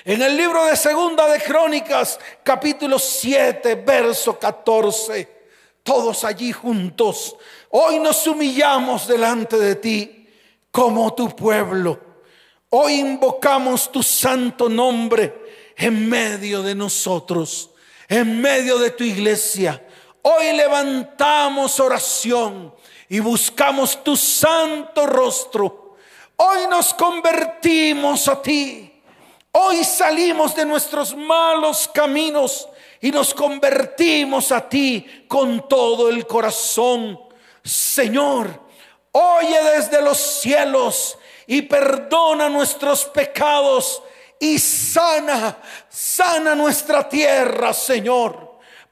en 0.04 0.20
el 0.22 0.36
libro 0.36 0.64
de 0.66 0.76
Segunda 0.76 1.28
de 1.28 1.40
Crónicas, 1.40 2.18
capítulo 2.42 2.98
7, 2.98 3.76
verso 3.76 4.38
14, 4.38 5.36
todos 5.82 6.24
allí 6.24 6.50
juntos, 6.52 7.36
hoy 7.70 8.00
nos 8.00 8.26
humillamos 8.26 9.06
delante 9.06 9.56
de 9.56 9.76
ti 9.76 10.28
como 10.72 11.14
tu 11.14 11.34
pueblo. 11.34 12.00
Hoy 12.70 12.94
invocamos 12.94 13.90
tu 13.92 14.02
santo 14.02 14.68
nombre 14.68 15.32
en 15.76 16.08
medio 16.08 16.62
de 16.62 16.74
nosotros, 16.74 17.70
en 18.08 18.40
medio 18.40 18.78
de 18.78 18.90
tu 18.90 19.04
iglesia. 19.04 19.85
Hoy 20.28 20.52
levantamos 20.54 21.78
oración 21.78 22.74
y 23.08 23.20
buscamos 23.20 24.02
tu 24.02 24.16
santo 24.16 25.06
rostro. 25.06 25.96
Hoy 26.34 26.66
nos 26.68 26.92
convertimos 26.94 28.26
a 28.26 28.42
ti. 28.42 28.92
Hoy 29.52 29.84
salimos 29.84 30.54
de 30.56 30.64
nuestros 30.64 31.14
malos 31.14 31.88
caminos 31.94 32.68
y 33.00 33.12
nos 33.12 33.32
convertimos 33.32 34.50
a 34.50 34.68
ti 34.68 35.24
con 35.28 35.68
todo 35.68 36.08
el 36.08 36.26
corazón. 36.26 37.20
Señor, 37.62 38.66
Oye 39.18 39.62
desde 39.62 40.02
los 40.02 40.18
cielos 40.18 41.16
y 41.46 41.62
perdona 41.62 42.50
nuestros 42.50 43.06
pecados 43.06 44.02
y 44.38 44.58
sana, 44.58 45.56
sana 45.88 46.54
nuestra 46.54 47.08
tierra, 47.08 47.72
Señor, 47.72 48.45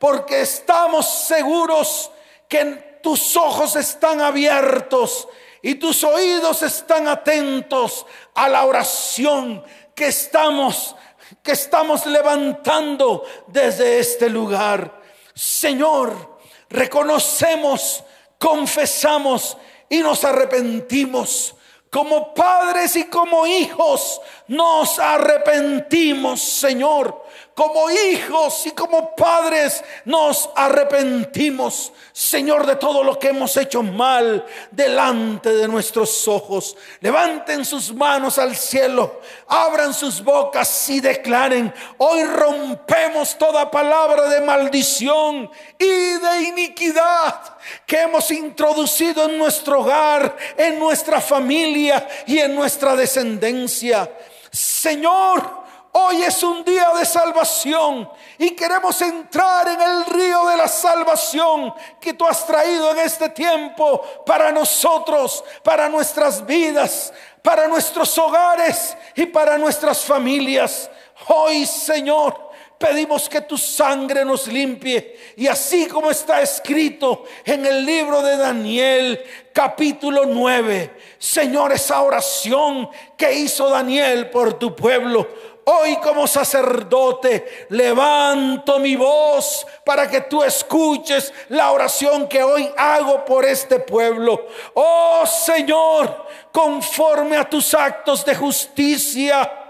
porque 0.04 0.42
estamos 0.42 1.08
seguros 1.08 2.10
que 2.46 2.98
tus 3.02 3.38
ojos 3.38 3.74
están 3.74 4.20
abiertos 4.20 5.26
y 5.62 5.76
tus 5.76 6.04
oídos 6.04 6.62
están 6.62 7.08
atentos 7.08 8.04
a 8.34 8.50
la 8.50 8.66
oración 8.66 9.64
que 9.94 10.08
estamos 10.08 10.94
que 11.42 11.52
estamos 11.52 12.04
levantando 12.04 13.24
desde 13.46 13.98
este 13.98 14.28
lugar. 14.28 15.00
Señor, 15.34 16.38
reconocemos, 16.68 18.04
confesamos 18.38 19.56
y 19.88 20.00
nos 20.00 20.22
arrepentimos. 20.22 21.54
Como 21.90 22.34
padres 22.34 22.94
y 22.96 23.04
como 23.04 23.46
hijos 23.46 24.20
nos 24.48 24.98
arrepentimos, 24.98 26.42
Señor 26.42 27.23
como 27.54 27.88
hijos 27.88 28.66
y 28.66 28.72
como 28.72 29.14
padres 29.14 29.84
nos 30.04 30.50
arrepentimos, 30.56 31.92
Señor, 32.12 32.66
de 32.66 32.76
todo 32.76 33.04
lo 33.04 33.18
que 33.18 33.28
hemos 33.28 33.56
hecho 33.56 33.82
mal 33.82 34.44
delante 34.70 35.50
de 35.50 35.68
nuestros 35.68 36.26
ojos. 36.26 36.76
Levanten 37.00 37.64
sus 37.64 37.94
manos 37.94 38.38
al 38.38 38.56
cielo, 38.56 39.20
abran 39.46 39.94
sus 39.94 40.22
bocas 40.22 40.88
y 40.90 41.00
declaren, 41.00 41.72
hoy 41.98 42.24
rompemos 42.24 43.38
toda 43.38 43.70
palabra 43.70 44.28
de 44.28 44.40
maldición 44.40 45.48
y 45.78 45.86
de 45.86 46.42
iniquidad 46.48 47.56
que 47.86 48.02
hemos 48.02 48.30
introducido 48.32 49.28
en 49.28 49.38
nuestro 49.38 49.80
hogar, 49.80 50.36
en 50.56 50.78
nuestra 50.78 51.20
familia 51.20 52.06
y 52.26 52.38
en 52.38 52.54
nuestra 52.54 52.96
descendencia. 52.96 54.10
Señor, 54.50 55.63
Hoy 55.96 56.24
es 56.24 56.42
un 56.42 56.64
día 56.64 56.88
de 56.98 57.04
salvación 57.04 58.10
y 58.36 58.50
queremos 58.50 59.00
entrar 59.00 59.68
en 59.68 59.80
el 59.80 60.04
río 60.06 60.44
de 60.46 60.56
la 60.56 60.66
salvación 60.66 61.72
que 62.00 62.14
tú 62.14 62.26
has 62.26 62.44
traído 62.44 62.90
en 62.90 62.98
este 62.98 63.28
tiempo 63.28 64.02
para 64.26 64.50
nosotros, 64.50 65.44
para 65.62 65.88
nuestras 65.88 66.44
vidas, 66.44 67.14
para 67.42 67.68
nuestros 67.68 68.18
hogares 68.18 68.96
y 69.14 69.26
para 69.26 69.56
nuestras 69.56 70.04
familias. 70.04 70.90
Hoy, 71.28 71.64
Señor, 71.64 72.50
pedimos 72.76 73.28
que 73.28 73.42
tu 73.42 73.56
sangre 73.56 74.24
nos 74.24 74.48
limpie. 74.48 75.16
Y 75.36 75.46
así 75.46 75.86
como 75.86 76.10
está 76.10 76.42
escrito 76.42 77.22
en 77.44 77.64
el 77.66 77.86
libro 77.86 78.20
de 78.20 78.36
Daniel, 78.36 79.24
capítulo 79.52 80.24
9, 80.26 80.90
Señor, 81.20 81.72
esa 81.72 82.02
oración 82.02 82.90
que 83.16 83.32
hizo 83.32 83.70
Daniel 83.70 84.28
por 84.30 84.58
tu 84.58 84.74
pueblo. 84.74 85.53
Hoy 85.66 85.96
como 85.96 86.26
sacerdote 86.26 87.66
levanto 87.70 88.78
mi 88.78 88.96
voz 88.96 89.66
para 89.84 90.08
que 90.08 90.22
tú 90.22 90.42
escuches 90.42 91.32
la 91.48 91.70
oración 91.70 92.28
que 92.28 92.42
hoy 92.42 92.70
hago 92.76 93.24
por 93.24 93.44
este 93.44 93.78
pueblo. 93.78 94.46
Oh 94.74 95.24
Señor, 95.26 96.26
conforme 96.52 97.36
a 97.36 97.48
tus 97.48 97.72
actos 97.74 98.24
de 98.24 98.34
justicia 98.34 99.60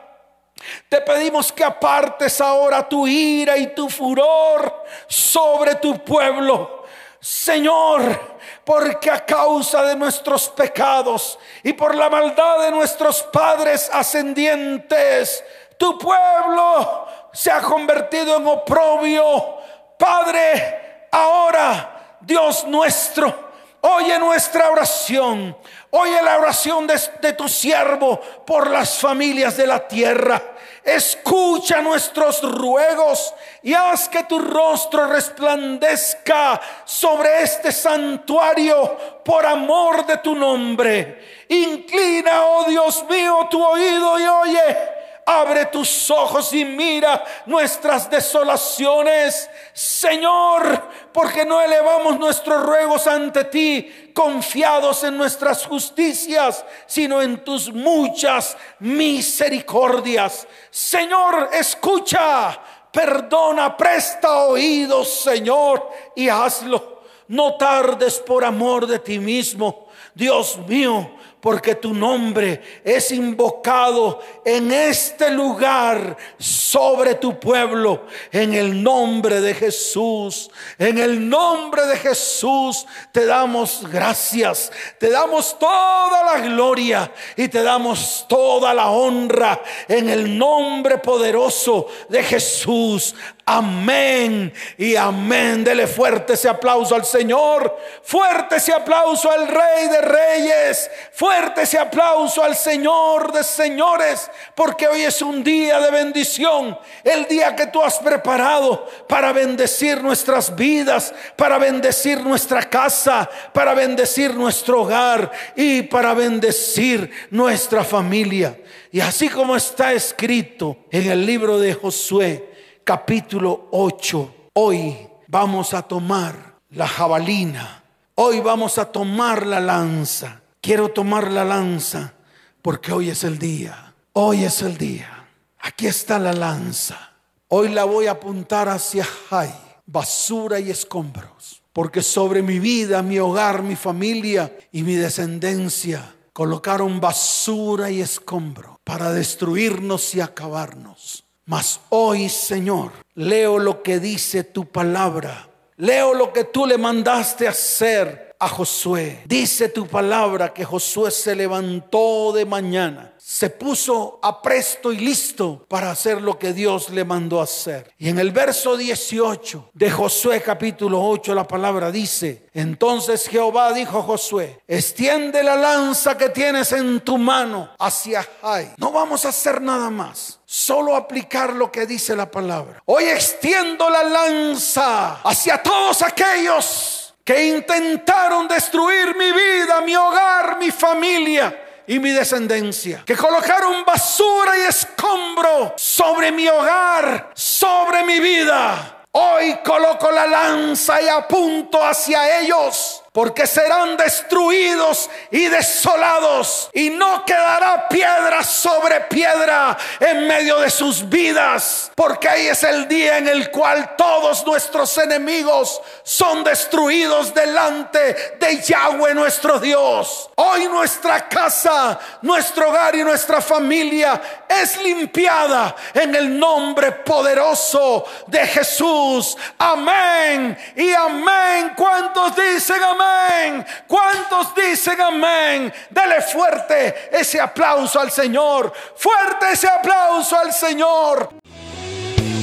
te 0.89 1.01
pedimos 1.01 1.53
que 1.53 1.65
apartes 1.65 2.41
ahora 2.41 2.89
tu 2.89 3.07
ira 3.07 3.57
y 3.57 3.75
tu 3.75 3.89
furor 3.89 4.85
sobre 5.07 5.75
tu 5.77 6.03
pueblo. 6.03 6.85
Señor, 7.21 8.37
porque 8.65 9.11
a 9.11 9.25
causa 9.25 9.83
de 9.83 9.97
nuestros 9.97 10.49
pecados 10.51 11.39
y 11.63 11.73
por 11.73 11.95
la 11.95 12.11
maldad 12.11 12.61
de 12.61 12.71
nuestros 12.71 13.23
padres 13.23 13.91
ascendientes, 13.93 15.43
tu 15.77 15.99
pueblo 15.99 17.07
se 17.33 17.51
ha 17.51 17.61
convertido 17.61 18.37
en 18.37 18.47
oprobio. 18.47 19.59
Padre, 19.99 21.09
ahora, 21.11 22.19
Dios 22.21 22.65
nuestro, 22.65 23.53
oye 23.81 24.19
nuestra 24.19 24.71
oración, 24.71 25.57
oye 25.91 26.23
la 26.23 26.39
oración 26.39 26.87
de, 26.87 27.01
de 27.21 27.33
tu 27.33 27.49
siervo 27.49 28.21
por 28.47 28.71
las 28.71 28.99
familias 28.99 29.57
de 29.57 29.67
la 29.67 29.87
tierra. 29.87 30.43
Escucha 30.85 31.81
nuestros 31.81 32.43
ruegos 32.43 33.35
y 33.63 33.73
haz 33.73 34.09
que 34.09 34.25
tu 34.25 34.39
rostro 34.39 35.07
resplandezca 35.07 36.61
sobre 36.85 37.43
este 37.43 37.73
santuario 37.73 39.23
por 39.25 39.47
amor 39.47 40.05
de 40.05 40.19
tu 40.19 40.35
nombre. 40.35 41.47
Inclina, 41.49 42.45
oh 42.45 42.65
Dios 42.65 43.03
mío, 43.09 43.49
tu 43.51 43.65
oído 43.65 44.19
y 44.21 44.27
oye. 44.27 45.04
Abre 45.27 45.67
tus 45.67 46.11
ojos 46.11 46.53
y 46.53 46.65
mira 46.65 47.25
nuestras 47.47 48.11
desolaciones, 48.11 49.49
Señor, 49.73 50.91
porque 51.13 51.47
no 51.47 51.63
elevamos 51.63 52.19
nuestros 52.19 52.63
ruegos 52.63 53.07
ante 53.07 53.45
ti 53.45 54.11
confiados 54.15 55.03
en 55.05 55.17
nuestras 55.17 55.65
justicias, 55.67 56.65
sino 56.87 57.23
en 57.23 57.43
tus 57.43 57.73
muchas 57.73 58.57
misericordias. 58.81 60.47
Señor, 60.71 61.49
escucha, 61.53 62.61
perdona, 62.93 63.77
presta 63.77 64.45
oídos, 64.45 65.09
Señor, 65.23 65.91
y 66.15 66.29
hazlo. 66.29 67.03
No 67.29 67.57
tardes 67.57 68.19
por 68.19 68.45
amor 68.45 68.87
de 68.87 68.99
ti 68.99 69.19
mismo. 69.19 69.89
Dios 70.15 70.59
mío, 70.69 71.11
porque 71.45 71.75
tu 71.75 71.93
nombre 71.93 72.63
es 72.83 73.13
invocado 73.13 74.19
en 74.47 74.73
este 74.73 75.29
lugar 75.31 76.17
sobre 76.39 77.17
tu 77.17 77.39
pueblo, 77.39 78.07
en 78.33 78.55
el 78.55 78.83
nombre 78.83 79.43
de 79.43 79.53
Jesús. 79.53 80.51
En 80.79 80.97
el 80.97 81.29
nombre 81.29 81.85
de 81.85 81.99
Jesús 81.99 82.87
te 83.13 83.27
damos 83.27 83.87
gracias, 83.93 84.73
te 84.99 85.11
damos 85.11 85.59
toda 85.59 86.25
la 86.25 86.41
gloria 86.49 87.13
y 87.37 87.49
te 87.49 87.63
damos 87.63 88.25
toda 88.27 88.73
la 88.73 88.89
honra 88.89 89.61
en 89.87 90.09
el 90.09 90.39
nombre 90.39 90.97
poderoso 90.97 91.89
de 92.09 92.23
Jesús. 92.23 93.15
Amén 93.47 94.55
y 94.79 94.97
amén. 94.97 95.65
Dele 95.65 95.87
fuerte 95.87 96.33
ese 96.33 96.49
aplauso 96.49 96.95
al 96.95 97.05
Señor. 97.05 97.77
Fuerte 98.03 98.57
ese 98.57 98.73
aplauso 98.73 99.31
al 99.31 99.47
Rey 99.47 99.89
de 99.89 100.01
Reyes. 100.01 100.91
Fuerte 101.13 101.63
ese 101.63 101.79
aplauso 101.79 102.43
al 102.43 102.57
Señor 102.57 103.33
de 103.33 103.45
Señores. 103.45 104.31
Porque 104.55 104.89
hoy 104.89 105.03
es 105.03 105.21
un 105.21 105.45
día 105.45 105.79
de 105.79 105.91
bendición. 105.91 106.79
El 107.03 107.27
día 107.27 107.55
que 107.55 107.67
tú 107.67 107.83
has 107.83 107.99
preparado 107.99 108.89
para 109.07 109.31
bendecir 109.35 110.03
nuestras 110.03 110.57
vidas. 110.57 111.13
Para 111.37 111.59
bendecir 111.59 112.23
nuestra 112.23 112.63
casa. 112.63 113.29
Para 113.53 113.75
bendecir 113.75 114.35
nuestro 114.35 114.83
hogar. 114.83 115.31
Y 115.55 115.83
para 115.83 116.15
bendecir 116.15 117.11
nuestra 117.31 117.85
familia. 117.85 118.59
Y 118.91 119.03
así 119.03 119.29
como 119.29 119.55
está 119.55 119.93
escrito 119.93 120.79
en 120.91 121.11
el 121.11 121.27
libro 121.27 121.59
de 121.59 121.75
Josué 121.75 122.54
capítulo 122.85 123.69
8. 123.71 124.51
Hoy 124.53 124.95
vamos 125.27 125.73
a 125.73 125.83
tomar 125.83 126.59
la 126.71 126.87
jabalina. 126.87 127.83
Hoy 128.15 128.41
vamos 128.41 128.77
a 128.77 128.93
tomar 128.93 129.47
la 129.47 129.59
lanza. 129.59 130.43
Quiero 130.61 130.91
tomar 130.91 131.31
la 131.31 131.45
lanza 131.45 132.13
porque 132.61 132.93
hoy 132.93 133.09
es 133.09 133.25
el 133.25 133.39
día. 133.39 133.95
Hoy 134.13 134.45
es 134.45 134.61
el 134.61 134.77
día. 134.77 135.27
Aquí 135.61 135.87
está 135.87 136.19
la 136.19 136.35
lanza. 136.35 137.15
Hoy 137.49 137.71
la 137.71 137.85
voy 137.85 138.07
a 138.07 138.13
apuntar 138.13 138.69
hacia 138.69 139.05
Jai, 139.05 139.55
basura 139.87 140.61
y 140.61 140.71
escombros. 140.71 141.63
Porque 141.73 142.03
sobre 142.03 142.43
mi 142.43 142.59
vida, 142.59 143.03
mi 143.03 143.19
hogar, 143.19 143.63
mi 143.63 143.77
familia 143.77 144.57
y 144.71 144.83
mi 144.83 144.95
descendencia 144.95 146.15
colocaron 146.35 147.01
basura 147.01 147.91
y 147.91 148.01
escombro 148.03 148.79
para 148.85 149.11
destruirnos 149.11 150.15
y 150.15 150.21
acabarnos. 150.21 151.24
Mas 151.47 151.81
hoy, 151.91 152.29
Señor, 152.29 152.93
leo 153.15 153.59
lo 153.59 153.83
que 153.83 154.01
dice 154.01 154.45
tu 154.45 154.67
palabra. 154.67 155.49
Leo 155.77 156.15
lo 156.15 156.33
que 156.33 156.45
tú 156.45 156.67
le 156.67 156.79
mandaste 156.79 157.47
hacer 157.49 158.34
a 158.45 158.49
Josué. 158.49 159.23
Dice 159.25 159.71
tu 159.71 159.87
palabra 159.87 160.53
que 160.53 160.65
Josué 160.65 161.11
se 161.11 161.35
levantó 161.35 162.33
de 162.33 162.45
mañana 162.45 163.15
se 163.27 163.49
puso 163.49 164.19
a 164.23 164.43
presto 164.43 164.93
y 164.93 164.99
listo 164.99 165.65
para 165.67 165.91
hacer 165.91 166.21
lo 166.21 166.39
que 166.39 166.53
Dios 166.53 166.91
le 166.91 167.07
mandó 167.07 167.41
hacer. 167.41 167.91
Y 167.97 168.11
en 168.11 168.19
el 168.19 168.33
verso 168.33 168.77
18 168.77 169.71
de 169.73 169.91
Josué 169.91 170.43
capítulo 170.43 171.03
8 171.03 171.35
la 171.35 171.49
palabra 171.49 171.91
dice, 171.91 172.51
entonces 172.53 173.27
Jehová 173.27 173.73
dijo 173.73 173.99
a 173.99 174.03
Josué, 174.03 174.61
extiende 174.69 175.43
la 175.43 175.57
lanza 175.57 176.19
que 176.19 176.29
tienes 176.29 176.71
en 176.73 177.01
tu 177.01 177.17
mano 177.17 177.71
hacia 177.79 178.29
Jai. 178.43 178.75
No 178.77 178.93
vamos 178.93 179.25
a 179.25 179.31
hacer 179.31 179.63
nada 179.63 179.89
más. 179.89 180.41
Solo 180.45 180.95
aplicar 180.95 181.55
lo 181.55 181.73
que 181.73 181.87
dice 181.87 182.15
la 182.15 182.31
palabra. 182.31 182.83
Hoy 182.85 183.05
extiendo 183.05 183.89
la 183.89 184.05
lanza 184.05 185.23
hacia 185.23 185.63
todos 185.63 186.03
aquellos 186.03 187.04
que 187.25 187.47
intentaron 187.47 188.47
destruir 188.47 189.17
mi 189.17 189.33
vida, 189.33 189.81
mi 189.81 189.97
hogar, 189.97 190.59
mi 190.59 190.71
familia 190.71 191.83
y 191.87 191.99
mi 191.99 192.11
descendencia, 192.11 193.03
que 193.07 193.17
colocaron 193.17 193.85
basura 193.85 194.59
y 194.59 194.63
escombro 194.63 195.75
sobre 195.77 196.31
mi 196.31 196.47
hogar, 196.47 197.31
sobre 197.35 198.05
mi 198.05 198.21
vida. 198.21 199.05
Hoy 199.13 199.59
coloco 199.65 200.11
la 200.11 200.27
lanza 200.27 201.01
y 201.01 201.09
apunto 201.09 201.83
hacia 201.83 202.41
ellos 202.41 203.04
porque 203.15 203.47
serán 203.47 203.97
destruidos 203.97 205.09
y 205.31 205.47
desolados 205.47 206.69
y 206.73 206.91
no 206.91 207.25
quedará 207.25 207.89
piedra 207.89 208.43
sobre 208.43 209.03
piedra 209.03 209.79
en 210.01 210.27
medio 210.27 210.59
de 210.59 210.69
sus 210.69 211.09
vidas, 211.09 211.93
porque 211.95 212.29
ahí 212.29 212.49
es 212.49 212.65
el 212.65 212.89
día 212.89 213.19
en 213.19 213.29
el 213.29 213.53
cual 213.53 213.95
todos 213.97 214.45
nuestros 214.45 214.99
enemigos 214.99 215.81
son 216.03 216.43
destruidos 216.43 217.33
delante 217.33 218.37
de 218.41 218.61
Yahweh 218.61 219.15
nuestro 219.15 219.61
Dios. 219.61 220.29
Hoy 220.35 220.67
nuestra 220.67 221.29
casa, 221.29 221.97
nuestro 222.23 222.71
hogar 222.71 222.97
y 222.97 223.05
nuestra 223.05 223.41
familia 223.41 224.21
es 224.49 224.77
limpiada 224.83 225.77
en 225.95 226.17
el 226.17 226.37
nombre 226.37 226.91
poderoso 226.91 228.05
de 228.27 228.45
Jesús. 228.45 229.37
Amén 229.57 230.59
y 230.75 230.93
amén. 230.93 231.75
¿Cuántos 231.77 232.35
dicen 232.35 232.83
amén? 232.83 233.04
amén. 233.05 233.67
¿Cuántos 233.87 234.55
dicen 234.55 235.01
amén? 235.01 235.73
Dele 235.91 236.21
fuerte 236.23 237.09
ese 237.13 237.41
aplauso 237.41 238.01
al 238.01 238.11
Señor. 238.11 238.73
Fuerte 238.97 239.53
ese 239.53 239.69
aplauso 239.69 240.37
al 240.39 240.53
Señor. 240.53 241.31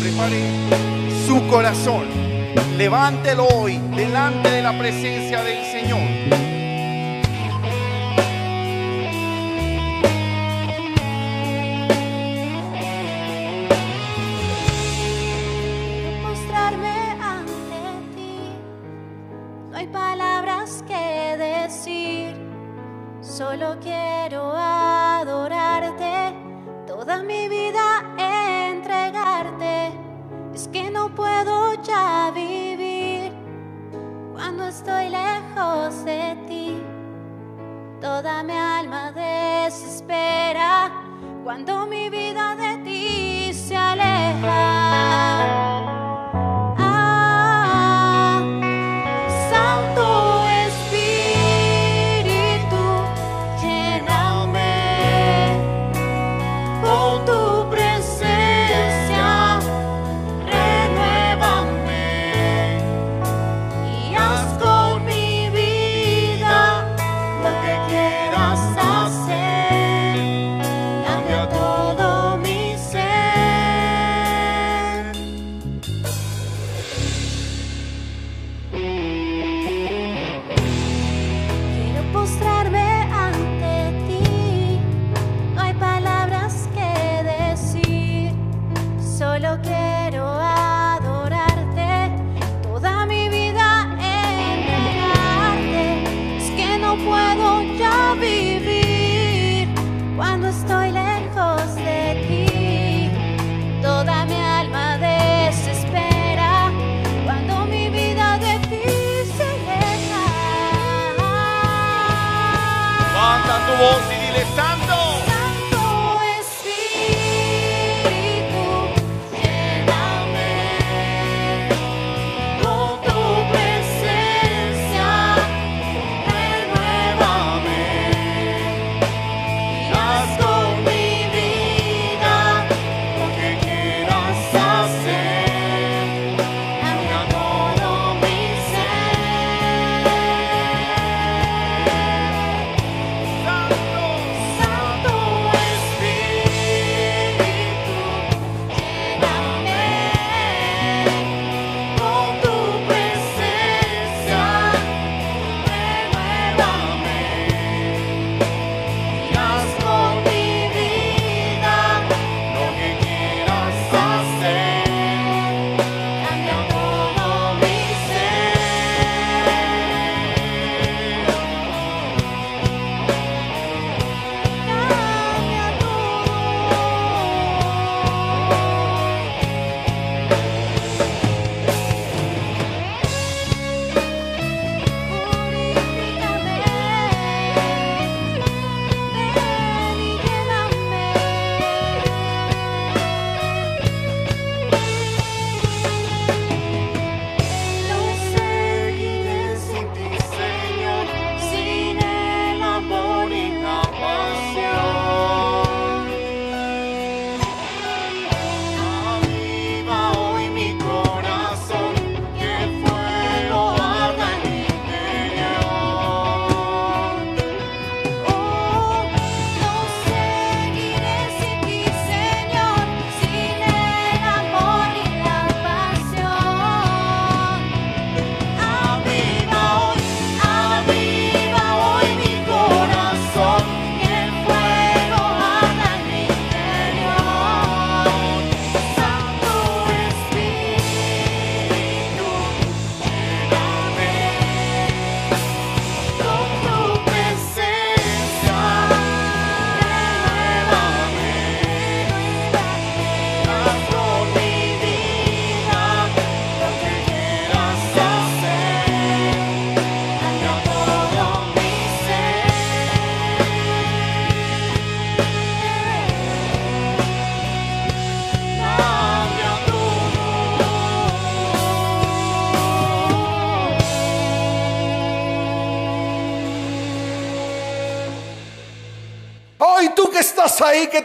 Prepare 0.02 0.42
su 1.26 1.48
corazón. 1.48 2.08
Levántelo 2.78 3.46
hoy 3.48 3.78
delante 3.96 4.50
de 4.50 4.62
la 4.62 4.78
presencia 4.78 5.44
del 5.44 5.72
Señor. 5.72 6.52
Bye 19.92 20.11
palabras 20.42 20.84
que 20.88 21.38
decir. 21.38 22.36
Solo 23.22 23.78
quiero 23.80 24.54
adorarte, 24.56 26.34
toda 26.88 27.22
mi 27.24 27.48
vida 27.48 28.04
entregarte. 28.18 29.92
Es 30.54 30.68
que 30.68 30.90
no 30.90 31.14
puedo 31.14 31.82
ya 31.84 32.32
vivir 32.34 33.32
cuando 34.34 34.66
estoy 34.66 35.10
lejos 35.10 36.04
de 36.06 36.36
ti. 36.48 36.82
Toda 38.00 38.42
mi 38.44 38.54
alma 38.54 39.12
desespera 39.12 40.92
cuando 41.44 41.86
mi 41.86 42.10
vida 42.10 42.56
de 42.56 42.78
ti 42.84 43.54
se 43.54 43.78
aleja. 43.78 45.71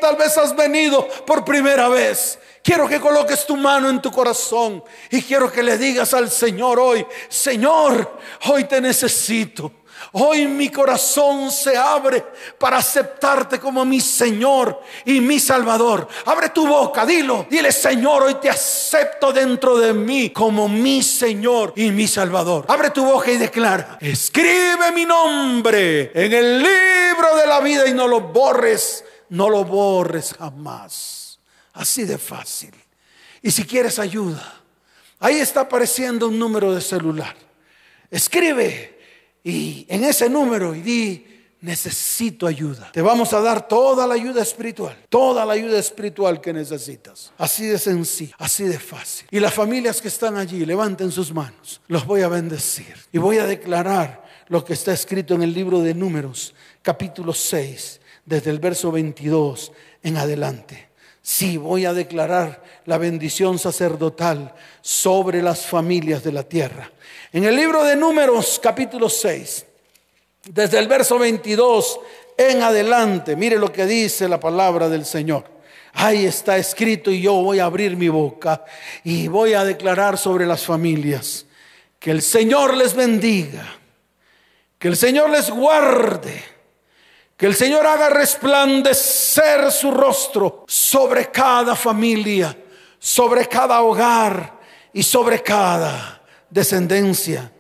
Tal 0.07 0.15
vez 0.15 0.39
has 0.39 0.55
venido 0.55 1.09
por 1.27 1.45
primera 1.45 1.89
vez, 1.89 2.39
quiero 2.63 2.87
que 2.87 3.01
coloques 3.01 3.45
tu 3.45 3.57
mano 3.57 3.91
en 3.91 4.01
tu 4.01 4.13
corazón 4.13 4.85
y 5.11 5.21
quiero 5.21 5.51
que 5.51 5.65
le 5.65 5.77
digas 5.77 6.15
al 6.15 6.31
Señor 6.31 6.79
hoy, 6.79 7.05
Señor, 7.29 8.17
hoy 8.47 8.65
te 8.65 8.81
necesito. 8.81 9.73
Hoy 10.13 10.47
mi 10.47 10.69
corazón 10.69 11.51
se 11.51 11.77
abre 11.77 12.25
para 12.57 12.77
aceptarte 12.77 13.59
como 13.59 13.85
mi 13.85 14.01
Señor 14.01 14.81
y 15.05 15.21
mi 15.21 15.41
Salvador. 15.41 16.07
Abre 16.27 16.51
tu 16.51 16.69
boca, 16.69 17.05
dilo. 17.05 17.47
Dile, 17.51 17.73
Señor, 17.73 18.23
hoy 18.23 18.35
te 18.35 18.49
acepto 18.49 19.33
dentro 19.33 19.77
de 19.77 19.93
mí 19.93 20.31
como 20.31 20.69
mi 20.69 21.03
Señor 21.03 21.73
y 21.75 21.91
mi 21.91 22.07
Salvador. 22.07 22.67
Abre 22.69 22.91
tu 22.91 23.05
boca 23.05 23.33
y 23.33 23.39
declara, 23.39 23.99
escribe 24.01 24.93
mi 24.95 25.05
nombre 25.05 26.13
en 26.15 26.33
el 26.33 26.59
libro 26.59 27.37
de 27.37 27.47
la 27.47 27.61
vida 27.61 27.89
y 27.89 27.95
no 27.95 28.07
lo 28.07 28.21
borres, 28.21 29.03
no 29.31 29.51
lo 29.51 29.65
borres 29.65 30.35
jamás. 30.35 31.39
Así 31.73 32.05
de 32.05 32.19
fácil. 32.19 32.75
Y 33.43 33.51
si 33.51 33.65
quieres 33.65 33.99
ayuda, 33.99 34.61
ahí 35.21 35.37
está 35.37 35.63
apareciendo 35.63 36.29
un 36.29 36.39
número 36.39 36.75
de 36.75 36.81
celular. 36.81 37.37
Escribe 38.11 38.99
y 39.45 39.87
en 39.89 40.05
ese 40.05 40.29
número 40.29 40.75
y 40.75 40.81
di, 40.81 41.27
necesito 41.61 42.47
ayuda. 42.47 42.91
Te 42.93 43.03
vamos 43.03 43.33
a 43.33 43.41
dar 43.41 43.69
toda 43.69 44.07
la 44.07 44.15
ayuda 44.15 44.43
espiritual, 44.43 44.97
toda 45.09 45.45
la 45.45 45.55
ayuda 45.55 45.79
espiritual 45.79 46.41
que 46.41 46.53
necesitas. 46.53 47.33
Así 47.39 47.67
de 47.67 47.79
sencillo, 47.79 48.35
así 48.39 48.65
de 48.65 48.79
fácil. 48.79 49.27
Y 49.31 49.41
las 49.41 49.53
familias 49.53 50.01
que 50.01 50.09
están 50.09 50.37
allí, 50.37 50.65
levanten 50.65 51.11
sus 51.13 51.33
manos. 51.33 51.81
Los 51.89 52.07
voy 52.07 52.23
a 52.23 52.29
bendecir 52.29 52.97
y 53.13 53.19
voy 53.19 53.39
a 53.39 53.47
declarar 53.47 54.25
lo 54.49 54.65
que 54.65 54.75
está 54.75 54.93
escrito 54.93 55.35
en 55.35 55.43
el 55.43 55.53
libro 55.53 55.81
de 55.81 55.95
Números, 55.95 56.55
capítulo 56.83 57.35
6, 57.35 58.01
desde 58.27 58.51
el 58.51 58.59
verso 58.59 58.93
22 58.93 59.73
en 60.03 60.17
adelante. 60.19 60.89
Sí, 61.23 61.57
voy 61.57 61.85
a 61.87 61.95
declarar 61.95 62.63
la 62.85 62.99
bendición 62.99 63.59
sacerdotal 63.59 64.55
sobre 64.81 65.43
las 65.43 65.67
familias 65.67 66.23
de 66.23 66.33
la 66.33 66.43
tierra. 66.43 66.91
En 67.33 67.45
el 67.45 67.57
libro 67.57 67.83
de 67.83 67.97
Números, 67.97 68.61
capítulo 68.63 69.09
6, 69.09 69.67
desde 70.51 70.79
el 70.79 70.87
verso 70.87 71.19
22 71.19 72.01
en 72.37 72.63
adelante, 72.63 73.35
mire 73.35 73.59
lo 73.59 73.73
que 73.73 73.87
dice 73.87 74.29
la 74.29 74.39
palabra 74.39 74.89
del 74.89 75.05
Señor. 75.05 75.45
Ahí 75.95 76.27
está 76.27 76.59
escrito 76.59 77.11
y 77.11 77.23
yo 77.23 77.33
voy 77.35 77.59
a 77.59 77.65
abrir 77.65 77.97
mi 77.97 78.09
boca 78.09 78.65
y 79.03 79.29
voy 79.29 79.55
a 79.55 79.65
declarar 79.65 80.19
sobre 80.19 80.47
las 80.47 80.65
familias. 80.65 81.47
Que 81.99 82.11
el 82.11 82.23
Señor 82.23 82.77
les 82.77 82.95
bendiga, 82.95 83.67
que 84.79 84.89
el 84.89 84.97
Señor 84.97 85.31
les 85.31 85.51
guarde 85.51 86.56
que 87.37 87.47
el 87.47 87.55
Señor 87.55 87.87
haga 87.87 88.09
resplandecer 88.09 89.71
su 89.71 89.91
rostro 89.91 90.65
sobre 90.67 91.31
cada 91.31 91.77
familia, 91.77 92.57
sobre 92.99 93.47
cada 93.47 93.83
hogar 93.83 94.59
y 94.93 95.03
sobre 95.03 95.43
cada 95.43 96.23
descendencia. 96.49 97.53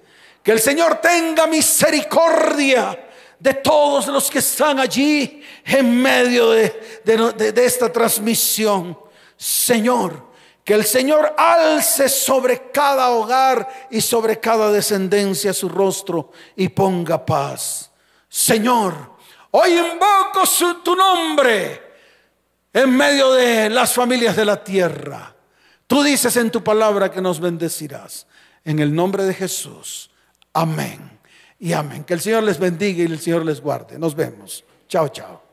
Que 0.42 0.52
el 0.52 0.60
Señor 0.60 0.96
tenga 1.00 1.46
misericordia 1.46 3.06
de 3.38 3.52
todos 3.54 4.06
los 4.06 4.30
que 4.30 4.38
están 4.38 4.78
allí 4.78 5.42
en 5.64 6.00
medio 6.00 6.52
de, 6.52 7.52
esta 7.56 7.92
transmisión. 7.92 8.98
Señor, 9.36 10.24
que 10.64 10.72
el 10.72 10.86
Señor 10.86 11.34
alce 11.36 12.08
sobre 12.08 12.70
cada 12.70 13.10
hogar 13.10 13.88
y 13.90 14.00
sobre 14.00 14.40
cada 14.40 14.72
descendencia 14.72 15.52
su 15.52 15.68
rostro 15.68 16.30
y 16.56 16.68
ponga 16.70 17.26
paz. 17.26 17.90
Señor, 18.28 19.15
hoy 19.50 19.70
invoco 19.72 20.42
tu 20.82 20.94
nombre 20.94 21.82
en 22.72 22.96
medio 22.96 23.32
de 23.32 23.70
las 23.70 23.94
familias 23.94 24.36
de 24.36 24.44
la 24.44 24.62
tierra. 24.62 25.34
Tú 25.86 26.02
dices 26.02 26.36
en 26.36 26.50
tu 26.50 26.62
palabra 26.62 27.10
que 27.10 27.20
nos 27.20 27.40
bendecirás. 27.40 28.26
En 28.64 28.80
el 28.80 28.94
nombre 28.94 29.24
de 29.24 29.32
Jesús. 29.32 30.10
Amén. 30.52 31.18
Y 31.58 31.72
amén. 31.72 32.04
Que 32.04 32.14
el 32.14 32.20
Señor 32.20 32.42
les 32.42 32.58
bendiga 32.58 33.02
y 33.02 33.06
el 33.06 33.20
Señor 33.20 33.44
les 33.44 33.60
guarde. 33.60 33.98
Nos 33.98 34.14
vemos. 34.14 34.64
Chao, 34.88 35.08
chao. 35.08 35.42